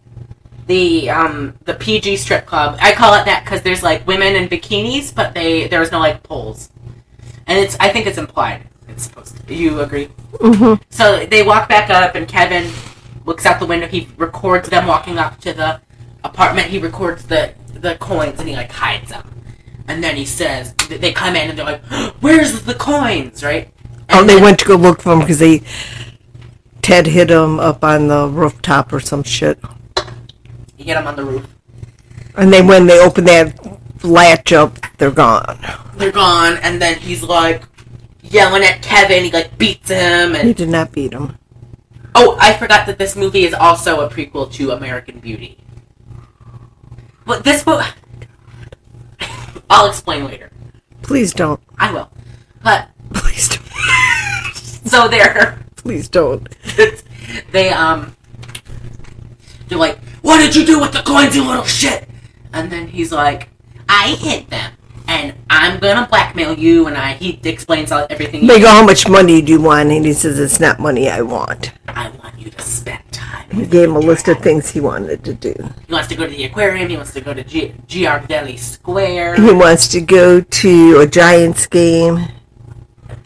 the 0.66 1.09
um 1.11 1.55
the 1.64 1.75
PG 1.75 2.16
strip 2.16 2.46
club. 2.46 2.79
I 2.81 2.92
call 2.92 3.14
it 3.14 3.25
that 3.25 3.44
because 3.44 3.62
there's 3.62 3.82
like 3.82 4.07
women 4.07 4.34
in 4.34 4.49
bikinis, 4.49 5.14
but 5.14 5.34
they 5.34 5.68
there's 5.68 5.93
no 5.93 5.99
like 5.99 6.22
poles, 6.22 6.70
and 7.47 7.59
it's 7.59 7.76
I 7.80 7.89
think 7.89 8.07
it's 8.07 8.18
implied. 8.18 8.68
It's 8.89 9.05
supposed 9.05 9.47
to. 9.47 9.55
You 9.55 9.80
agree? 9.80 10.09
Mm-hmm. 10.34 10.82
So 10.91 11.24
they 11.26 11.43
walk 11.43 11.68
back 11.68 11.91
up, 11.91 12.14
and 12.14 12.28
Kevin 12.28 12.70
looks 13.24 13.47
out 13.47 13.61
the 13.61 13.66
window. 13.66 13.87
He 13.87 14.09
records 14.16 14.68
them 14.68 14.87
walking 14.87 15.18
up 15.18 15.41
to 15.41 15.53
the 15.53 15.80
apartment. 16.24 16.68
He 16.68 16.78
records 16.78 17.24
the 17.24 17.55
the 17.72 17.97
coins, 17.97 18.41
and 18.41 18.49
he 18.49 18.57
like 18.57 18.70
hides 18.70 19.11
them. 19.11 19.28
And 19.89 20.03
then 20.03 20.16
he 20.16 20.24
says 20.24 20.72
they 20.89 21.12
come 21.12 21.37
in, 21.37 21.51
and 21.51 21.59
they're 21.59 21.64
like, 21.64 21.84
"Where's 22.20 22.62
the 22.62 22.74
coins?" 22.74 23.43
Right? 23.45 23.72
Oh, 24.11 24.24
they 24.24 24.34
then- 24.34 24.43
went 24.43 24.59
to 24.61 24.64
go 24.64 24.76
look 24.76 25.03
for 25.03 25.12
him 25.12 25.20
because 25.20 25.39
they 25.39 25.62
Ted 26.82 27.07
hit 27.07 27.30
him 27.30 27.59
up 27.59 27.82
on 27.82 28.09
the 28.09 28.28
rooftop 28.28 28.93
or 28.93 29.01
some 29.01 29.22
shit. 29.22 29.59
You 30.78 30.84
get 30.84 30.95
them 30.95 31.07
on 31.07 31.16
the 31.16 31.24
roof. 31.24 31.47
And 32.37 32.53
then 32.53 32.66
when 32.66 32.87
they 32.87 33.01
open 33.01 33.24
that 33.24 33.59
latch 34.05 34.53
up, 34.53 34.78
they're 34.99 35.11
gone. 35.11 35.59
they're 35.97 36.12
gone, 36.12 36.59
and 36.62 36.80
then 36.80 36.99
he's 36.99 37.22
like 37.22 37.64
yelling 38.22 38.62
at 38.62 38.82
Kevin. 38.82 39.24
He 39.24 39.30
like 39.30 39.57
beats 39.59 39.89
him, 39.89 40.34
He 40.34 40.53
did 40.53 40.68
not 40.68 40.93
beat 40.93 41.12
him. 41.12 41.39
oh, 42.14 42.37
I 42.41 42.53
forgot 42.55 42.87
that 42.87 42.99
this 42.99 43.16
movie 43.16 43.45
is 43.45 43.55
also 43.55 44.01
a 44.01 44.11
prequel 44.11 44.53
to 44.53 44.70
American 44.72 45.18
Beauty. 45.18 45.59
But 47.24 47.43
this 47.43 47.64
book, 47.64 47.84
I'll 49.68 49.88
explain 49.88 50.26
later. 50.26 50.50
Please 51.02 51.32
don't. 51.32 51.60
I 51.78 51.92
will. 51.92 52.10
But 52.62 52.88
Please 53.12 53.48
don't. 53.48 53.66
so 54.86 55.08
there, 55.08 55.64
Please 55.76 56.08
don't. 56.08 56.48
they 57.52 57.70
um 57.70 58.16
they're 59.68 59.78
like, 59.78 59.98
What 60.22 60.38
did 60.38 60.54
you 60.56 60.64
do 60.64 60.80
with 60.80 60.92
the 60.92 61.02
coins, 61.02 61.36
you 61.36 61.44
little 61.44 61.64
shit? 61.64 62.08
And 62.52 62.70
then 62.70 62.88
he's 62.88 63.12
like, 63.12 63.48
I 63.88 64.16
hid 64.18 64.48
them. 64.48 64.72
And 65.09 65.34
I'm 65.48 65.78
gonna 65.78 66.07
blackmail 66.09 66.59
you 66.59 66.86
and 66.86 66.96
I 66.96 67.14
he 67.14 67.40
explains 67.44 67.92
all, 67.92 68.07
everything 68.11 68.46
They 68.46 68.61
go, 68.61 68.68
how 68.68 68.84
much 68.84 69.09
money 69.09 69.40
do 69.40 69.52
you 69.52 69.61
want? 69.61 69.90
And 69.90 70.04
he 70.04 70.12
says, 70.12 70.38
it's 70.38 70.61
not 70.61 70.80
money 70.80 71.09
I 71.09 71.22
want. 71.22 71.72
I 71.88 72.09
want 72.11 72.38
you 72.38 72.50
to 72.50 72.62
spend 72.62 73.00
time. 73.12 73.48
He 73.50 73.66
gave 73.66 73.88
him 73.88 73.96
a 73.96 74.00
list 74.00 74.28
of 74.28 74.38
things 74.40 74.70
he 74.70 74.80
wanted 74.80 75.24
to 75.24 75.34
do. 75.34 75.54
He 75.86 75.92
wants 75.92 76.09
to 76.09 76.16
go 76.16 76.24
to 76.24 76.30
the 76.30 76.44
aquarium, 76.44 76.88
he 76.88 76.96
wants 76.96 77.12
to 77.12 77.20
go 77.20 77.32
to 77.32 77.44
G- 77.44 77.74
Ghirardelli 77.86 78.59
Square. 78.59 79.36
He 79.36 79.52
wants 79.52 79.88
to 79.88 80.00
go 80.00 80.40
to 80.40 80.98
a 80.98 81.07
Giants 81.07 81.66
game. 81.66 82.28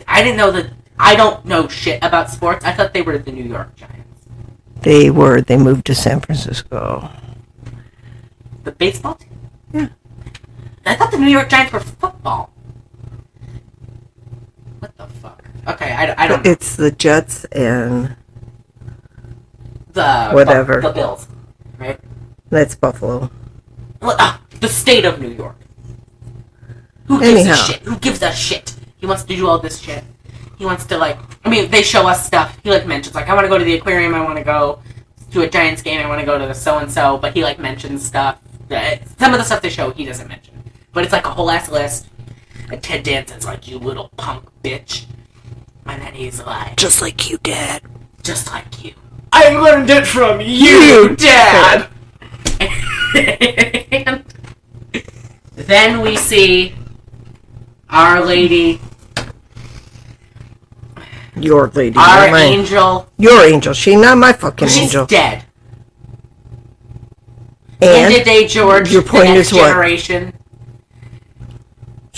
I 0.07 0.23
didn't 0.23 0.37
know 0.37 0.51
that 0.51 0.71
I 0.99 1.17
don't 1.17 1.45
know 1.47 1.67
shit 1.67 2.03
about 2.03 2.29
sports. 2.29 2.65
I 2.65 2.73
thought 2.73 2.93
they 2.93 3.03
were 3.03 3.17
the 3.17 3.33
New 3.33 3.45
York 3.45 3.75
Giants. 3.75 3.97
They 4.83 5.11
were, 5.11 5.41
they 5.41 5.57
moved 5.57 5.87
to 5.87 5.95
San 5.95 6.21
Francisco. 6.21 7.11
The 8.65 8.73
baseball 8.73 9.15
team? 9.15 9.31
Yeah. 9.73 9.89
Thought 11.11 11.19
the 11.19 11.25
New 11.25 11.31
York 11.33 11.49
Giants 11.49 11.73
were 11.73 11.81
football. 11.81 12.51
What 14.79 14.97
the 14.97 15.07
fuck? 15.07 15.43
Okay, 15.69 15.93
I, 15.93 16.15
I 16.25 16.29
don't 16.29 16.45
know. 16.45 16.51
It's 16.51 16.77
the 16.77 16.91
Jets 16.91 17.45
and 17.47 18.17
The 19.93 20.31
Whatever. 20.31 20.81
The 20.81 20.93
Bills, 20.93 21.27
right? 21.79 21.99
that's 22.49 22.75
Buffalo. 22.75 23.31
Well, 24.01 24.17
ah, 24.19 24.41
the 24.61 24.69
state 24.69 25.05
of 25.05 25.21
New 25.21 25.31
York. 25.31 25.57
Who 27.07 27.21
gives 27.21 27.41
Anyhow. 27.41 27.53
a 27.55 27.57
shit? 27.57 27.83
Who 27.83 27.97
gives 27.99 28.23
a 28.23 28.33
shit? 28.33 28.75
He 28.97 29.07
wants 29.07 29.25
to 29.25 29.37
do 29.37 29.47
all 29.49 29.59
this 29.59 29.79
shit. 29.81 30.05
He 30.59 30.65
wants 30.65 30.85
to 30.87 30.97
like. 30.97 31.19
I 31.45 31.49
mean, 31.51 31.71
they 31.71 31.83
show 31.83 32.07
us 32.07 32.25
stuff. 32.27 32.59
He 32.63 32.71
like 32.71 32.87
mentions 32.87 33.15
like, 33.15 33.29
I 33.29 33.35
want 33.35 33.45
to 33.45 33.49
go 33.49 33.59
to 33.59 33.65
the 33.65 33.75
aquarium. 33.75 34.15
I 34.15 34.23
want 34.23 34.39
to 34.39 34.45
go 34.45 34.81
to 35.33 35.43
a 35.43 35.49
Giants 35.51 35.83
game. 35.83 36.01
I 36.01 36.09
want 36.09 36.21
to 36.21 36.27
go 36.27 36.39
to 36.39 36.47
the 36.47 36.55
so 36.55 36.79
and 36.79 36.91
so. 36.91 37.19
But 37.19 37.35
he 37.35 37.43
like 37.43 37.59
mentions 37.59 38.05
stuff. 38.05 38.39
that- 38.69 39.03
Some 39.19 39.33
of 39.35 39.39
the 39.39 39.45
stuff 39.45 39.61
they 39.61 39.71
show 39.71 39.91
he 39.91 40.05
doesn't 40.07 40.29
mention. 40.29 40.50
But 40.93 41.05
it's 41.05 41.13
like 41.13 41.27
a 41.27 41.31
whole 41.31 41.51
ass 41.51 41.69
list. 41.71 42.09
And 42.71 42.83
Ted 42.83 43.05
Danson's 43.05 43.45
like, 43.45 43.67
you 43.69 43.79
little 43.79 44.11
punk 44.17 44.45
bitch. 44.63 45.07
And 45.87 46.01
then 46.03 46.15
he's 46.15 46.41
like, 46.45 46.77
Just 46.77 47.01
like 47.03 47.29
you, 47.31 47.39
Dad. 47.39 47.83
just 48.23 48.49
like 48.53 48.85
you. 48.85 48.93
I 49.33 49.51
learned 49.51 49.91
it 49.91 50.07
from 50.07 50.41
you, 50.41 51.17
Dad. 51.17 51.89
and 53.15 54.25
then 55.55 56.01
we 56.01 56.17
see 56.17 56.75
Our 57.89 58.25
Lady, 58.25 58.81
Your 61.37 61.69
lady. 61.69 61.97
our 61.97 62.27
not 62.27 62.31
mine. 62.33 62.53
angel. 62.53 63.09
Your 63.19 63.47
angel. 63.47 63.73
She 63.73 63.97
not 63.97 64.19
my 64.19 64.33
fucking 64.33 64.69
angel. 64.69 64.81
She's 64.83 64.89
angel. 64.95 65.07
dead. 65.07 65.45
And 67.83 68.13
Ended 68.13 68.25
Day 68.25 68.47
George, 68.47 68.93
your 68.93 69.03
point 69.03 69.27
the 69.29 69.35
next 69.35 69.49
is 69.49 69.55
what? 69.55 69.69
generation. 69.69 70.35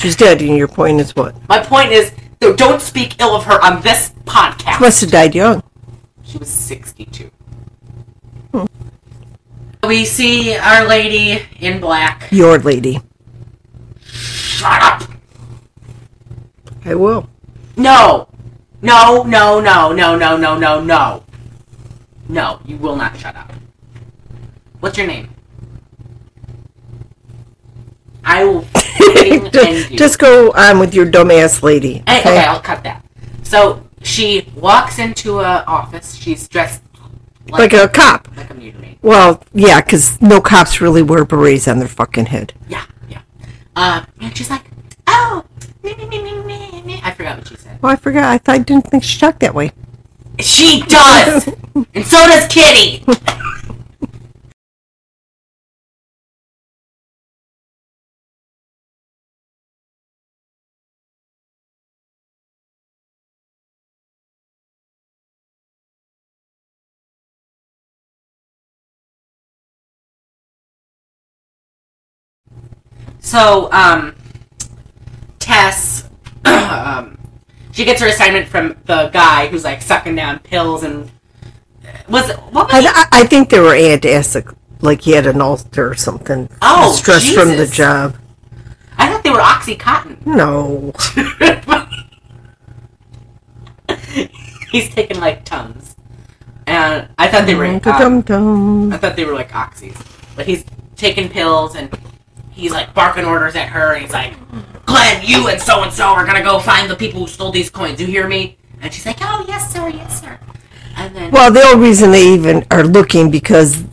She's 0.03 0.17
dead, 0.17 0.43
and 0.43 0.57
your 0.57 0.69
point 0.69 1.01
is 1.01 1.15
what? 1.15 1.35
My 1.49 1.61
point 1.61 1.93
is, 1.93 2.13
th- 2.41 2.57
don't 2.57 2.83
speak 2.83 3.21
ill 3.21 3.35
of 3.35 3.45
her 3.45 3.65
on 3.65 3.81
this 3.83 4.11
podcast. 4.25 4.81
Must 4.81 5.01
have 5.01 5.11
died 5.11 5.35
young. 5.35 5.63
She 6.25 6.39
was 6.39 6.49
62. 6.49 7.31
Hmm. 8.53 8.67
We 9.87 10.05
see 10.05 10.57
Our 10.57 10.87
Lady 10.87 11.45
in 11.61 11.81
black. 11.81 12.29
Your 12.33 12.59
lady. 12.59 13.01
Shut 14.05 14.83
up! 14.83 15.03
I 16.85 16.95
will. 16.95 17.29
No! 17.77 18.29
No, 18.83 19.23
no, 19.23 19.61
no, 19.61 19.93
no, 19.93 20.17
no, 20.17 20.37
no, 20.37 20.59
no, 20.59 20.81
no. 20.81 21.23
No, 22.29 22.61
you 22.65 22.77
will 22.77 22.97
not 22.97 23.17
shut 23.17 23.37
up. 23.37 23.53
What's 24.81 24.99
your 24.99 25.07
name? 25.07 25.32
I 28.25 28.45
will 28.45 28.63
just, 29.51 29.93
just 29.93 30.19
go 30.19 30.53
on 30.53 30.79
with 30.79 30.95
your 30.95 31.07
dumbass 31.07 31.63
lady. 31.63 32.03
Eh, 32.07 32.21
Okay. 32.21 32.31
okay, 32.31 32.45
I'll 32.47 32.61
cut 32.61 32.83
that. 32.85 33.05
So 33.43 33.87
she 34.03 34.49
walks 34.55 34.99
into 34.99 35.41
a 35.41 35.65
office. 35.67 36.15
She's 36.15 36.49
dressed 36.49 36.83
Like 37.49 37.73
a 37.73 37.89
cop. 37.89 38.29
like 38.37 38.51
a 38.51 38.55
mutiny. 38.55 38.99
Well, 39.03 39.43
yeah, 39.53 39.81
because 39.81 40.21
no 40.23 40.41
cops 40.41 40.81
really 40.81 41.03
wear 41.03 41.25
berets 41.25 41.67
on 41.69 41.79
their 41.81 41.89
fucking 41.89 42.27
head. 42.27 42.53
Yeah, 42.69 42.85
yeah. 43.09 43.23
Uh, 43.75 44.05
and 44.21 44.37
she's 44.37 44.49
like, 44.51 44.63
"Oh, 45.09 45.45
me, 45.83 45.95
me, 45.97 46.07
me, 46.07 46.23
me, 46.23 46.43
me, 46.43 46.83
me." 46.83 47.01
I 47.03 47.11
forgot 47.11 47.39
what 47.39 47.49
she 47.49 47.57
said. 47.57 47.79
Oh, 47.83 47.89
I 47.89 47.97
forgot. 47.97 48.25
I, 48.25 48.39
thought, 48.39 48.55
I 48.55 48.59
didn't 48.59 48.87
think 48.89 49.03
she 49.03 49.19
talked 49.19 49.41
that 49.41 49.55
way. 49.55 49.73
She 50.39 50.83
does, 50.83 51.47
and 51.95 52.07
so 52.07 52.17
does 52.29 52.47
Kitty. 52.49 53.05
So, 73.33 73.73
um, 73.73 74.15
Tess, 75.39 76.07
um, 76.45 77.17
she 77.73 77.87
gets 77.87 77.99
her 78.03 78.09
assignment 78.09 78.47
from 78.47 78.77
the 78.85 79.09
guy 79.09 79.47
who's 79.47 79.65
like 79.65 79.81
sucking 79.81 80.15
down 80.17 80.39
pills 80.41 80.83
and 80.83 81.11
was 82.11 82.31
what 82.51 82.71
was 82.71 82.85
I, 82.85 82.91
it? 82.91 83.09
I- 83.11 83.25
think 83.25 83.49
they 83.49 83.59
were 83.59 83.73
antacids, 83.73 84.55
like 84.83 85.01
he 85.01 85.13
had 85.13 85.27
an 85.27 85.41
ulcer 85.41 85.89
or 85.89 85.95
something. 85.95 86.47
Oh, 86.61 86.93
stress 86.93 87.33
from 87.33 87.57
the 87.57 87.67
job. 87.67 88.19
I 88.99 89.11
thought 89.11 89.23
they 89.25 89.31
were 89.31 89.39
OxyContin. 89.39 90.27
No, 90.27 90.93
He's 94.71 94.91
taking 94.95 95.21
like 95.21 95.47
tons, 95.47 95.97
and 96.67 97.09
I 97.17 97.29
thought 97.29 97.47
they 97.47 97.55
were. 97.55 97.65
um, 97.65 98.93
I 98.93 98.99
thought 98.99 99.17
they 99.17 99.25
were 99.25 99.33
like 99.33 99.53
oxys, 99.53 99.97
but 100.37 100.45
he's 100.45 100.67
taking 100.97 101.31
pills 101.31 101.77
and 101.77 101.91
he's 102.53 102.73
like 102.73 102.95
barking 102.95 103.25
orders 103.25 103.57
at 103.57 103.69
her, 103.69 103.93
and 103.95 104.03
he's 104.03 104.13
like, 104.13 104.35
"Glenn, 104.87 105.23
you 105.25 105.49
and 105.49 105.61
so 105.61 105.83
and 105.83 105.93
so 105.93 106.05
are 106.07 106.25
gonna 106.25 106.43
go 106.43 106.59
find 106.59 106.91
the 106.91 106.97
people 106.97 107.21
who 107.21 107.27
stole 107.27 107.51
these 107.51 107.71
coins. 107.71 108.01
You 108.01 108.07
hear 108.07 108.29
me?" 108.29 108.57
And 108.81 108.93
she's 108.93 109.07
like, 109.07 109.19
"Oh 109.21 109.45
yes, 109.49 109.73
sir, 109.73 109.89
yes, 109.89 110.21
sir." 110.21 110.39
And 110.97 111.15
then 111.15 111.31
Well, 111.31 111.51
the 111.51 111.63
only 111.63 111.89
reason 111.89 112.11
they 112.11 112.29
even 112.35 112.67
are 112.71 112.85
looking 112.85 113.31
because 113.31 113.85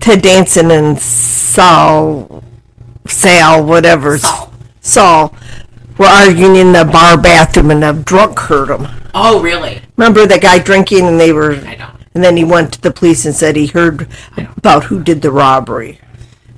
Ted 0.00 0.22
Danson 0.22 0.70
and 0.70 0.98
Saul, 1.00 2.42
Sal, 3.06 3.64
whatever, 3.64 4.18
Saul. 4.18 4.52
Saul, 4.80 5.34
were 5.96 6.06
arguing 6.06 6.56
in 6.56 6.72
the 6.72 6.84
bar 6.84 7.16
bathroom, 7.16 7.70
and 7.70 7.84
a 7.84 7.92
drunk 7.92 8.38
heard 8.38 8.68
them. 8.68 8.88
Oh 9.14 9.40
really? 9.42 9.80
Remember 9.96 10.26
that 10.26 10.42
guy 10.42 10.58
drinking, 10.58 11.06
and 11.06 11.20
they 11.20 11.32
were, 11.32 11.52
I 11.66 11.74
don't. 11.76 11.90
and 12.14 12.24
then 12.24 12.36
he 12.36 12.44
went 12.44 12.72
to 12.74 12.80
the 12.80 12.90
police 12.90 13.24
and 13.24 13.34
said 13.34 13.56
he 13.56 13.66
heard 13.68 14.08
about 14.56 14.84
who 14.84 15.02
did 15.02 15.22
the 15.22 15.30
robbery. 15.30 16.00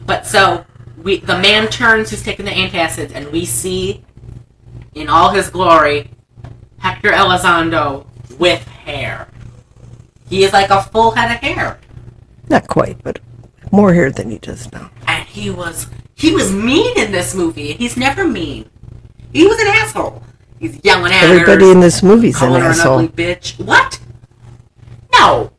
But 0.06 0.26
so 0.26 0.64
we 1.04 1.18
the 1.18 1.38
man 1.38 1.68
turns 1.68 2.10
who's 2.10 2.22
taking 2.22 2.44
the 2.46 2.50
antacids, 2.50 3.12
and 3.14 3.30
we 3.30 3.44
see 3.44 4.02
in 4.94 5.08
all 5.08 5.30
his 5.30 5.48
glory 5.50 6.10
Hector 6.78 7.10
Elizondo 7.12 8.06
with 8.38 8.66
hair. 8.66 9.28
He 10.28 10.42
is 10.44 10.52
like 10.52 10.70
a 10.70 10.82
full 10.82 11.12
head 11.12 11.30
of 11.34 11.40
hair, 11.40 11.78
Not 12.48 12.66
quite, 12.66 13.02
but 13.04 13.20
more 13.70 13.94
hair 13.94 14.10
than 14.10 14.30
he 14.30 14.38
does 14.38 14.70
now. 14.72 14.90
and 15.06 15.26
he 15.28 15.50
was 15.50 15.86
he 16.14 16.34
was 16.34 16.50
mean 16.52 16.98
in 16.98 17.12
this 17.12 17.34
movie. 17.34 17.70
and 17.72 17.78
He's 17.80 17.96
never 17.96 18.24
mean. 18.26 18.68
He 19.32 19.46
was 19.46 19.58
an 19.60 19.66
asshole. 19.68 20.22
He's 20.60 20.78
yelling 20.84 21.12
at 21.12 21.24
Everybody 21.24 21.66
her, 21.66 21.72
in 21.72 21.80
this 21.80 22.02
movie's 22.02 22.34
an 22.36 22.40
calling 22.48 22.60
her 22.62 22.68
an 22.68 22.72
asshole. 22.72 22.98
ugly 23.00 23.08
bitch. 23.08 23.58
What? 23.64 23.98
No. 25.12 25.50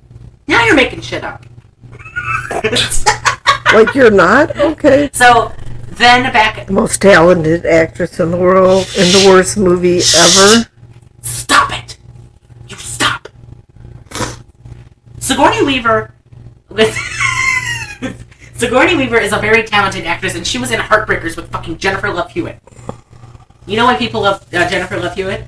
Now 0.48 0.64
you're 0.66 0.76
making 0.76 1.02
shit 1.02 1.24
up. 1.24 1.46
Like 3.76 3.94
you're 3.94 4.10
not 4.10 4.56
okay. 4.72 5.10
so 5.12 5.52
then 5.90 6.32
back 6.32 6.70
Most 6.70 7.02
talented 7.02 7.66
actress 7.66 8.22
in 8.22 8.32
the 8.32 8.38
world 8.38 8.88
in 8.98 9.12
the 9.12 9.26
worst 9.28 9.58
movie 9.58 9.98
ever. 9.98 10.70
Stop 11.22 11.74
it! 11.74 11.98
You 12.70 12.78
stop! 12.78 13.28
Sigourney 15.20 15.66
Weaver 15.66 16.14
with 16.70 16.96
Sigourney 18.56 18.96
Weaver 18.96 19.18
is 19.18 19.34
a 19.34 19.40
very 19.40 19.64
talented 19.64 20.06
actress, 20.06 20.36
and 20.36 20.48
she 20.48 20.58
was 20.58 20.72
in 20.72 20.80
Heartbreakers 20.80 21.36
with 21.36 21.52
fucking 21.52 21.78
Jennifer 21.78 22.10
Love 22.10 22.32
Hewitt. 22.32 22.62
You 23.66 23.76
know 23.76 23.84
why 23.84 23.98
people 23.98 24.22
love 24.22 24.42
uh, 24.54 24.70
Jennifer 24.70 24.98
Love 24.98 25.16
Hewitt? 25.16 25.46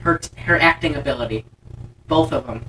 Her 0.00 0.20
her 0.38 0.58
acting 0.58 0.96
ability, 0.96 1.44
both 2.08 2.32
of 2.32 2.48
them. 2.48 2.64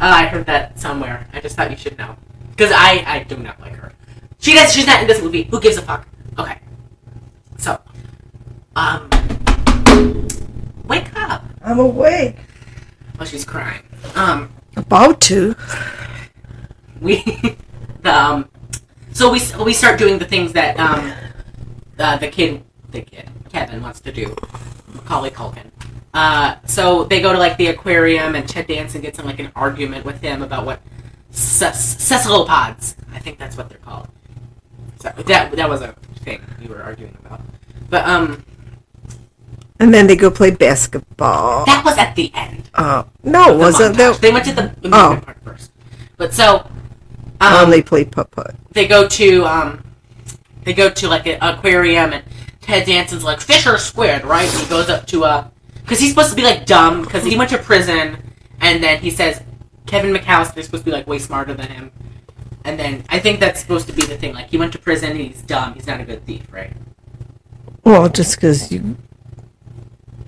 I 0.00 0.26
heard 0.26 0.46
that 0.46 0.78
somewhere. 0.78 1.26
I 1.32 1.40
just 1.40 1.56
thought 1.56 1.70
you 1.70 1.76
should 1.76 1.98
know 1.98 2.16
because 2.50 2.72
I 2.72 3.04
I 3.06 3.22
do 3.24 3.36
not 3.36 3.60
like 3.60 3.74
her. 3.76 3.92
She 4.38 4.54
does. 4.54 4.72
She's 4.72 4.86
not 4.86 5.02
in 5.02 5.06
this 5.06 5.22
movie. 5.22 5.44
Who 5.44 5.60
gives 5.60 5.76
a 5.76 5.82
fuck? 5.82 6.08
Okay. 6.38 6.58
So, 7.58 7.78
um, 8.74 9.10
wake 10.86 11.14
up. 11.16 11.44
I'm 11.62 11.78
awake. 11.78 12.36
Oh, 13.18 13.24
she's 13.24 13.44
crying. 13.44 13.82
Um, 14.14 14.50
About 14.76 15.20
to. 15.22 15.54
we, 17.02 17.16
the, 18.02 18.14
um, 18.14 18.48
so 19.12 19.30
we 19.30 19.40
we 19.62 19.74
start 19.74 19.98
doing 19.98 20.18
the 20.18 20.24
things 20.24 20.54
that 20.54 20.80
um, 20.80 21.12
uh, 21.98 22.16
the 22.16 22.28
kid, 22.28 22.62
the 22.90 23.02
kid, 23.02 23.28
Kevin 23.52 23.82
wants 23.82 24.00
to 24.00 24.12
do. 24.12 24.34
Macaulay 24.94 25.30
Culkin. 25.30 25.70
Uh, 26.12 26.56
so 26.64 27.04
they 27.04 27.20
go 27.20 27.32
to 27.32 27.38
like 27.38 27.56
the 27.56 27.68
aquarium, 27.68 28.34
and 28.34 28.48
Ted 28.48 28.66
Danson 28.66 29.00
gets 29.00 29.18
in 29.18 29.24
like 29.26 29.38
an 29.38 29.52
argument 29.54 30.04
with 30.04 30.20
him 30.20 30.42
about 30.42 30.66
what 30.66 30.80
cephalopods. 31.30 32.96
I 33.12 33.18
think 33.18 33.38
that's 33.38 33.56
what 33.56 33.68
they're 33.68 33.78
called. 33.78 34.08
So 35.00 35.10
that 35.16 35.52
that 35.52 35.68
was 35.68 35.82
a 35.82 35.92
thing 36.24 36.40
we 36.60 36.66
were 36.66 36.82
arguing 36.82 37.16
about. 37.24 37.40
But 37.88 38.06
um, 38.06 38.44
And 39.78 39.94
then 39.94 40.06
they 40.06 40.16
go 40.16 40.30
play 40.30 40.50
basketball. 40.50 41.64
that 41.66 41.84
was 41.84 41.96
at 41.96 42.14
the 42.16 42.30
end. 42.34 42.68
Uh, 42.74 43.04
no, 43.22 43.56
wasn't 43.56 43.94
montage. 43.94 43.98
that? 44.14 44.20
They 44.20 44.32
went 44.32 44.44
to 44.46 44.52
the 44.52 44.62
amusement 44.62 44.94
Oh. 44.94 45.20
park 45.24 45.44
first. 45.44 45.72
But 46.16 46.34
so, 46.34 46.68
Oh, 47.40 47.64
um, 47.64 47.70
they 47.70 47.82
play 47.82 48.04
putt 48.04 48.30
putt. 48.32 48.54
they 48.72 48.86
go 48.86 49.08
to 49.08 49.44
um, 49.46 49.82
they 50.64 50.74
go 50.74 50.90
to 50.90 51.08
like 51.08 51.26
an 51.26 51.38
aquarium, 51.40 52.12
and 52.12 52.22
Ted 52.60 52.84
Danson's 52.86 53.24
like 53.24 53.40
fish 53.40 53.66
are 53.66 53.78
squid, 53.78 54.24
right? 54.24 54.46
And 54.52 54.60
he 54.60 54.66
goes 54.68 54.90
up 54.90 55.06
to 55.06 55.24
a 55.24 55.50
because 55.90 55.98
he's 56.00 56.10
supposed 56.10 56.30
to 56.30 56.36
be 56.36 56.42
like 56.42 56.66
dumb 56.66 57.02
because 57.02 57.24
he 57.24 57.36
went 57.36 57.50
to 57.50 57.58
prison, 57.58 58.16
and 58.60 58.80
then 58.80 59.00
he 59.00 59.10
says 59.10 59.42
Kevin 59.86 60.14
McAllister's 60.14 60.66
supposed 60.66 60.84
to 60.84 60.90
be 60.90 60.92
like 60.92 61.08
way 61.08 61.18
smarter 61.18 61.52
than 61.52 61.66
him, 61.66 61.90
and 62.64 62.78
then 62.78 63.02
I 63.08 63.18
think 63.18 63.40
that's 63.40 63.58
supposed 63.58 63.88
to 63.88 63.92
be 63.92 64.02
the 64.02 64.16
thing. 64.16 64.32
Like 64.32 64.50
he 64.50 64.56
went 64.56 64.72
to 64.74 64.78
prison, 64.78 65.10
and 65.10 65.18
he's 65.20 65.42
dumb. 65.42 65.74
He's 65.74 65.88
not 65.88 66.00
a 66.00 66.04
good 66.04 66.24
thief, 66.26 66.46
right? 66.52 66.72
Well, 67.82 68.08
just 68.08 68.36
because 68.36 68.70
you 68.70 68.96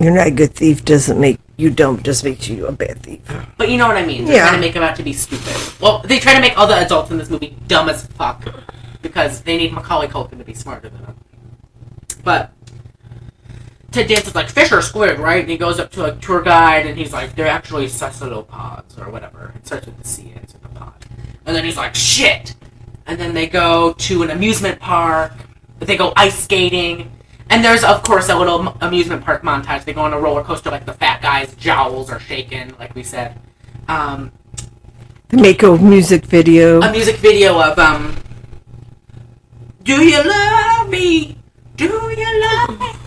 you're 0.00 0.12
not 0.12 0.26
a 0.26 0.30
good 0.32 0.52
thief 0.52 0.84
doesn't 0.84 1.20
make 1.20 1.38
you 1.58 1.70
dumb. 1.70 2.02
Just 2.02 2.24
makes 2.24 2.48
you 2.48 2.66
a 2.66 2.72
bad 2.72 3.00
thief. 3.00 3.20
But 3.56 3.68
you 3.68 3.78
know 3.78 3.86
what 3.86 3.96
I 3.96 4.04
mean. 4.04 4.24
They're 4.24 4.34
Yeah. 4.34 4.48
trying 4.48 4.60
to 4.60 4.66
make 4.66 4.74
him 4.74 4.82
out 4.82 4.96
to 4.96 5.04
be 5.04 5.12
stupid. 5.12 5.54
Well, 5.80 6.02
they 6.04 6.18
try 6.18 6.34
to 6.34 6.40
make 6.40 6.58
all 6.58 6.66
the 6.66 6.74
adults 6.74 7.12
in 7.12 7.18
this 7.18 7.30
movie 7.30 7.56
dumb 7.68 7.88
as 7.88 8.04
fuck 8.04 8.44
because 9.00 9.42
they 9.42 9.56
need 9.58 9.72
Macaulay 9.72 10.08
Culkin 10.08 10.38
to 10.38 10.44
be 10.44 10.54
smarter 10.54 10.88
than 10.88 11.02
them. 11.02 11.14
But 12.24 12.50
Ted 13.93 14.09
Danson's 14.09 14.34
like 14.34 14.49
fish 14.49 14.72
or 14.72 14.80
squid, 14.80 15.18
right? 15.18 15.40
And 15.40 15.51
he 15.51 15.59
goes 15.59 15.78
up 15.78 15.90
to 15.93 16.05
a 16.07 16.16
tour 16.16 16.40
guide 16.43 16.86
and 16.86 16.97
he's 16.99 17.12
like, 17.12 17.34
they're 17.36 17.47
actually 17.47 17.88
cephalopods 17.88 18.99
or 18.99 19.11
whatever. 19.11 19.53
It 19.57 19.66
starts 19.66 19.86
with 19.86 19.99
the 19.99 20.09
C, 20.09 20.32
ends 20.34 20.55
with 20.55 20.64
a 20.64 20.68
pod. 20.68 20.95
And 21.45 21.55
then 21.55 21.64
he's 21.64 21.76
like, 21.76 21.95
shit. 21.95 22.55
And 23.07 23.18
then 23.20 23.34
they 23.34 23.47
go 23.47 23.93
to 23.95 24.22
an 24.22 24.30
amusement 24.30 24.80
park. 24.80 25.32
They 25.78 25.97
go 25.97 26.12
ice 26.16 26.43
skating. 26.43 27.11
And 27.51 27.62
there's, 27.62 27.84
of 27.84 28.03
course, 28.03 28.30
a 28.30 28.38
little 28.38 28.68
amusement 28.80 29.24
park 29.24 29.43
montage. 29.43 29.84
They 29.84 29.93
go 29.93 30.01
on 30.03 30.14
a 30.14 30.18
roller 30.18 30.43
coaster 30.43 30.70
like 30.70 30.86
the 30.86 30.95
fat 30.95 31.20
guy's 31.20 31.55
jowls 31.57 32.09
are 32.11 32.20
shaken, 32.20 32.74
like 32.78 32.95
we 32.95 33.03
said. 33.03 33.38
Um, 33.88 34.32
They 35.28 35.36
make 35.43 35.62
a 35.62 35.76
music 35.76 36.24
video. 36.24 36.80
a 36.80 36.90
music 36.90 37.16
video 37.16 37.61
of 37.61 37.78
um 37.78 38.16
Do 39.82 40.01
you 40.03 40.22
love 40.24 40.88
me? 40.88 41.36
Do 41.76 41.84
you 41.84 42.40
love 42.40 42.78
me? 42.80 43.01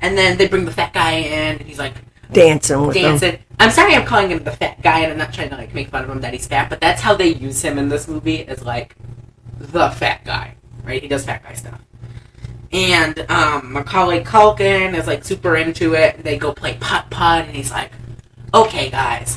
And 0.00 0.16
then 0.16 0.36
they 0.36 0.48
bring 0.48 0.64
the 0.64 0.72
fat 0.72 0.92
guy 0.92 1.12
in 1.12 1.58
and 1.58 1.60
he's 1.62 1.78
like 1.78 1.94
dancing 2.32 2.86
with 2.86 2.94
them. 2.94 3.18
dancing. 3.18 3.38
I'm 3.58 3.70
sorry 3.70 3.94
I'm 3.94 4.06
calling 4.06 4.30
him 4.30 4.44
the 4.44 4.52
fat 4.52 4.82
guy 4.82 5.00
and 5.00 5.12
I'm 5.12 5.18
not 5.18 5.32
trying 5.32 5.50
to 5.50 5.56
like 5.56 5.74
make 5.74 5.88
fun 5.88 6.04
of 6.04 6.10
him 6.10 6.20
that 6.20 6.32
he's 6.32 6.46
fat, 6.46 6.68
but 6.68 6.80
that's 6.80 7.00
how 7.00 7.14
they 7.14 7.28
use 7.28 7.62
him 7.62 7.78
in 7.78 7.88
this 7.88 8.08
movie 8.08 8.46
as 8.46 8.62
like 8.64 8.96
the 9.58 9.90
fat 9.90 10.24
guy. 10.24 10.54
Right? 10.84 11.02
He 11.02 11.08
does 11.08 11.24
fat 11.24 11.42
guy 11.42 11.54
stuff. 11.54 11.80
And 12.72 13.18
um 13.30 13.72
Macaulay 13.72 14.22
Culkin 14.24 14.94
is 14.94 15.06
like 15.06 15.24
super 15.24 15.56
into 15.56 15.94
it. 15.94 16.22
They 16.22 16.36
go 16.38 16.52
play 16.52 16.76
putt 16.80 17.10
putt 17.10 17.46
and 17.46 17.56
he's 17.56 17.70
like, 17.70 17.92
Okay 18.52 18.90
guys, 18.90 19.36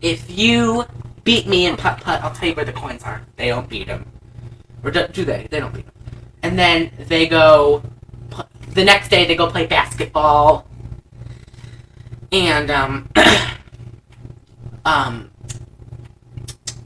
if 0.00 0.30
you 0.30 0.84
beat 1.24 1.46
me 1.46 1.66
in 1.66 1.76
putt 1.76 2.00
putt, 2.00 2.22
I'll 2.22 2.32
tell 2.32 2.48
you 2.48 2.54
where 2.54 2.64
the 2.64 2.72
coins 2.72 3.02
are. 3.04 3.22
They 3.36 3.48
don't 3.48 3.68
beat 3.68 3.86
him. 3.88 4.04
Or 4.82 4.90
do, 4.90 5.06
do 5.08 5.24
they? 5.24 5.46
They 5.50 5.60
don't 5.60 5.72
beat 5.72 5.84
him. 5.84 5.92
And 6.42 6.58
then 6.58 6.90
they 6.98 7.26
go. 7.26 7.82
Pl- 8.32 8.48
The 8.74 8.84
next 8.84 9.08
day 9.08 9.26
they 9.26 9.36
go 9.36 9.48
play 9.50 9.66
basketball. 9.66 10.66
And 12.32 12.70
um, 12.70 13.08
um, 14.84 15.30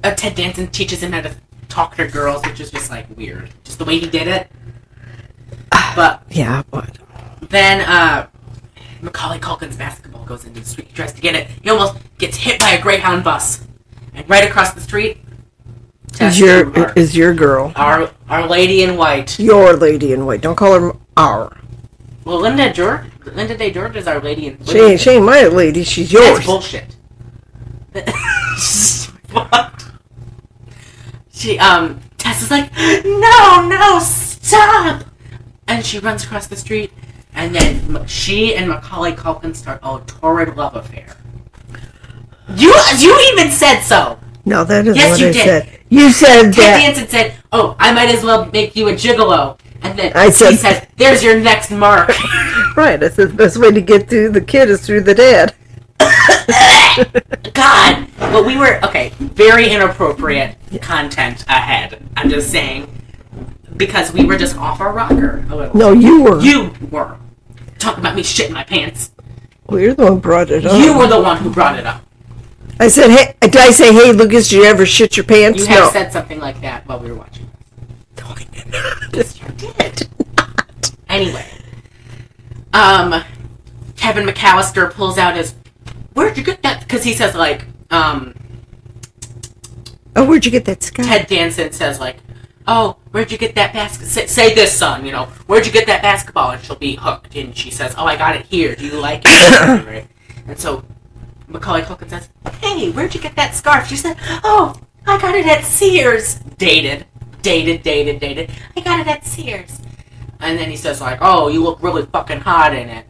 uh, 0.03 0.15
Ted 0.15 0.35
Danson 0.35 0.67
teaches 0.69 1.03
him 1.03 1.13
how 1.13 1.21
to 1.23 1.35
talk 1.69 1.97
to 1.97 2.07
girls, 2.07 2.45
which 2.47 2.61
is 2.61 2.71
just 2.71 2.91
like 2.91 3.07
weird, 3.17 3.51
just 3.65 3.79
the 3.79 3.85
way 3.85 3.99
he 3.99 4.07
did 4.07 4.29
it. 4.29 4.51
But 5.97 6.23
Yeah, 6.29 6.63
but 6.71 6.99
then 7.49 7.81
uh, 7.81 8.27
Macaulay 9.01 9.39
Culkin's 9.39 9.77
basketball 9.77 10.25
goes 10.25 10.45
into 10.45 10.61
the 10.61 10.67
street. 10.67 10.89
He 10.89 10.95
tries 10.95 11.13
to 11.15 11.21
get 11.23 11.35
it. 11.35 11.49
He 11.63 11.71
almost 11.71 11.97
gets 12.19 12.37
hit 12.37 12.61
by 12.61 12.71
a 12.73 12.83
Greyhound 12.83 13.25
bus, 13.25 13.67
and 14.15 14.29
right 14.29 14.45
across 14.49 14.75
the 14.75 14.81
street, 14.81 15.19
is 16.21 16.39
your 16.39 16.93
is 16.93 17.17
your 17.17 17.35
girl 17.35 17.73
our 17.77 18.11
our 18.29 18.47
lady 18.47 18.83
in 18.83 18.97
white. 18.97 19.39
your 19.39 19.75
lady 19.75 20.13
in 20.13 20.25
white? 20.27 20.41
Don't 20.41 20.57
call 20.57 20.79
her 20.79 20.93
our. 21.17 21.57
Well, 22.25 22.41
Linda 22.41 22.73
George, 22.73 23.05
Linda 23.25 23.57
Day 23.57 23.71
George 23.71 23.97
is 23.97 24.07
our 24.09 24.21
lady 24.21 24.49
in. 24.49 24.65
She 24.65 24.79
ain't, 24.79 25.01
she 25.01 25.11
ain't 25.11 25.25
my 25.25 25.45
lady. 25.47 25.85
She's 25.85 26.13
yours. 26.13 26.25
That's 26.39 26.47
bullshit. 26.47 26.97
what? 29.33 29.85
She 31.33 31.59
um 31.59 32.01
Tess 32.19 32.43
is 32.43 32.51
like, 32.51 32.73
no, 33.05 33.69
no, 33.69 33.99
stop, 34.01 35.05
and 35.69 35.85
she 35.85 35.99
runs 36.01 36.25
across 36.25 36.47
the 36.49 36.57
street, 36.57 36.93
and 37.35 37.55
then 37.55 38.07
she 38.07 38.55
and 38.57 38.69
Macaulay 38.69 39.13
Culkin 39.13 39.55
start 39.55 39.81
a 39.83 40.01
torrid 40.07 40.57
love 40.57 40.75
affair. 40.75 41.17
You 42.55 42.75
you 42.99 43.19
even 43.33 43.51
said 43.51 43.81
so. 43.83 44.19
No, 44.45 44.65
that 44.65 44.87
isn't 44.87 44.97
Yes, 44.97 45.11
what 45.11 45.21
you 45.21 45.29
I 45.29 45.33
did. 45.33 45.45
said. 45.45 45.81
You 45.89 46.11
said 46.11 46.43
Ted 46.43 46.55
that. 46.55 46.81
Danson 46.81 47.09
said, 47.09 47.35
"Oh, 47.53 47.77
I 47.79 47.93
might 47.93 48.09
as 48.15 48.23
well 48.25 48.47
make 48.53 48.75
you 48.77 48.89
a 48.89 48.93
gigolo," 48.93 49.59
and 49.83 49.99
then 49.99 50.13
I 50.15 50.31
said- 50.31 50.51
he 50.51 50.57
said, 50.57 50.89
"There's 50.97 51.23
your 51.23 51.39
next 51.39 51.71
mark." 51.71 52.11
Right. 52.77 53.03
I 53.03 53.09
said 53.09 53.31
the 53.31 53.35
best 53.35 53.57
way 53.57 53.71
to 53.71 53.81
get 53.81 54.07
through 54.11 54.33
the 54.33 54.41
kid 54.43 54.69
is 54.69 54.85
through 54.85 55.01
the 55.01 55.15
dad. 55.15 55.55
God, 57.55 58.07
but 58.19 58.45
we 58.45 58.59
were 58.59 58.79
okay. 58.85 59.15
Very 59.19 59.71
inappropriate 59.71 60.59
content 60.83 61.43
ahead. 61.49 62.07
I'm 62.19 62.29
just 62.29 62.51
saying 62.51 62.87
because 63.79 64.13
we 64.13 64.27
were 64.27 64.37
just 64.37 64.59
off 64.59 64.83
our 64.83 64.93
rocker 64.93 65.47
a 65.49 65.57
little. 65.57 65.75
No, 65.75 65.93
you 65.93 66.23
were. 66.23 66.41
You 66.41 66.75
were 66.91 67.17
talking 67.79 68.01
about 68.01 68.15
me 68.15 68.23
shitting 68.23 68.53
my 68.53 68.65
pants. 68.65 69.11
Well, 69.67 69.81
you're 69.81 69.95
the 69.95 70.05
one 70.05 70.13
who 70.13 70.21
brought 70.21 70.51
it 70.51 70.67
up. 70.67 70.79
You 70.79 70.97
were 70.99 71.07
the 71.07 71.21
one 71.21 71.39
who 71.39 71.51
brought 71.51 71.79
it 71.79 71.87
up. 71.87 72.03
I 72.79 72.89
said, 72.89 73.11
hey, 73.11 73.35
did 73.41 73.57
I 73.57 73.71
say, 73.71 73.93
hey, 73.93 74.13
Lucas, 74.13 74.51
did 74.51 74.57
you 74.57 74.65
ever 74.65 74.85
shit 74.85 75.17
your 75.17 75.25
pants? 75.25 75.61
You 75.61 75.67
have 75.67 75.85
no. 75.85 75.91
said 75.91 76.13
something 76.13 76.39
like 76.39 76.61
that 76.61 76.87
while 76.87 77.01
we 77.01 77.11
were 77.11 77.17
watching. 77.17 77.51
No, 78.29 78.35
I 78.35 78.45
did 78.45 78.73
not. 78.73 79.15
Yes, 79.15 79.41
you 79.41 79.49
did. 79.57 80.09
Anyway, 81.09 81.47
um, 82.73 83.23
Kevin 83.97 84.27
McAllister 84.27 84.93
pulls 84.93 85.19
out 85.19 85.37
his. 85.37 85.55
Where'd 86.15 86.37
you 86.37 86.45
get 86.45 86.63
that? 86.63 86.81
Because 86.81 87.05
he 87.05 87.15
says 87.15 87.35
like, 87.35 87.65
um, 87.91 88.35
Oh, 90.17 90.25
where'd 90.25 90.47
you 90.47 90.51
get 90.51 90.65
that 90.65 90.83
scarf? 90.83 91.07
Ted 91.07 91.27
Danson 91.27 91.73
says 91.73 92.01
like, 92.01 92.17
"Oh, 92.67 92.97
where'd 93.11 93.31
you 93.31 93.37
get 93.37 93.55
that 93.57 93.75
basket? 93.75 94.07
Say, 94.07 94.27
say 94.27 94.55
this, 94.55 94.73
son. 94.73 95.05
You 95.05 95.13
know, 95.13 95.27
where'd 95.47 95.67
you 95.67 95.73
get 95.73 95.87
that 95.89 96.01
basketball?" 96.01 96.53
And 96.53 96.65
she'll 96.65 96.77
be 96.77 96.97
hooked, 96.97 97.37
and 97.37 97.55
she 97.55 97.71
says, 97.71 97.95
"Oh, 97.99 98.07
I 98.07 98.17
got 98.17 98.35
it 98.35 98.47
here. 98.47 98.75
Do 98.75 98.87
you 98.87 98.99
like 98.99 99.23
it?" 99.27 99.87
right? 99.87 100.09
And 100.47 100.59
so 100.59 100.83
Macaulay 101.49 101.83
Culkin 101.83 102.09
says, 102.09 102.31
"Hey, 102.63 102.91
where'd 102.91 103.15
you 103.15 103.21
get 103.21 103.37
that 103.37 103.55
scarf?" 103.55 103.89
She 103.89 103.97
said, 103.97 104.17
"Oh, 104.43 104.75
I 105.07 105.21
got 105.21 105.35
it 105.35 105.47
at 105.47 105.65
Sears. 105.65 106.37
Dated, 106.57 107.05
dated, 107.47 107.83
dated, 107.83 108.19
dated. 108.19 108.51
I 108.77 108.81
got 108.81 109.01
it 109.01 109.07
at 109.07 109.25
Sears." 109.25 109.81
And 110.41 110.59
then 110.59 110.69
he 110.69 110.77
says 110.77 111.01
like, 111.01 111.19
"Oh, 111.21 111.49
you 111.49 111.63
look 111.63 111.83
really 111.83 112.05
fucking 112.07 112.41
hot 112.41 112.75
in 112.75 112.89
it." 112.89 113.07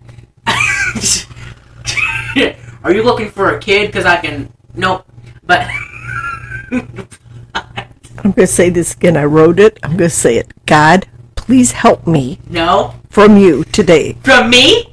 Are 2.84 2.93
you 2.93 3.03
looking 3.03 3.30
for 3.30 3.57
a 3.57 3.59
kid? 3.59 3.87
Because 3.87 4.05
I 4.05 4.16
can. 4.16 4.53
Nope. 4.74 5.07
But. 5.45 5.66
I'm 8.18 8.32
going 8.32 8.34
to 8.34 8.47
say 8.47 8.70
this 8.70 8.95
again. 8.95 9.16
I 9.16 9.24
wrote 9.24 9.59
it. 9.59 9.78
I'm 9.82 9.97
going 9.97 10.11
to 10.11 10.11
say 10.11 10.37
it. 10.37 10.53
God, 10.66 11.07
please 11.34 11.72
help 11.72 12.07
me 12.07 12.39
no. 12.49 12.95
from 13.09 13.37
you 13.37 13.64
today. 13.64 14.16
From 14.22 14.51
me? 14.51 14.93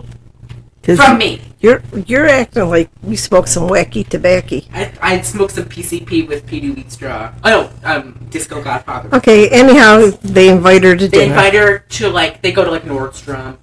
From 0.84 1.18
me. 1.18 1.41
You're, 1.64 1.82
you're 2.07 2.28
acting 2.28 2.68
like 2.68 2.89
you 3.07 3.16
smoked 3.16 3.47
some 3.47 3.70
wacky 3.70 4.05
tobacco. 4.05 4.59
I, 4.74 4.91
I 5.01 5.22
smoked 5.22 5.53
some 5.53 5.64
PCP 5.64 6.28
with 6.28 6.45
Petey 6.45 6.76
Wheatstraw. 6.76 7.34
Oh, 7.45 7.72
no, 7.82 7.89
um, 7.89 8.28
Disco 8.30 8.61
Godfather. 8.61 9.16
Okay, 9.16 9.47
anyhow, 9.47 10.09
they 10.24 10.49
invite 10.49 10.84
her 10.84 10.93
to 10.93 11.07
They 11.07 11.20
dinner. 11.20 11.32
invite 11.32 11.53
her 11.53 11.80
to, 11.80 12.09
like, 12.09 12.41
they 12.41 12.51
go 12.51 12.66
to, 12.66 12.70
like, 12.70 12.84
Nordstrom. 12.84 13.55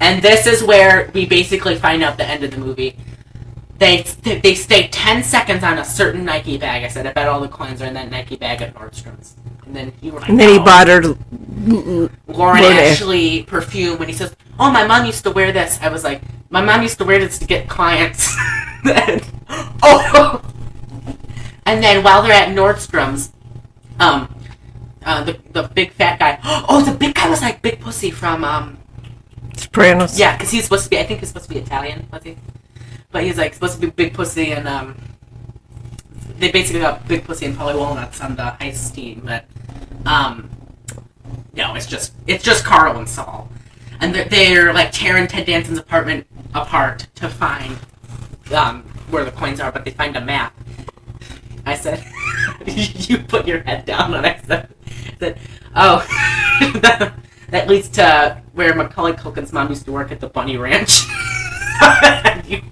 And 0.00 0.20
this 0.20 0.48
is 0.48 0.64
where 0.64 1.08
we 1.14 1.24
basically 1.24 1.76
find 1.76 2.02
out 2.02 2.16
the 2.18 2.26
end 2.28 2.42
of 2.42 2.50
the 2.50 2.58
movie. 2.58 2.96
They, 3.78 4.02
they 4.42 4.56
stay 4.56 4.88
10 4.88 5.22
seconds 5.22 5.62
on 5.62 5.78
a 5.78 5.84
certain 5.84 6.24
Nike 6.24 6.58
bag. 6.58 6.82
I 6.82 6.88
said, 6.88 7.06
I 7.06 7.12
bet 7.12 7.28
all 7.28 7.38
the 7.38 7.46
coins 7.46 7.80
are 7.80 7.86
in 7.86 7.94
that 7.94 8.10
Nike 8.10 8.34
bag 8.34 8.60
at 8.60 8.74
Nordstrom's. 8.74 9.36
And 9.66 9.76
then 9.76 9.92
you 10.00 10.10
were 10.10 10.18
like, 10.18 10.30
and 10.30 10.40
then 10.40 10.48
he 10.48 10.58
bought 10.58 10.88
her. 10.88 11.00
Lauren 12.26 12.64
Ashley 12.64 13.44
perfume, 13.44 13.98
and 14.00 14.10
he 14.10 14.16
says, 14.16 14.34
"Oh, 14.58 14.70
my 14.70 14.86
mom 14.86 15.06
used 15.06 15.24
to 15.24 15.30
wear 15.30 15.52
this." 15.52 15.78
I 15.82 15.88
was 15.88 16.04
like, 16.04 16.22
"My 16.50 16.62
mom 16.62 16.82
used 16.82 16.98
to 16.98 17.04
wear 17.04 17.18
this 17.18 17.38
to 17.38 17.46
get 17.46 17.68
clients." 17.68 18.34
and, 18.84 19.22
oh, 19.82 20.42
and 21.64 21.82
then 21.82 22.02
while 22.02 22.22
they're 22.22 22.32
at 22.32 22.48
Nordstrom's, 22.48 23.32
um, 23.98 24.32
uh, 25.04 25.22
the 25.22 25.38
the 25.52 25.62
big 25.74 25.92
fat 25.92 26.18
guy. 26.18 26.38
Oh, 26.68 26.82
the 26.82 26.92
big 26.92 27.14
guy 27.14 27.30
was 27.30 27.40
like 27.40 27.62
Big 27.62 27.80
Pussy 27.80 28.10
from 28.10 28.44
um, 28.44 28.78
Sopranos. 29.56 30.18
yeah, 30.18 30.36
because 30.36 30.50
he's 30.50 30.64
supposed 30.64 30.84
to 30.84 30.90
be. 30.90 30.98
I 30.98 31.04
think 31.04 31.20
he's 31.20 31.28
supposed 31.28 31.48
to 31.48 31.54
be 31.54 31.60
Italian, 31.60 32.08
was 32.12 32.24
he? 32.24 32.36
But 33.12 33.22
he's 33.22 33.38
like 33.38 33.54
supposed 33.54 33.74
to 33.74 33.80
be 33.80 33.90
Big 33.90 34.14
Pussy, 34.14 34.52
and 34.52 34.66
um, 34.66 34.96
they 36.38 36.50
basically 36.50 36.80
got 36.80 37.06
Big 37.06 37.24
Pussy 37.24 37.46
and 37.46 37.56
Paulie 37.56 37.78
Walnuts 37.78 38.20
on 38.20 38.36
the 38.36 38.56
heist 38.60 38.94
team. 38.94 39.22
But 39.24 39.44
um, 40.04 40.50
no, 41.54 41.74
it's 41.76 41.86
just 41.86 42.12
it's 42.26 42.42
just 42.42 42.64
Carl 42.64 42.98
and 42.98 43.08
Saul, 43.08 43.48
and 44.00 44.14
they're, 44.14 44.24
they're 44.26 44.72
like 44.72 44.90
tearing 44.92 45.26
Ted 45.26 45.46
Danson's 45.46 45.78
apartment 45.78 46.26
apart 46.54 47.06
to 47.16 47.28
find 47.28 47.76
um 48.54 48.82
where 49.10 49.24
the 49.24 49.30
coins 49.32 49.60
are, 49.60 49.70
but 49.72 49.84
they 49.84 49.90
find 49.92 50.16
a 50.16 50.20
map. 50.20 50.54
I 51.64 51.74
said, 51.74 52.04
"You 52.66 53.18
put 53.18 53.46
your 53.46 53.60
head 53.62 53.84
down," 53.86 54.14
and 54.14 54.26
I 54.26 54.40
said, 54.46 54.68
I 54.86 55.16
said 55.18 55.38
"Oh." 55.74 56.06
that- 56.80 57.14
that 57.50 57.68
leads 57.68 57.88
to 57.90 58.42
where 58.54 58.74
Macaulay 58.74 59.12
Culkin's 59.12 59.52
mom 59.52 59.68
used 59.68 59.84
to 59.84 59.92
work 59.92 60.10
at 60.10 60.18
the 60.18 60.26
Bunny 60.26 60.56
Ranch. 60.56 61.04
You- 62.44 62.60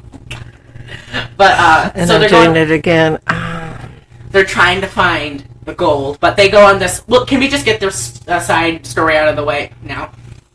but 1.36 1.52
uh, 1.56 1.92
And 1.94 2.08
so 2.08 2.14
I'm 2.16 2.20
they're 2.20 2.28
doing 2.28 2.44
going, 2.46 2.56
it 2.56 2.70
again. 2.72 3.20
Ah, 3.28 3.88
they're 4.30 4.44
trying 4.44 4.80
to 4.80 4.88
find 4.88 5.44
the 5.64 5.74
gold, 5.74 6.18
but 6.18 6.36
they 6.36 6.48
go 6.48 6.64
on 6.66 6.80
this. 6.80 7.06
Look, 7.08 7.28
can 7.28 7.38
we 7.38 7.46
just 7.46 7.64
get 7.64 7.78
this 7.78 8.20
uh, 8.26 8.40
side 8.40 8.84
story 8.84 9.16
out 9.16 9.28
of 9.28 9.36
the 9.36 9.44
way 9.44 9.70
now? 9.82 10.10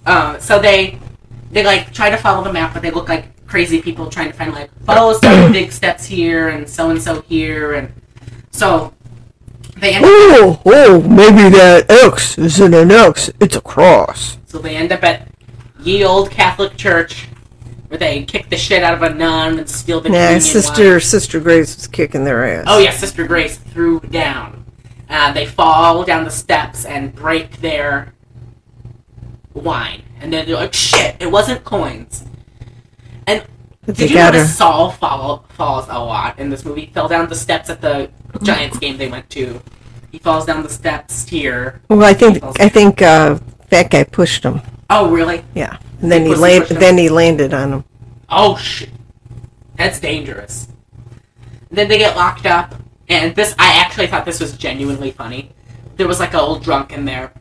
Uh, 0.09 0.39
so 0.39 0.57
they 0.57 0.97
they 1.51 1.63
like 1.63 1.93
try 1.93 2.09
to 2.09 2.17
follow 2.17 2.43
the 2.43 2.51
map, 2.51 2.73
but 2.73 2.81
they 2.81 2.89
look 2.89 3.07
like 3.07 3.45
crazy 3.45 3.79
people 3.79 4.09
trying 4.09 4.31
to 4.31 4.35
find 4.35 4.51
like 4.53 4.71
follow 4.83 5.13
some 5.13 5.51
big 5.59 5.71
steps 5.71 6.03
here 6.03 6.49
and 6.49 6.67
so 6.67 6.89
and 6.89 6.99
so 6.99 7.21
here, 7.21 7.73
and 7.73 7.93
so 8.49 8.91
they 9.77 9.93
end 9.93 10.03
Oh, 10.07 10.59
oh, 10.65 11.01
maybe 11.01 11.55
that 11.55 11.91
X 11.91 12.39
isn't 12.39 12.73
an 12.73 12.89
X, 12.89 13.29
it's 13.39 13.55
a 13.55 13.61
cross. 13.61 14.39
So 14.47 14.57
they 14.57 14.75
end 14.75 14.91
up 14.91 15.03
at 15.03 15.27
ye 15.81 16.03
old 16.03 16.31
Catholic 16.31 16.75
church, 16.75 17.27
where 17.89 17.99
they 17.99 18.23
kick 18.23 18.49
the 18.49 18.57
shit 18.57 18.81
out 18.81 18.95
of 18.95 19.03
a 19.03 19.13
nun 19.13 19.59
and 19.59 19.69
steal 19.69 20.01
the 20.01 20.09
Yeah, 20.09 20.39
Sister 20.39 20.93
wine. 20.93 21.01
Sister 21.01 21.39
Grace 21.39 21.75
was 21.75 21.85
kicking 21.85 22.23
their 22.23 22.43
ass. 22.43 22.65
Oh 22.67 22.79
yeah, 22.79 22.89
Sister 22.89 23.27
Grace 23.27 23.57
threw 23.57 23.99
down. 23.99 24.65
Uh, 25.07 25.31
they 25.33 25.45
fall 25.45 26.03
down 26.03 26.23
the 26.23 26.31
steps 26.31 26.85
and 26.85 27.13
break 27.13 27.61
their 27.61 28.15
wine, 29.53 30.03
and 30.21 30.31
then 30.31 30.45
they're 30.45 30.55
like, 30.55 30.73
"Shit! 30.73 31.15
It 31.19 31.31
wasn't 31.31 31.63
coins." 31.63 32.25
And 33.27 33.43
did 33.85 34.09
you 34.11 34.15
notice 34.15 34.47
her. 34.47 34.47
Saul 34.47 34.91
fall, 34.91 35.45
falls 35.49 35.87
a 35.89 35.99
lot 35.99 36.37
in 36.39 36.49
this 36.49 36.65
movie? 36.65 36.85
He 36.85 36.93
fell 36.93 37.07
down 37.07 37.27
the 37.29 37.35
steps 37.35 37.69
at 37.69 37.81
the 37.81 38.09
Giants 38.43 38.77
game 38.77 38.97
they 38.97 39.09
went 39.09 39.29
to. 39.31 39.61
He 40.11 40.17
falls 40.17 40.45
down 40.45 40.63
the 40.63 40.69
steps 40.69 41.27
here. 41.27 41.81
Well, 41.89 42.03
I 42.03 42.13
think 42.13 42.43
I 42.59 42.69
think 42.69 43.01
uh, 43.01 43.39
that 43.69 43.91
guy 43.91 44.03
pushed 44.03 44.43
him. 44.43 44.61
Oh 44.89 45.09
really? 45.11 45.43
Yeah, 45.53 45.77
and 46.01 46.11
then 46.11 46.25
he 46.25 46.35
land, 46.35 46.65
then 46.65 46.97
he 46.97 47.09
landed 47.09 47.53
on 47.53 47.73
him. 47.73 47.83
Oh 48.29 48.57
shit. 48.57 48.89
That's 49.77 49.99
dangerous. 49.99 50.67
Then 51.71 51.87
they 51.87 51.97
get 51.97 52.15
locked 52.15 52.45
up, 52.45 52.75
and 53.07 53.35
this 53.35 53.55
I 53.59 53.79
actually 53.79 54.07
thought 54.07 54.25
this 54.25 54.39
was 54.39 54.57
genuinely 54.57 55.11
funny. 55.11 55.51
There 55.95 56.07
was 56.07 56.19
like 56.19 56.33
an 56.33 56.39
old 56.39 56.63
drunk 56.63 56.91
in 56.91 57.05
there, 57.05 57.31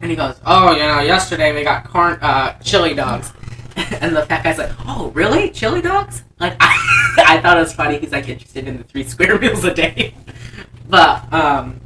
and 0.00 0.10
he 0.10 0.16
goes, 0.16 0.40
"Oh, 0.44 0.72
you 0.72 0.82
know, 0.82 1.00
yesterday 1.00 1.54
we 1.54 1.62
got 1.62 1.88
corn, 1.88 2.18
uh, 2.20 2.58
chili 2.60 2.94
dogs," 2.94 3.32
and 3.76 4.14
the 4.14 4.24
fat 4.26 4.44
guy's 4.44 4.58
like, 4.58 4.72
"Oh, 4.86 5.10
really, 5.14 5.50
chili 5.50 5.82
dogs?" 5.82 6.22
Like 6.38 6.56
I, 6.60 7.14
I 7.26 7.40
thought 7.40 7.56
it 7.56 7.60
was 7.60 7.72
funny. 7.72 7.98
He's 7.98 8.12
like 8.12 8.28
interested 8.28 8.68
in 8.68 8.78
the 8.78 8.84
three 8.84 9.04
square 9.08 9.38
meals 9.38 9.64
a 9.64 9.74
day, 9.74 10.14
but 10.88 11.32
um, 11.32 11.80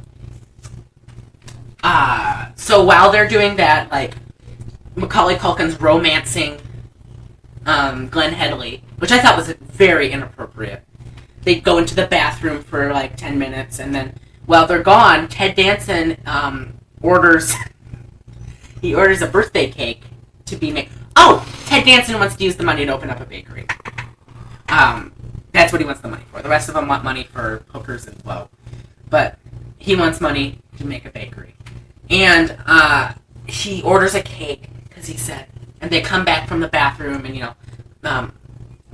uh, 1.83 2.47
so 2.55 2.83
while 2.83 3.11
they're 3.11 3.27
doing 3.27 3.55
that, 3.57 3.91
like 3.91 4.15
Macaulay 4.95 5.35
Culkin's 5.35 5.79
romancing 5.79 6.59
um, 7.65 8.07
Glenn 8.09 8.33
Headley, 8.33 8.83
which 8.97 9.11
I 9.11 9.19
thought 9.19 9.37
was 9.37 9.51
very 9.51 10.11
inappropriate. 10.11 10.83
They 11.43 11.59
go 11.59 11.77
into 11.77 11.95
the 11.95 12.05
bathroom 12.05 12.61
for 12.61 12.91
like 12.91 13.17
10 13.17 13.39
minutes, 13.39 13.79
and 13.79 13.93
then 13.95 14.17
while 14.45 14.67
they're 14.67 14.83
gone, 14.83 15.27
Ted 15.27 15.55
Danson 15.55 16.17
um, 16.25 16.73
orders 17.01 17.53
he 18.81 18.95
orders 18.95 19.21
a 19.21 19.27
birthday 19.27 19.69
cake 19.69 20.03
to 20.45 20.55
be 20.55 20.71
made. 20.71 20.89
Oh, 21.15 21.47
Ted 21.65 21.85
Danson 21.85 22.19
wants 22.19 22.35
to 22.35 22.43
use 22.43 22.55
the 22.55 22.63
money 22.63 22.85
to 22.85 22.93
open 22.93 23.09
up 23.09 23.19
a 23.19 23.25
bakery. 23.25 23.67
Um, 24.69 25.13
that's 25.51 25.71
what 25.71 25.81
he 25.81 25.85
wants 25.85 26.01
the 26.01 26.07
money 26.07 26.23
for. 26.31 26.41
The 26.41 26.49
rest 26.49 26.69
of 26.69 26.75
them 26.75 26.87
want 26.87 27.03
money 27.03 27.23
for 27.23 27.63
hookers 27.69 28.07
and 28.07 28.21
blow, 28.23 28.49
but 29.09 29.37
he 29.77 29.95
wants 29.95 30.21
money 30.21 30.59
to 30.77 30.85
make 30.85 31.05
a 31.05 31.09
bakery, 31.09 31.55
and 32.09 32.57
uh, 32.65 33.13
he 33.47 33.81
orders 33.83 34.15
a 34.15 34.21
cake 34.21 34.69
because 34.87 35.07
he 35.07 35.17
said. 35.17 35.47
And 35.81 35.89
they 35.89 36.01
come 36.01 36.23
back 36.23 36.47
from 36.47 36.59
the 36.59 36.67
bathroom, 36.67 37.25
and 37.25 37.35
you 37.35 37.41
know, 37.41 37.53
um, 38.03 38.33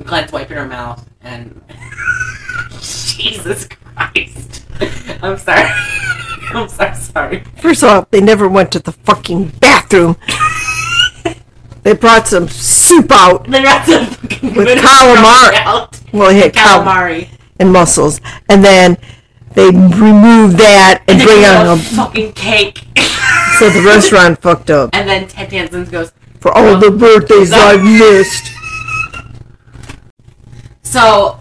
Glenn's 0.03 0.31
wiping 0.31 0.57
her 0.57 0.67
mouth, 0.67 1.07
and 1.21 1.61
Jesus 2.81 3.67
Christ, 3.67 4.65
I'm 5.21 5.37
sorry, 5.37 5.69
I'm 6.55 6.67
so 6.69 6.91
sorry. 6.93 7.43
First 7.61 7.83
of 7.83 7.89
all, 7.89 8.07
they 8.11 8.21
never 8.21 8.47
went 8.47 8.71
to 8.73 8.79
the 8.79 8.91
fucking 8.91 9.49
bathroom. 9.59 10.15
they 11.83 11.93
brought 11.93 12.27
some 12.27 12.47
soup 12.47 13.11
out. 13.11 13.45
They 13.49 13.63
got 13.63 13.85
some 13.85 14.05
fucking 14.05 14.55
With 14.55 14.77
calamari. 14.79 15.55
out. 15.65 15.99
Well, 16.13 16.29
he 16.31 16.39
had 16.39 16.53
cal- 16.53 16.83
calamari. 16.83 17.29
and 17.59 17.71
mussels, 17.73 18.21
and 18.49 18.63
then 18.63 18.97
they 19.53 19.65
remove 19.67 20.57
that 20.57 21.03
and 21.07 21.19
And 21.19 21.27
bring 21.27 21.43
on 21.45 21.77
a 21.77 21.81
fucking 21.81 22.33
cake. 22.33 22.83
So 23.59 23.69
the 23.69 23.81
restaurant 23.85 24.39
fucked 24.41 24.69
up 24.69 24.91
and 24.93 25.09
then 25.09 25.27
Ted 25.27 25.49
Danson 25.49 25.85
goes, 25.85 26.11
for 26.39 26.51
all 26.55 26.77
the 26.79 26.91
birthdays 26.91 27.51
I've 27.51 27.83
missed. 27.83 28.51
So, 30.83 31.39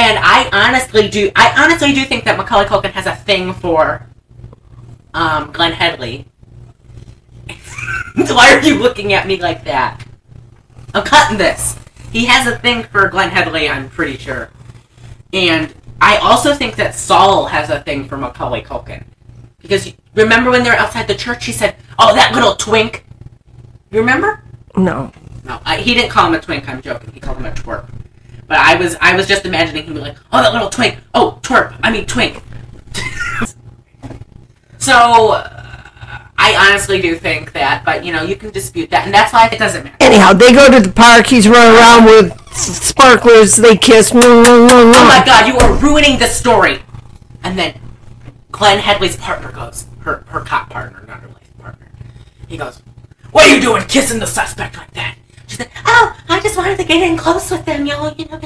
I 0.00 0.48
honestly 0.52 1.08
do, 1.08 1.30
I 1.34 1.62
honestly 1.62 1.92
do 1.92 2.04
think 2.04 2.24
that 2.24 2.36
Macaulay 2.36 2.66
Culkin 2.66 2.90
has 2.92 3.06
a 3.06 3.14
thing 3.14 3.52
for 3.52 4.06
um, 5.14 5.50
Glenn 5.52 5.72
Headley. 5.72 6.26
Why 8.14 8.54
are 8.54 8.62
you 8.62 8.78
looking 8.78 9.12
at 9.12 9.26
me 9.26 9.40
like 9.40 9.64
that? 9.64 10.04
I'm 10.94 11.04
cutting 11.04 11.38
this. 11.38 11.78
He 12.12 12.24
has 12.26 12.46
a 12.46 12.58
thing 12.58 12.84
for 12.84 13.08
Glenn 13.08 13.30
Headley, 13.30 13.68
I'm 13.68 13.88
pretty 13.90 14.16
sure. 14.16 14.50
And 15.32 15.74
I 16.00 16.16
also 16.18 16.54
think 16.54 16.76
that 16.76 16.94
Saul 16.94 17.46
has 17.46 17.70
a 17.70 17.80
thing 17.80 18.08
for 18.08 18.16
Macaulay 18.16 18.62
Culkin. 18.62 19.04
Because 19.60 19.92
remember 20.14 20.50
when 20.50 20.62
they 20.62 20.70
were 20.70 20.76
outside 20.76 21.08
the 21.08 21.14
church, 21.14 21.44
he 21.44 21.52
said, 21.52 21.76
Oh, 21.98 22.14
that 22.14 22.34
little 22.34 22.54
twink. 22.54 23.04
You 23.90 24.00
remember? 24.00 24.42
No. 24.76 25.12
No, 25.44 25.60
I, 25.64 25.78
he 25.78 25.94
didn't 25.94 26.10
call 26.10 26.28
him 26.28 26.34
a 26.34 26.40
twink. 26.40 26.68
I'm 26.68 26.80
joking. 26.80 27.12
He 27.12 27.20
called 27.20 27.38
him 27.38 27.46
a 27.46 27.50
twerp. 27.50 27.88
But 28.48 28.58
I 28.58 28.76
was, 28.76 28.96
I 29.00 29.14
was 29.14 29.28
just 29.28 29.44
imagining 29.44 29.84
him 29.84 29.94
be 29.94 30.00
like, 30.00 30.16
"Oh, 30.32 30.42
that 30.42 30.52
little 30.52 30.70
twink. 30.70 30.98
Oh, 31.14 31.38
twerp. 31.42 31.78
I 31.82 31.92
mean 31.92 32.06
twink." 32.06 32.42
so, 34.78 35.32
uh, 35.32 35.58
I 36.38 36.68
honestly 36.68 37.02
do 37.02 37.14
think 37.14 37.52
that, 37.52 37.84
but 37.84 38.06
you 38.06 38.12
know, 38.12 38.22
you 38.22 38.36
can 38.36 38.50
dispute 38.50 38.88
that, 38.90 39.04
and 39.04 39.12
that's 39.12 39.34
why 39.34 39.48
it 39.52 39.58
doesn't 39.58 39.84
matter. 39.84 39.96
Anyhow, 40.00 40.32
they 40.32 40.52
go 40.52 40.70
to 40.70 40.80
the 40.80 40.90
park. 40.90 41.26
He's 41.26 41.46
running 41.46 41.76
around 41.76 42.06
with 42.06 42.54
sparklers. 42.56 43.56
They 43.56 43.76
kiss. 43.76 44.12
Oh 44.14 44.18
my 44.22 45.22
God, 45.26 45.46
you 45.46 45.58
are 45.58 45.74
ruining 45.74 46.18
the 46.18 46.26
story. 46.26 46.78
And 47.42 47.58
then 47.58 47.78
Glenn 48.50 48.78
Headley's 48.78 49.16
partner 49.16 49.52
goes, 49.52 49.86
her 50.00 50.24
her 50.28 50.40
cop 50.40 50.70
partner, 50.70 51.04
not 51.06 51.20
her 51.20 51.28
life 51.28 51.58
partner. 51.58 51.88
He 52.46 52.56
goes, 52.56 52.82
"What 53.30 53.46
are 53.46 53.54
you 53.54 53.60
doing, 53.60 53.82
kissing 53.82 54.20
the 54.20 54.26
suspect 54.26 54.78
like 54.78 54.92
that?" 54.94 55.17
Like, 55.58 55.70
"Oh, 55.86 56.16
I 56.28 56.40
just 56.40 56.56
wanted 56.56 56.78
to 56.78 56.84
get 56.84 57.02
in 57.02 57.16
close 57.16 57.50
with 57.50 57.64
them, 57.64 57.86
y'all." 57.86 58.12
You 58.14 58.26
know. 58.26 58.38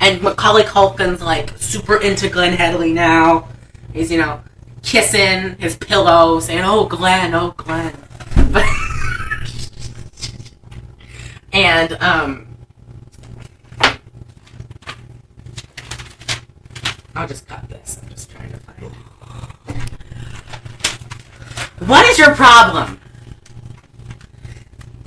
And 0.00 0.22
Macaulay 0.22 0.62
Culkin's 0.62 1.20
like 1.22 1.50
super 1.58 1.96
into 2.00 2.28
Glenn 2.28 2.52
Headley 2.54 2.92
now. 2.92 3.48
He's 3.92 4.10
you 4.10 4.18
know 4.18 4.40
kissing 4.82 5.56
his 5.58 5.76
pillow, 5.76 6.40
saying, 6.40 6.62
"Oh, 6.64 6.86
Glenn, 6.86 7.34
oh, 7.34 7.52
Glenn." 7.56 7.94
and 11.52 11.92
um. 11.94 12.44
I'll 17.14 17.26
just 17.26 17.48
cut 17.48 17.68
this. 17.68 17.98
I'm 18.00 18.08
just 18.10 18.30
trying 18.30 18.52
to 18.52 18.58
find 18.58 18.82
it. 18.84 18.92
What 21.88 22.06
is 22.06 22.16
your 22.16 22.32
problem? 22.36 23.00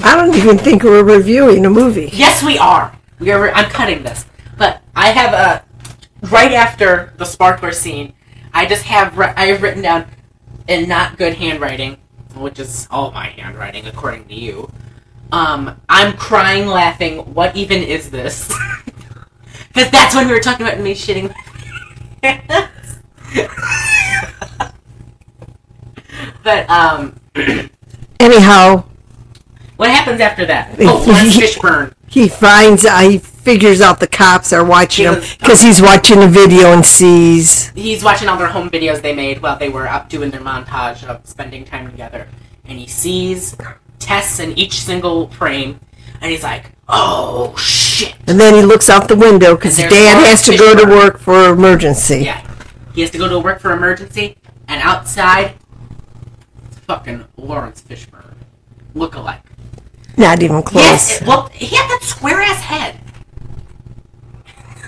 I 0.03 0.15
don't 0.15 0.35
even 0.35 0.57
think 0.57 0.83
we're 0.83 1.03
reviewing 1.03 1.65
a 1.65 1.69
movie. 1.69 2.09
Yes, 2.13 2.43
we 2.43 2.57
are. 2.57 2.95
We 3.19 3.31
are. 3.31 3.51
I'm 3.51 3.69
cutting 3.69 4.03
this, 4.03 4.25
but 4.57 4.81
I 4.95 5.09
have 5.11 5.33
a 5.33 5.63
right 6.29 6.53
after 6.53 7.13
the 7.17 7.25
sparkler 7.25 7.71
scene. 7.71 8.13
I 8.53 8.65
just 8.65 8.83
have 8.83 9.17
I 9.19 9.45
have 9.45 9.61
written 9.61 9.81
down 9.83 10.07
in 10.67 10.87
not 10.89 11.17
good 11.17 11.35
handwriting. 11.35 11.97
which 12.35 12.59
is 12.59 12.87
all 12.89 13.11
my 13.11 13.27
handwriting 13.27 13.85
according 13.87 14.27
to 14.29 14.35
you. 14.35 14.69
Um, 15.31 15.79
I'm 15.89 16.13
crying 16.17 16.67
laughing. 16.67 17.19
What 17.33 17.55
even 17.55 17.81
is 17.83 18.09
this? 18.09 18.51
Because 19.73 19.89
that's 19.89 20.13
when 20.13 20.27
we 20.27 20.33
were 20.33 20.41
talking 20.41 20.65
about 20.67 20.81
me 20.81 20.93
shitting 20.93 21.33
but 26.43 26.69
um, 26.69 27.15
Anyhow, 28.19 28.83
what 29.81 29.89
happens 29.89 30.21
after 30.21 30.45
that? 30.45 30.75
Oh, 30.79 31.03
Laurence 31.07 31.35
Fishburne. 31.35 31.93
he 32.07 32.27
finds, 32.27 32.85
uh, 32.85 32.99
he 32.99 33.17
figures 33.17 33.81
out 33.81 33.99
the 33.99 34.05
cops 34.07 34.53
are 34.53 34.63
watching 34.63 35.05
him 35.07 35.15
Because- 35.15 35.35
because 35.37 35.61
he's 35.61 35.81
watching 35.81 36.21
a 36.21 36.27
video 36.27 36.71
and 36.71 36.85
sees. 36.85 37.69
He's 37.73 38.03
watching 38.03 38.27
all 38.29 38.37
their 38.37 38.45
home 38.47 38.69
videos 38.69 39.01
they 39.01 39.15
made 39.15 39.41
while 39.41 39.57
they 39.57 39.69
were 39.69 39.87
up 39.87 40.07
doing 40.07 40.29
their 40.29 40.39
montage 40.41 41.03
of 41.03 41.21
spending 41.25 41.65
time 41.65 41.89
together, 41.89 42.27
and 42.63 42.77
he 42.77 42.85
sees 42.85 43.55
Tess 43.97 44.39
in 44.39 44.55
each 44.57 44.79
single 44.81 45.29
frame, 45.29 45.79
and 46.21 46.31
he's 46.31 46.43
like, 46.43 46.71
"Oh 46.87 47.55
shit!" 47.55 48.13
And 48.27 48.39
then 48.39 48.53
he 48.53 48.61
looks 48.61 48.87
out 48.89 49.07
the 49.07 49.15
window 49.15 49.55
because 49.55 49.77
dad 49.77 49.89
there's 49.91 50.27
has 50.29 50.41
to 50.43 50.55
go 50.57 50.75
to 50.75 50.85
work 50.87 51.19
for 51.19 51.45
emergency. 51.49 52.19
Yeah, 52.25 52.41
he 52.93 53.01
has 53.01 53.09
to 53.11 53.17
go 53.17 53.27
to 53.27 53.39
work 53.39 53.59
for 53.59 53.71
emergency, 53.73 54.37
and 54.67 54.79
outside, 54.83 55.53
it's 56.67 56.77
fucking 56.87 57.25
Laurence 57.37 57.81
Fishburne, 57.87 58.35
look-alike. 58.93 59.41
Not 60.17 60.43
even 60.43 60.61
close. 60.63 60.83
Yes, 60.83 61.21
it, 61.21 61.27
well, 61.27 61.47
he 61.53 61.67
had 61.75 61.87
that 61.89 62.03
square 62.03 62.41
ass 62.41 62.61
head. 62.61 62.97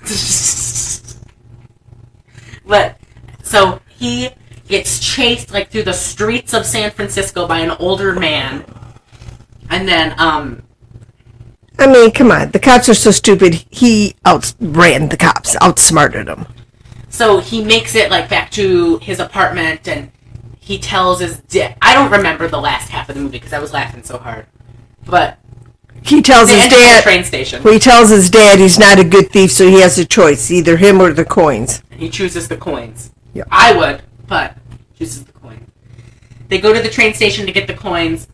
but 2.65 2.97
so 3.43 3.79
he 3.97 4.29
gets 4.67 4.99
chased 4.99 5.51
like 5.51 5.69
through 5.71 5.83
the 5.83 5.93
streets 5.93 6.53
of 6.53 6.65
San 6.65 6.91
Francisco 6.91 7.47
by 7.47 7.59
an 7.59 7.71
older 7.71 8.13
man, 8.13 8.65
and 9.69 9.87
then 9.87 10.13
um 10.19 10.63
I 11.79 11.87
mean, 11.87 12.11
come 12.11 12.31
on. 12.31 12.51
The 12.51 12.59
cops 12.59 12.87
are 12.87 12.93
so 12.93 13.11
stupid. 13.11 13.65
He 13.69 14.15
outran 14.25 15.09
the 15.09 15.17
cops, 15.17 15.55
outsmarted 15.59 16.27
them. 16.27 16.45
so 17.09 17.39
he 17.39 17.63
makes 17.63 17.95
it 17.95 18.09
like 18.11 18.29
back 18.29 18.51
to 18.51 18.97
his 18.99 19.19
apartment 19.19 19.87
and 19.87 20.11
he 20.59 20.77
tells 20.79 21.19
his 21.19 21.39
dad. 21.39 21.75
I 21.81 21.93
don't 21.93 22.11
remember 22.11 22.47
the 22.47 22.59
last 22.59 22.89
half 22.89 23.09
of 23.09 23.15
the 23.15 23.21
movie 23.21 23.37
because 23.37 23.53
I 23.53 23.59
was 23.59 23.73
laughing 23.73 24.03
so 24.03 24.17
hard, 24.17 24.45
but 25.05 25.37
He 26.03 26.21
tells 26.21 26.49
his 26.49 26.59
end 26.59 26.73
up 26.73 26.79
at 26.79 26.81
the 26.81 26.93
dad. 26.95 27.03
train 27.03 27.23
station. 27.23 27.63
Well, 27.63 27.73
he 27.73 27.79
tells 27.79 28.09
his 28.09 28.29
dad 28.29 28.59
he's 28.59 28.77
not 28.79 28.99
a 28.99 29.03
good 29.03 29.29
thief, 29.31 29.51
so 29.51 29.67
he 29.67 29.81
has 29.81 29.97
a 29.97 30.05
choice: 30.05 30.51
either 30.51 30.77
him 30.77 31.01
or 31.01 31.11
the 31.13 31.25
coins. 31.25 31.81
and 31.91 31.99
he 31.99 32.09
chooses 32.09 32.47
the 32.47 32.57
coins. 32.57 33.11
Yeah. 33.33 33.43
I 33.51 33.75
would, 33.75 34.03
but 34.27 34.57
chooses 34.97 35.23
the 35.25 35.31
coin. 35.33 35.65
They 36.49 36.59
go 36.59 36.73
to 36.73 36.81
the 36.81 36.89
train 36.89 37.13
station 37.13 37.45
to 37.45 37.51
get 37.51 37.67
the 37.67 37.73
coins, 37.73 38.27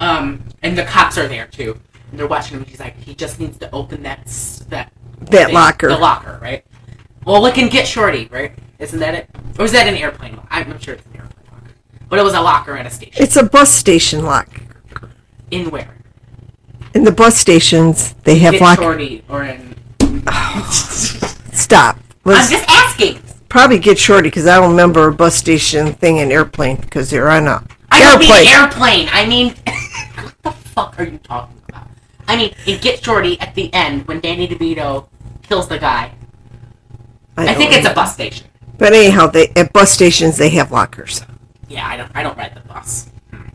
um, 0.00 0.44
and 0.62 0.76
the 0.76 0.84
cops 0.84 1.18
are 1.18 1.26
there 1.28 1.46
too. 1.46 1.78
And 2.10 2.18
they're 2.18 2.26
watching 2.28 2.58
him. 2.58 2.64
He's 2.64 2.80
like, 2.80 2.96
he 2.98 3.14
just 3.14 3.38
needs 3.40 3.56
to 3.58 3.70
open 3.72 4.02
that 4.02 4.26
that 4.68 4.92
That 5.30 5.46
thing, 5.46 5.54
locker. 5.54 5.88
the 5.88 5.96
locker, 5.98 6.38
right? 6.42 6.64
Well, 7.24 7.40
look 7.40 7.56
and 7.58 7.70
get 7.70 7.86
Shorty, 7.86 8.26
right? 8.32 8.52
Isn't 8.78 8.98
that 9.00 9.14
it? 9.14 9.30
Or 9.58 9.64
is 9.64 9.72
that 9.72 9.86
an 9.86 9.94
airplane? 9.94 10.38
I'm 10.50 10.68
not 10.68 10.82
sure 10.82 10.94
it's 10.94 11.04
an 11.06 11.16
airplane 11.16 11.46
locker, 11.52 11.70
but 12.08 12.18
it 12.18 12.22
was 12.22 12.34
a 12.34 12.40
locker 12.40 12.76
at 12.76 12.86
a 12.86 12.90
station. 12.90 13.22
It's 13.22 13.36
a 13.36 13.42
bus 13.44 13.72
station 13.72 14.24
lock. 14.24 14.48
In 15.50 15.70
where? 15.70 15.96
In 16.94 17.04
the 17.04 17.12
bus 17.12 17.36
stations, 17.36 18.14
they 18.24 18.38
have 18.38 18.52
Get 18.52 18.62
lock. 18.62 18.78
Shorty 18.78 19.22
or 19.28 19.44
in? 19.44 19.74
Stop. 21.52 21.98
I'm 22.26 22.50
just 22.50 22.68
asking. 22.68 23.22
probably 23.48 23.78
get 23.78 23.98
shorty 23.98 24.28
because 24.28 24.46
I 24.46 24.56
don't 24.56 24.70
remember 24.70 25.08
a 25.08 25.12
bus 25.12 25.34
station 25.34 25.92
thing 25.94 26.18
in 26.18 26.30
airplane 26.30 26.76
because 26.76 27.10
they're 27.10 27.30
on 27.30 27.46
a 27.46 27.64
I 27.90 28.00
don't 28.00 28.22
airplane. 28.22 28.44
mean 28.44 28.52
airplane. 28.52 29.08
I 29.12 29.26
mean, 29.26 29.54
what 30.22 30.42
the 30.42 30.50
fuck 30.52 30.98
are 30.98 31.04
you 31.04 31.18
talking 31.18 31.56
about? 31.68 31.86
I 32.28 32.36
mean, 32.36 32.54
in 32.66 32.80
Get 32.80 33.02
Shorty 33.02 33.40
at 33.40 33.54
the 33.54 33.72
end 33.72 34.06
when 34.06 34.20
Danny 34.20 34.46
DeVito 34.46 35.06
kills 35.42 35.68
the 35.68 35.78
guy. 35.78 36.12
I, 37.36 37.46
don't 37.46 37.56
think 37.56 37.72
it's 37.72 37.88
a 37.88 37.94
bus 37.94 38.12
station. 38.14 38.46
But 38.78 38.92
anyhow, 38.92 39.26
they 39.26 39.48
at 39.56 39.72
bus 39.72 39.90
stations 39.90 40.36
they 40.36 40.50
have 40.50 40.70
lockers. 40.72 41.22
Yeah, 41.68 41.86
I 41.86 41.96
don't. 41.96 42.10
I 42.14 42.22
don't 42.22 42.36
ride 42.36 42.54
the 42.54 42.60
bus. 42.60 43.10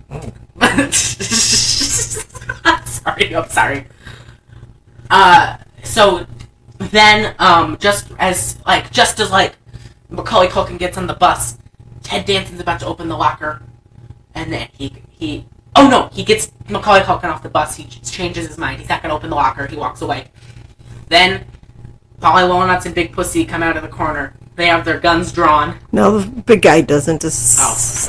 Mm. 0.09 0.33
Sorry. 2.85 3.35
I'm 3.35 3.49
sorry. 3.49 3.85
Uh, 5.09 5.57
so 5.83 6.25
then, 6.77 7.35
um, 7.39 7.77
just 7.77 8.11
as 8.19 8.57
like, 8.65 8.91
just 8.91 9.19
as 9.19 9.31
like 9.31 9.55
Macaulay 10.09 10.47
Culkin 10.47 10.77
gets 10.79 10.97
on 10.97 11.07
the 11.07 11.13
bus, 11.13 11.57
Ted 12.03 12.25
Danson's 12.25 12.59
about 12.59 12.79
to 12.79 12.85
open 12.85 13.07
the 13.07 13.17
locker, 13.17 13.61
and 14.33 14.51
then 14.51 14.69
he 14.73 14.93
he. 15.09 15.45
Oh 15.75 15.89
no, 15.89 16.09
he 16.13 16.23
gets 16.23 16.51
Macaulay 16.69 17.01
Culkin 17.01 17.25
off 17.25 17.43
the 17.43 17.49
bus. 17.49 17.75
He 17.75 17.83
just 17.83 18.13
changes 18.13 18.47
his 18.47 18.57
mind. 18.57 18.79
He's 18.79 18.89
not 18.89 19.01
gonna 19.01 19.15
open 19.15 19.29
the 19.29 19.35
locker. 19.35 19.67
He 19.67 19.75
walks 19.75 20.01
away. 20.01 20.31
Then, 21.07 21.45
Paulie 22.19 22.47
Walnuts 22.47 22.85
and 22.85 22.95
Big 22.95 23.11
Pussy 23.11 23.45
come 23.45 23.61
out 23.61 23.77
of 23.77 23.83
the 23.83 23.89
corner. 23.89 24.33
They 24.55 24.67
have 24.67 24.85
their 24.85 24.99
guns 24.99 25.31
drawn. 25.31 25.77
No, 25.91 26.19
the 26.19 26.41
big 26.41 26.61
guy 26.61 26.81
doesn't. 26.81 27.21
Just 27.21 27.59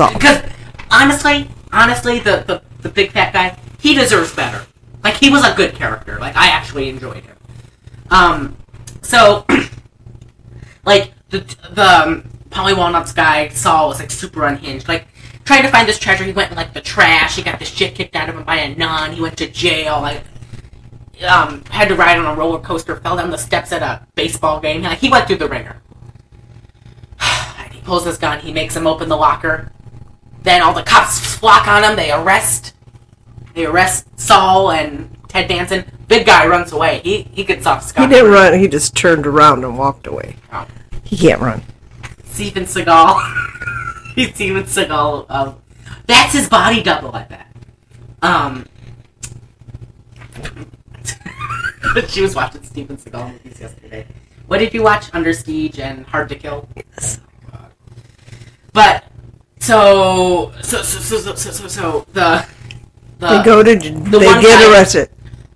Oh. 0.01 0.13
Because 0.13 0.43
honestly, 0.91 1.49
honestly, 1.73 2.21
the, 2.21 2.45
the 2.47 2.63
the 2.83 2.89
big 2.89 3.11
fat 3.11 3.33
guy, 3.33 3.59
he 3.87 3.95
deserves 3.95 4.35
better. 4.35 4.67
Like 5.05 5.15
he 5.15 5.31
was 5.31 5.45
a 5.45 5.55
good 5.55 5.77
character. 5.77 6.19
Like 6.19 6.35
I 6.35 6.49
actually 6.49 6.89
enjoyed 6.89 7.23
him. 7.23 7.37
Um, 8.11 8.57
so 9.03 9.47
like 10.85 11.13
the 11.29 11.39
the 11.71 12.03
um, 12.03 12.25
Paulie 12.51 12.77
Walnuts 12.77 13.13
guy 13.13 13.49
Saul 13.49 13.89
was 13.89 14.01
like 14.01 14.11
super 14.11 14.45
unhinged. 14.45 14.89
Like 14.89 15.07
trying 15.45 15.63
to 15.63 15.69
find 15.69 15.89
this 15.89 16.01
treasure, 16.01 16.25
he 16.25 16.33
went 16.33 16.51
in 16.51 16.57
like 16.57 16.75
the 16.75 16.81
trash. 16.81 17.37
He 17.37 17.43
got 17.43 17.61
the 17.61 17.65
shit 17.65 17.95
kicked 17.95 18.17
out 18.17 18.29
of 18.29 18.35
him 18.35 18.43
by 18.43 18.57
a 18.57 18.75
nun. 18.75 19.13
He 19.13 19.21
went 19.21 19.39
to 19.39 19.49
jail. 19.49 20.01
Like 20.01 20.25
um, 21.29 21.65
had 21.67 21.89
to 21.89 21.95
ride 21.95 22.19
on 22.19 22.27
a 22.27 22.35
roller 22.35 22.59
coaster. 22.59 22.97
Fell 22.97 23.17
down 23.17 23.31
the 23.31 23.39
steps 23.39 23.71
at 23.71 23.83
a 23.83 24.05
baseball 24.17 24.61
game. 24.61 24.83
Like 24.83 24.99
he 24.99 25.09
went 25.09 25.29
through 25.29 25.39
the 25.39 25.49
ringer. 25.49 25.81
He 27.71 27.81
pulls 27.83 28.05
his 28.05 28.19
gun. 28.19 28.41
He 28.41 28.53
makes 28.53 28.75
him 28.75 28.89
open 28.89 29.09
the 29.09 29.17
locker. 29.17 29.71
Then 30.43 30.61
all 30.61 30.75
the 30.75 30.83
cops 30.83 31.21
flock 31.21 31.69
on 31.69 31.85
him. 31.85 31.95
They 31.95 32.11
arrest. 32.11 32.73
They 33.57 33.65
arrest 33.65 34.07
Saul 34.21 34.71
and 34.71 35.09
Ted 35.29 35.49
Danson. 35.49 35.87
Big 36.09 36.27
guy 36.27 36.47
runs 36.47 36.73
away. 36.73 37.01
He 37.03 37.23
he 37.23 37.43
gets 37.43 37.65
off 37.65 37.83
scot. 37.83 38.07
He 38.07 38.15
didn't 38.15 38.31
run. 38.31 38.59
He 38.59 38.69
just 38.69 38.95
turned 38.95 39.27
around 39.27 39.65
and 39.65 39.79
walked 39.79 40.07
away. 40.07 40.37
Oh. 40.53 40.69
He 41.05 41.17
can't 41.17 41.41
run. 41.41 41.63
Steven 42.25 42.65
Seagal. 42.65 44.15
He's 44.15 44.35
Steven 44.35 44.65
Seagal. 44.65 45.27
Of 45.31 45.59
that's 46.05 46.35
his 46.35 46.51
body 46.51 46.83
double. 46.83 47.17
I 47.17 47.25
bet. 47.25 47.47
Um. 48.21 48.67
she 52.09 52.21
was 52.21 52.35
watching 52.35 52.63
Steven 52.63 52.99
Seagal 52.99 53.33
movies 53.33 53.59
yesterday. 53.59 54.07
What 54.49 54.59
did 54.59 54.75
you 54.75 54.83
watch? 54.83 55.07
Under 55.15 55.33
Siege 55.33 55.79
and 55.79 56.05
Hard 56.05 56.29
to 56.29 56.35
Kill. 56.35 56.69
Yes. 56.77 57.21
God. 57.51 57.73
But 58.75 59.05
so 59.61 60.53
so 60.61 60.83
so 60.83 61.01
so 61.01 61.35
so, 61.35 61.51
so, 61.53 61.69
so 61.69 62.07
the 62.13 62.47
the 63.19 63.27
They 63.39 63.43
go 63.45 63.63
to. 63.63 63.75
they 63.77 63.91
one 64.27 64.41
get 64.41 64.61
guy- 64.61 64.71
arrested. 64.73 65.11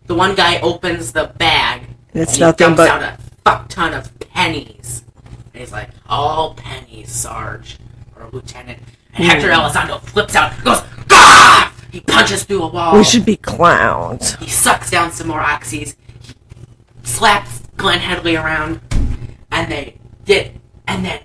the 0.06 0.14
one 0.14 0.34
guy 0.34 0.61
opens 0.61 1.12
the 1.12 1.32
bag 1.38 1.82
And 2.14 2.22
it's 2.22 2.32
and 2.32 2.40
nothing 2.40 2.74
but 2.74 2.88
out 2.90 3.02
a 3.02 3.18
fuck 3.44 3.68
ton 3.68 3.94
of 3.94 4.11
pennies. 4.20 5.04
And 5.54 5.61
he's 5.61 5.72
like, 5.72 5.90
all 6.08 6.54
pennies, 6.54 7.11
Sarge 7.11 7.78
or 8.16 8.28
Lieutenant. 8.32 8.78
And 9.14 9.24
Hector 9.24 9.52
Hmm. 9.52 9.61
Elizondo 9.61 10.00
flips 10.00 10.34
out, 10.36 10.52
goes, 10.64 10.80
Gah! 11.08 11.72
He 11.90 12.00
punches 12.00 12.44
through 12.44 12.62
a 12.62 12.68
wall. 12.68 12.96
we 12.96 13.02
should 13.04 13.24
be 13.26 13.36
clowns. 13.36 14.36
He 14.36 14.48
sucks 14.48 14.90
down 14.90 15.11
some 15.11 15.26
more 15.28 15.40
oxys. 15.40 15.96
He 16.20 16.34
slaps 17.02 17.62
Glenn 17.76 17.98
Headley 17.98 18.36
around, 18.36 18.80
and 19.50 19.70
they 19.70 19.98
did. 20.24 20.61
And 20.86 21.04
then 21.04 21.20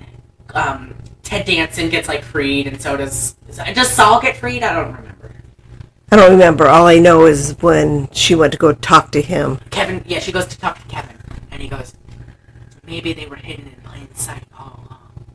um, 0.55 0.95
Ted 1.21 1.45
Danson 1.45 1.89
gets 1.89 2.07
like 2.07 2.23
freed, 2.23 2.65
and 2.67 2.81
so 2.81 2.97
does 2.97 3.33
does 3.73 3.91
Saul 3.91 4.19
get 4.21 4.37
freed? 4.37 4.63
I 4.63 4.73
don't 4.73 4.87
remember. 4.95 5.14
I 6.11 6.15
don't 6.17 6.31
remember. 6.31 6.67
All 6.67 6.87
I 6.87 6.99
know 6.99 7.25
is 7.25 7.55
when 7.61 8.09
she 8.11 8.35
went 8.35 8.53
to 8.53 8.59
go 8.59 8.73
talk 8.73 9.11
to 9.11 9.21
him. 9.21 9.59
Kevin, 9.71 10.03
yeah, 10.07 10.19
she 10.19 10.31
goes 10.31 10.45
to 10.47 10.59
talk 10.59 10.79
to 10.79 10.87
Kevin, 10.87 11.17
and 11.51 11.61
he 11.61 11.67
goes, 11.67 11.95
maybe 12.85 13.13
they 13.13 13.25
were 13.25 13.35
hidden 13.35 13.67
in 13.67 13.81
plain 13.83 14.13
sight 14.15 14.43
all 14.57 14.85
along. 14.87 15.25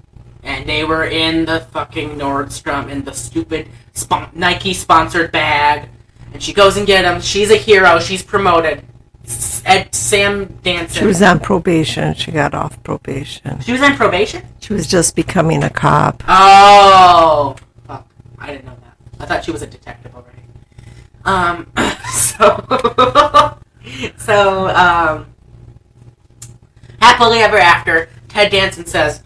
And 0.42 0.66
they 0.68 0.84
were 0.84 1.04
in 1.04 1.44
the 1.44 1.60
fucking 1.72 2.10
Nordstrom 2.10 2.88
in 2.88 3.04
the 3.04 3.12
stupid 3.12 3.68
spon- 3.92 4.30
Nike 4.32 4.72
sponsored 4.72 5.32
bag. 5.32 5.88
And 6.32 6.42
she 6.42 6.52
goes 6.52 6.76
and 6.76 6.86
get 6.86 7.04
him. 7.04 7.20
She's 7.20 7.50
a 7.50 7.56
hero. 7.56 7.98
She's 7.98 8.22
promoted. 8.22 8.84
Ed, 9.64 9.94
Sam 9.94 10.46
Danson. 10.62 11.00
She 11.00 11.06
was 11.06 11.20
on 11.22 11.40
probation. 11.40 12.14
She 12.14 12.32
got 12.32 12.54
off 12.54 12.82
probation. 12.82 13.60
She 13.60 13.72
was 13.72 13.82
on 13.82 13.96
probation. 13.96 14.42
She 14.60 14.72
was 14.72 14.86
just 14.86 15.14
becoming 15.14 15.62
a 15.62 15.70
cop. 15.70 16.22
Oh, 16.26 17.54
fuck! 17.86 18.08
I 18.38 18.46
didn't 18.52 18.64
know 18.64 18.76
that. 18.82 18.96
I 19.22 19.26
thought 19.26 19.44
she 19.44 19.52
was 19.52 19.62
a 19.62 19.66
detective 19.66 20.14
already. 20.16 20.39
Um, 21.24 21.70
so, 22.12 22.66
so, 24.16 24.68
um, 24.68 25.26
happily 27.00 27.38
ever 27.38 27.58
after, 27.58 28.08
Ted 28.28 28.50
Danson 28.50 28.86
says 28.86 29.22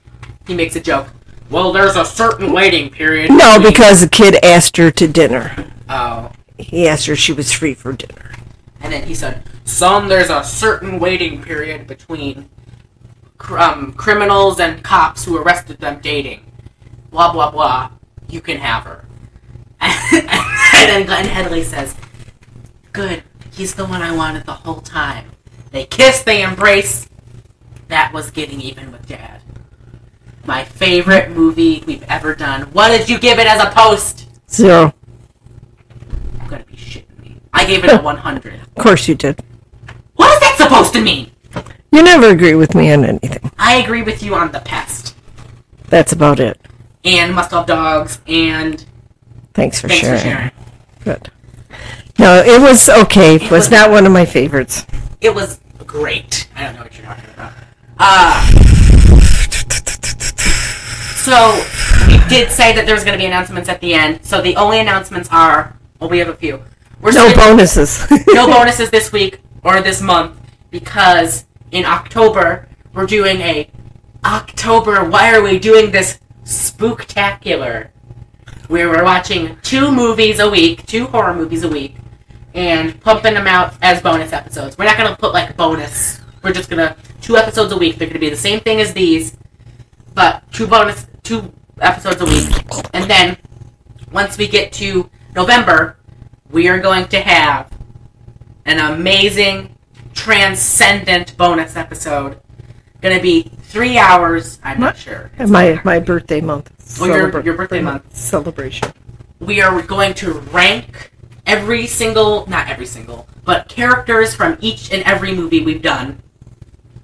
he 0.47 0.55
makes 0.55 0.77
a 0.77 0.81
joke. 0.81 1.09
Well, 1.51 1.73
there's 1.73 1.97
a 1.97 2.05
certain 2.05 2.53
waiting 2.53 2.91
period. 2.91 3.31
No, 3.31 3.57
between- 3.59 3.73
because 3.73 4.01
the 4.01 4.09
kid 4.09 4.45
asked 4.45 4.77
her 4.77 4.91
to 4.91 5.07
dinner. 5.09 5.71
Oh. 5.89 6.33
He 6.59 6.89
asked 6.89 7.07
her 7.07 7.13
if 7.13 7.19
she 7.19 7.33
was 7.33 7.53
free 7.53 7.75
for 7.75 7.93
dinner. 7.93 8.33
And 8.81 8.93
then 8.93 9.03
he 9.07 9.15
said, 9.15 9.43
"Son, 9.65 10.09
there's 10.09 10.31
a 10.31 10.45
certain 10.45 10.99
waiting 11.01 11.43
period 11.43 11.87
between 11.87 12.49
cr- 13.39 13.59
um, 13.59 13.93
criminals 13.95 14.61
and 14.61 14.83
cops 14.83 15.25
who 15.25 15.37
arrested 15.37 15.79
them 15.81 16.01
dating. 16.01 16.45
Blah 17.11 17.33
blah 17.33 17.51
blah. 17.51 17.91
You 18.29 18.41
can 18.41 18.59
have 18.59 18.85
her." 18.85 19.05
and 20.75 20.89
then 20.91 21.07
Glenn 21.07 21.25
Headley 21.27 21.63
says, 21.63 21.95
"Good. 22.93 23.23
He's 23.53 23.75
the 23.75 23.85
one 23.87 24.03
I 24.03 24.13
wanted 24.15 24.45
the 24.47 24.53
whole 24.55 24.81
time." 24.81 25.27
They 25.71 25.85
kiss. 25.87 26.23
They 26.23 26.43
embrace. 26.43 27.09
That 27.89 28.13
was 28.13 28.31
getting 28.31 28.61
even 28.61 28.91
with 28.93 29.07
Dad. 29.07 29.41
My 30.47 30.65
favorite 30.65 31.31
movie 31.31 31.83
we've 31.87 32.03
ever 32.05 32.35
done. 32.35 32.63
What 32.73 32.89
did 32.97 33.09
you 33.09 33.19
give 33.19 33.39
it 33.39 33.47
as 33.47 33.63
a 33.63 33.71
post? 33.71 34.27
Zero. 34.51 34.93
I'm 36.41 36.49
gonna 36.49 36.65
be 36.65 36.77
shitting 36.77 37.19
me. 37.21 37.37
I 37.53 37.65
gave 37.65 37.85
it 37.85 37.93
a 37.93 37.99
100. 38.03 38.55
Of 38.55 38.75
course 38.83 39.09
you 39.09 39.15
did. 39.15 39.43
What 40.17 40.33
is 40.35 40.41
that 40.41 40.57
supposed 40.59 40.93
to 40.95 41.01
mean? 41.01 41.31
You 41.93 42.03
never 42.03 42.29
agree 42.31 42.55
with 42.55 42.75
me 42.75 42.93
on 42.93 43.05
anything. 43.05 43.51
I 43.59 43.77
agree 43.77 44.03
with 44.03 44.23
you 44.23 44.35
on 44.35 44.51
the 44.53 44.61
pest 44.61 45.15
That's 45.89 46.13
about 46.13 46.41
it. 46.41 46.61
and 47.05 47.33
must 47.35 47.53
love 47.53 47.67
dogs 47.67 48.21
and 48.27 48.85
Thanks 49.55 49.81
for 49.81 49.87
thanks 49.89 50.03
sharing. 50.03 50.19
for 50.21 50.25
sharing. 50.25 50.51
Good. 51.05 51.31
No, 52.19 52.37
it 52.45 52.61
was 52.61 52.89
okay. 52.89 53.37
It 53.37 53.51
was 53.51 53.71
not 53.71 53.91
one 53.91 54.07
of 54.07 54.13
my 54.13 54.25
favorites. 54.25 54.87
It 55.21 55.35
was 55.35 55.61
great. 55.87 56.49
I 56.57 56.65
don't 56.65 56.75
know 56.77 56.83
what 56.83 56.97
you're 56.97 57.07
talking 57.07 57.31
about. 57.35 57.53
Uh, 57.99 58.47
so 61.17 61.65
we 62.07 62.19
did 62.29 62.51
say 62.51 62.75
that 62.75 62.85
there 62.87 62.95
was 62.95 63.05
going 63.05 63.17
to 63.17 63.23
be 63.23 63.27
announcements 63.27 63.69
at 63.69 63.81
the 63.81 63.95
end. 63.95 64.25
So 64.25 64.41
the 64.41 64.57
only 64.57 64.81
announcements 64.81 65.29
are 65.33 65.77
well, 66.01 66.11
we 66.11 66.19
have 66.19 66.29
a 66.29 66.35
few. 66.35 66.63
We're 67.01 67.13
No 67.13 67.27
switching- 67.29 67.39
bonuses. 67.39 68.07
no 68.29 68.47
bonuses 68.53 68.91
this 68.91 69.13
week 69.13 69.41
or 69.63 69.81
this 69.81 70.01
month 70.01 70.39
because 70.71 71.45
in 71.71 71.85
October 71.85 72.69
we're 72.93 73.07
doing 73.07 73.41
a 73.41 73.71
October. 74.25 75.05
Why 75.05 75.35
are 75.35 75.43
we 75.43 75.59
doing 75.59 75.91
this 75.91 76.19
spooktacular? 76.45 77.89
Where 78.69 78.89
we're 78.89 79.05
watching 79.05 79.59
two 79.63 79.91
movies 79.93 80.41
a 80.41 80.49
week, 80.49 80.87
two 80.87 81.07
horror 81.07 81.35
movies 81.35 81.65
a 81.65 81.69
week, 81.69 81.97
and 82.55 82.99
pumping 83.01 83.35
them 83.35 83.47
out 83.47 83.75
as 83.83 84.01
bonus 84.01 84.33
episodes. 84.33 84.79
We're 84.79 84.87
not 84.87 84.97
gonna 84.97 85.17
put 85.17 85.35
like 85.35 85.57
bonus. 85.57 86.21
We're 86.43 86.53
just 86.53 86.71
gonna 86.71 86.97
two 87.21 87.37
episodes 87.37 87.73
a 87.73 87.77
week. 87.77 87.97
They're 87.97 88.09
gonna 88.09 88.21
be 88.21 88.31
the 88.31 88.37
same 88.37 88.61
thing 88.61 88.81
as 88.81 88.95
these, 88.95 89.37
but 90.15 90.51
two 90.53 90.67
bonus 90.67 91.07
two 91.23 91.53
episodes 91.81 92.21
a 92.21 92.25
week. 92.25 92.55
And 92.93 93.11
then 93.11 93.37
once 94.13 94.39
we 94.39 94.49
get 94.49 94.73
to 94.75 95.11
November, 95.35 95.99
we 96.51 96.69
are 96.69 96.79
going 96.79 97.09
to 97.09 97.21
have 97.21 97.71
an 98.65 98.79
amazing, 98.79 99.77
transcendent 100.15 101.37
bonus 101.37 101.77
episode. 101.77 102.41
Gonna 103.01 103.21
be 103.21 103.51
three 103.75 103.99
hours. 103.99 104.61
I'm 104.63 104.79
not 104.81 104.97
sure. 104.97 105.31
It's 105.39 105.51
my 105.51 105.81
my 105.85 105.99
birthday 105.99 106.41
month. 106.41 106.71
Oh, 107.01 107.07
your- 107.07 107.31
Celebra- 107.31 107.45
your 107.45 107.55
birthday 107.55 107.83
month. 107.83 108.15
celebration. 108.15 108.93
we 109.41 109.61
are 109.61 109.83
going 109.83 110.15
to 110.15 110.33
rank 110.55 111.11
every 111.45 111.87
single, 111.87 112.47
not 112.49 112.69
every 112.69 112.87
single, 112.87 113.27
but 113.45 113.69
characters 113.69 114.35
from 114.35 114.57
each 114.61 114.93
and 114.93 115.03
every 115.03 115.35
movie 115.35 115.61
we've 115.63 115.83
done. 115.83 116.23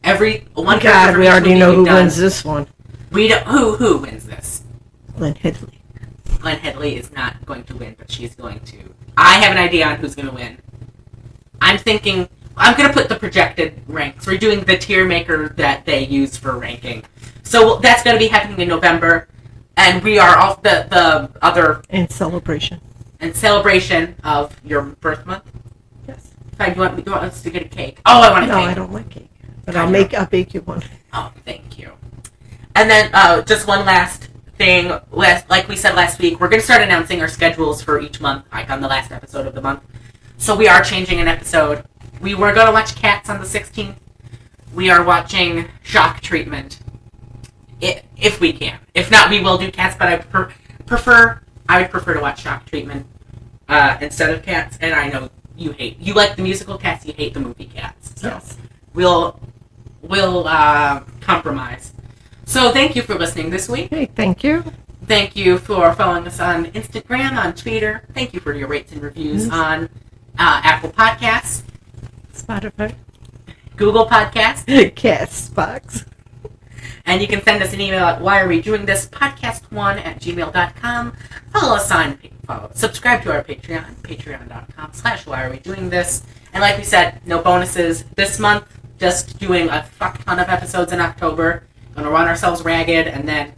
Every 0.04 0.46
one 0.54 0.76
oh 0.78 0.80
character 0.80 1.12
God, 1.12 1.18
we 1.20 1.28
already 1.28 1.58
know 1.58 1.74
who 1.74 1.84
done. 1.84 1.96
wins 1.96 2.16
this 2.16 2.44
one. 2.44 2.66
We 3.10 3.26
don't, 3.28 3.44
who 3.46 3.74
who 3.74 3.98
wins 3.98 4.24
this? 4.26 4.62
Glenn 5.16 5.34
Headley. 5.34 5.76
Glenn 6.38 6.58
Headley 6.60 6.96
is 6.96 7.12
not 7.12 7.44
going 7.44 7.64
to 7.64 7.74
win, 7.76 7.96
but 7.98 8.10
she's 8.10 8.34
going 8.36 8.60
to. 8.60 8.78
I 9.18 9.34
have 9.40 9.50
an 9.52 9.58
idea 9.58 9.86
on 9.88 9.96
who's 9.96 10.14
going 10.14 10.28
to 10.28 10.34
win. 10.34 10.56
I'm 11.60 11.76
thinking 11.76 12.28
I'm 12.56 12.76
going 12.76 12.88
to 12.88 12.94
put 12.94 13.08
the 13.08 13.16
projected 13.16 13.80
ranks. 13.86 14.26
We're 14.26 14.36
doing 14.38 14.60
the 14.60 14.76
tier 14.76 15.04
maker 15.06 15.48
that 15.56 15.84
they 15.86 16.04
use 16.06 16.36
for 16.36 16.58
ranking. 16.58 17.04
So 17.42 17.78
that's 17.78 18.02
going 18.02 18.14
to 18.16 18.18
be 18.20 18.28
happening 18.28 18.60
in 18.60 18.68
November, 18.68 19.28
and 19.76 20.02
we 20.04 20.18
are 20.18 20.36
off 20.38 20.62
the 20.62 20.86
the 20.90 21.30
other 21.42 21.82
And 21.90 22.10
celebration. 22.10 22.80
in 23.20 23.34
celebration 23.34 24.14
of 24.24 24.54
your 24.64 24.82
birth 24.82 25.24
month. 25.26 25.44
Yes. 26.06 26.32
Fine, 26.58 26.74
you 26.74 26.80
want 26.80 27.06
you 27.06 27.12
want 27.12 27.24
us 27.24 27.42
to 27.42 27.50
get 27.50 27.62
a 27.62 27.68
cake? 27.68 28.00
Oh, 28.06 28.20
I 28.22 28.30
want 28.30 28.44
a 28.44 28.46
No, 28.48 28.54
cake. 28.60 28.68
I 28.68 28.74
don't 28.74 28.92
like 28.92 29.08
cake. 29.10 29.30
But 29.64 29.76
I 29.76 29.80
I'll 29.80 29.86
know. 29.86 29.92
make 29.92 30.14
I'll 30.14 30.26
bake 30.26 30.54
you 30.54 30.60
one. 30.62 30.82
Oh, 31.12 31.32
thank 31.44 31.78
you. 31.78 31.90
And 32.76 32.88
then 32.88 33.10
uh, 33.14 33.42
just 33.42 33.66
one 33.66 33.84
last 33.84 34.28
thing. 34.58 34.92
Last, 35.10 35.48
like 35.50 35.66
we 35.68 35.74
said 35.76 35.94
last 35.96 36.20
week, 36.20 36.38
we're 36.40 36.48
going 36.48 36.60
to 36.60 36.64
start 36.64 36.82
announcing 36.82 37.20
our 37.20 37.28
schedules 37.28 37.82
for 37.82 38.00
each 38.00 38.20
month, 38.20 38.44
like 38.52 38.70
on 38.70 38.80
the 38.80 38.86
last 38.88 39.10
episode 39.10 39.46
of 39.46 39.54
the 39.54 39.60
month. 39.62 39.82
So 40.38 40.54
we 40.56 40.68
are 40.68 40.82
changing 40.82 41.20
an 41.20 41.26
episode. 41.28 41.84
We 42.20 42.34
were 42.34 42.52
going 42.52 42.66
to 42.66 42.72
watch 42.72 42.94
Cats 42.96 43.28
on 43.30 43.40
the 43.40 43.46
16th. 43.46 43.94
We 44.74 44.90
are 44.90 45.02
watching 45.02 45.66
Shock 45.82 46.20
Treatment. 46.20 46.78
I 47.82 48.02
if 48.16 48.40
we 48.40 48.52
can. 48.52 48.78
If 48.94 49.10
not, 49.10 49.30
we 49.30 49.40
will 49.40 49.56
do 49.56 49.70
Cats, 49.70 49.96
but 49.98 50.08
I 50.08 50.18
prefer, 50.18 50.52
prefer 50.86 51.40
I 51.68 51.82
would 51.82 51.90
prefer 51.90 52.14
to 52.14 52.20
watch 52.20 52.42
Shock 52.42 52.66
Treatment 52.66 53.06
uh, 53.68 53.96
instead 54.00 54.30
of 54.30 54.42
Cats. 54.42 54.76
And 54.80 54.94
I 54.94 55.08
know 55.08 55.30
you 55.56 55.72
hate 55.72 55.98
you 55.98 56.12
like 56.14 56.36
the 56.36 56.42
musical 56.42 56.76
Cats, 56.78 57.06
you 57.06 57.12
hate 57.14 57.32
the 57.34 57.40
movie 57.40 57.66
Cats. 57.66 58.12
So 58.20 58.28
Yes. 58.28 58.58
we'll 58.94 59.40
we'll 60.02 60.46
uh, 60.46 61.00
compromise. 61.20 61.92
So 62.44 62.70
thank 62.72 62.94
you 62.96 63.02
for 63.02 63.14
listening 63.14 63.50
this 63.50 63.68
week. 63.68 63.90
Hey, 63.90 64.06
thank 64.06 64.44
you. 64.44 64.62
Thank 65.06 65.34
you 65.34 65.58
for 65.58 65.92
following 65.94 66.26
us 66.26 66.38
on 66.38 66.66
Instagram, 66.66 67.32
on 67.42 67.54
Twitter. 67.54 68.02
Thank 68.12 68.34
you 68.34 68.40
for 68.40 68.52
your 68.54 68.68
rates 68.68 68.92
and 68.92 69.02
reviews 69.02 69.48
on 69.48 69.84
uh, 70.38 70.60
Apple 70.62 70.90
Podcasts, 70.90 71.62
Spotify. 72.50 72.94
Google 73.76 74.06
Podcasts, 74.06 74.64
Castbox. 74.94 76.04
and 77.06 77.22
you 77.22 77.28
can 77.28 77.40
send 77.42 77.62
us 77.62 77.72
an 77.72 77.80
email 77.80 78.04
at 78.04 78.20
why 78.20 78.40
are 78.40 78.48
we 78.48 78.60
doing 78.60 78.84
this 78.84 79.06
podcast1 79.06 80.04
at 80.04 80.20
gmail.com. 80.20 81.12
Follow 81.52 81.76
us 81.76 81.90
on 81.92 82.18
follow, 82.44 82.70
subscribe 82.74 83.22
to 83.22 83.32
our 83.32 83.44
Patreon, 83.44 83.94
patreon.com 84.02 84.92
slash 84.92 85.26
why 85.26 85.44
are 85.44 85.50
we 85.50 85.58
doing 85.60 85.88
this. 85.88 86.24
And 86.52 86.60
like 86.60 86.76
we 86.76 86.82
said, 86.84 87.20
no 87.24 87.40
bonuses 87.40 88.02
this 88.16 88.38
month, 88.40 88.64
just 88.98 89.38
doing 89.38 89.68
a 89.68 89.84
fuck 89.84 90.22
ton 90.24 90.40
of 90.40 90.48
episodes 90.48 90.92
in 90.92 91.00
October. 91.00 91.62
Gonna 91.94 92.10
run 92.10 92.26
ourselves 92.26 92.62
ragged 92.62 93.06
and 93.06 93.28
then 93.28 93.52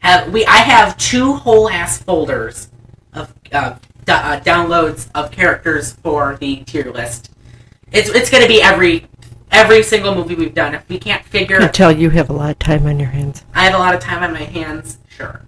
have 0.00 0.30
we 0.32 0.44
I 0.46 0.58
have 0.58 0.96
two 0.98 1.32
whole 1.34 1.70
ass 1.70 2.02
folders 2.02 2.68
of 3.14 3.34
uh, 3.52 3.76
d- 4.04 4.12
uh, 4.12 4.40
downloads 4.40 5.08
of 5.14 5.30
characters 5.30 5.92
for 5.94 6.36
the 6.38 6.56
tier 6.64 6.92
list. 6.92 7.30
It's 7.92 8.08
it's 8.10 8.30
gonna 8.30 8.48
be 8.48 8.62
every 8.62 9.06
every 9.50 9.82
single 9.82 10.14
movie 10.14 10.34
we've 10.34 10.54
done. 10.54 10.74
If 10.74 10.88
we 10.88 10.98
can't 10.98 11.24
figure 11.24 11.60
I 11.60 11.68
tell 11.68 11.92
you 11.92 12.10
have 12.10 12.30
a 12.30 12.32
lot 12.32 12.50
of 12.50 12.58
time 12.58 12.86
on 12.86 12.98
your 12.98 13.08
hands. 13.08 13.44
I 13.54 13.64
have 13.64 13.74
a 13.74 13.78
lot 13.78 13.94
of 13.94 14.00
time 14.00 14.22
on 14.22 14.32
my 14.32 14.44
hands, 14.44 14.98
sure. 15.08 15.42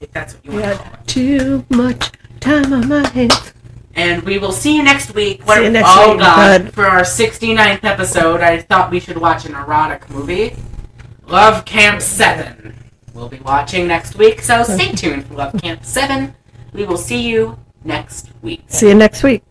If 0.00 0.10
that's 0.12 0.34
what 0.34 0.44
you 0.44 0.52
want 0.52 0.64
to 0.64 0.82
call 0.82 0.92
it. 0.94 1.06
Too 1.06 1.64
much 1.70 2.12
time 2.40 2.72
on 2.72 2.88
my 2.88 3.06
hands. 3.08 3.52
And 3.94 4.22
we 4.22 4.38
will 4.38 4.52
see 4.52 4.76
you 4.76 4.82
next 4.82 5.14
week. 5.14 5.42
See 5.42 5.64
you 5.64 5.70
next 5.70 5.88
oh 5.90 6.12
week, 6.12 6.20
god. 6.20 6.64
bud. 6.64 6.74
For 6.74 6.86
our 6.86 7.02
69th 7.02 7.84
episode, 7.84 8.40
I 8.40 8.60
thought 8.62 8.90
we 8.90 8.98
should 9.00 9.18
watch 9.18 9.44
an 9.44 9.54
erotic 9.54 10.08
movie. 10.08 10.56
Love 11.26 11.64
Camp 11.66 12.00
7. 12.00 12.74
We'll 13.14 13.28
be 13.28 13.38
watching 13.40 13.86
next 13.86 14.16
week, 14.16 14.40
so 14.40 14.62
stay 14.62 14.92
tuned 14.92 15.26
for 15.26 15.34
Love 15.34 15.60
Camp 15.60 15.84
7. 15.84 16.34
We 16.72 16.84
will 16.84 16.96
see 16.96 17.20
you 17.20 17.58
next 17.84 18.30
week. 18.40 18.64
See 18.68 18.88
you 18.88 18.94
next 18.94 19.22
week. 19.22 19.42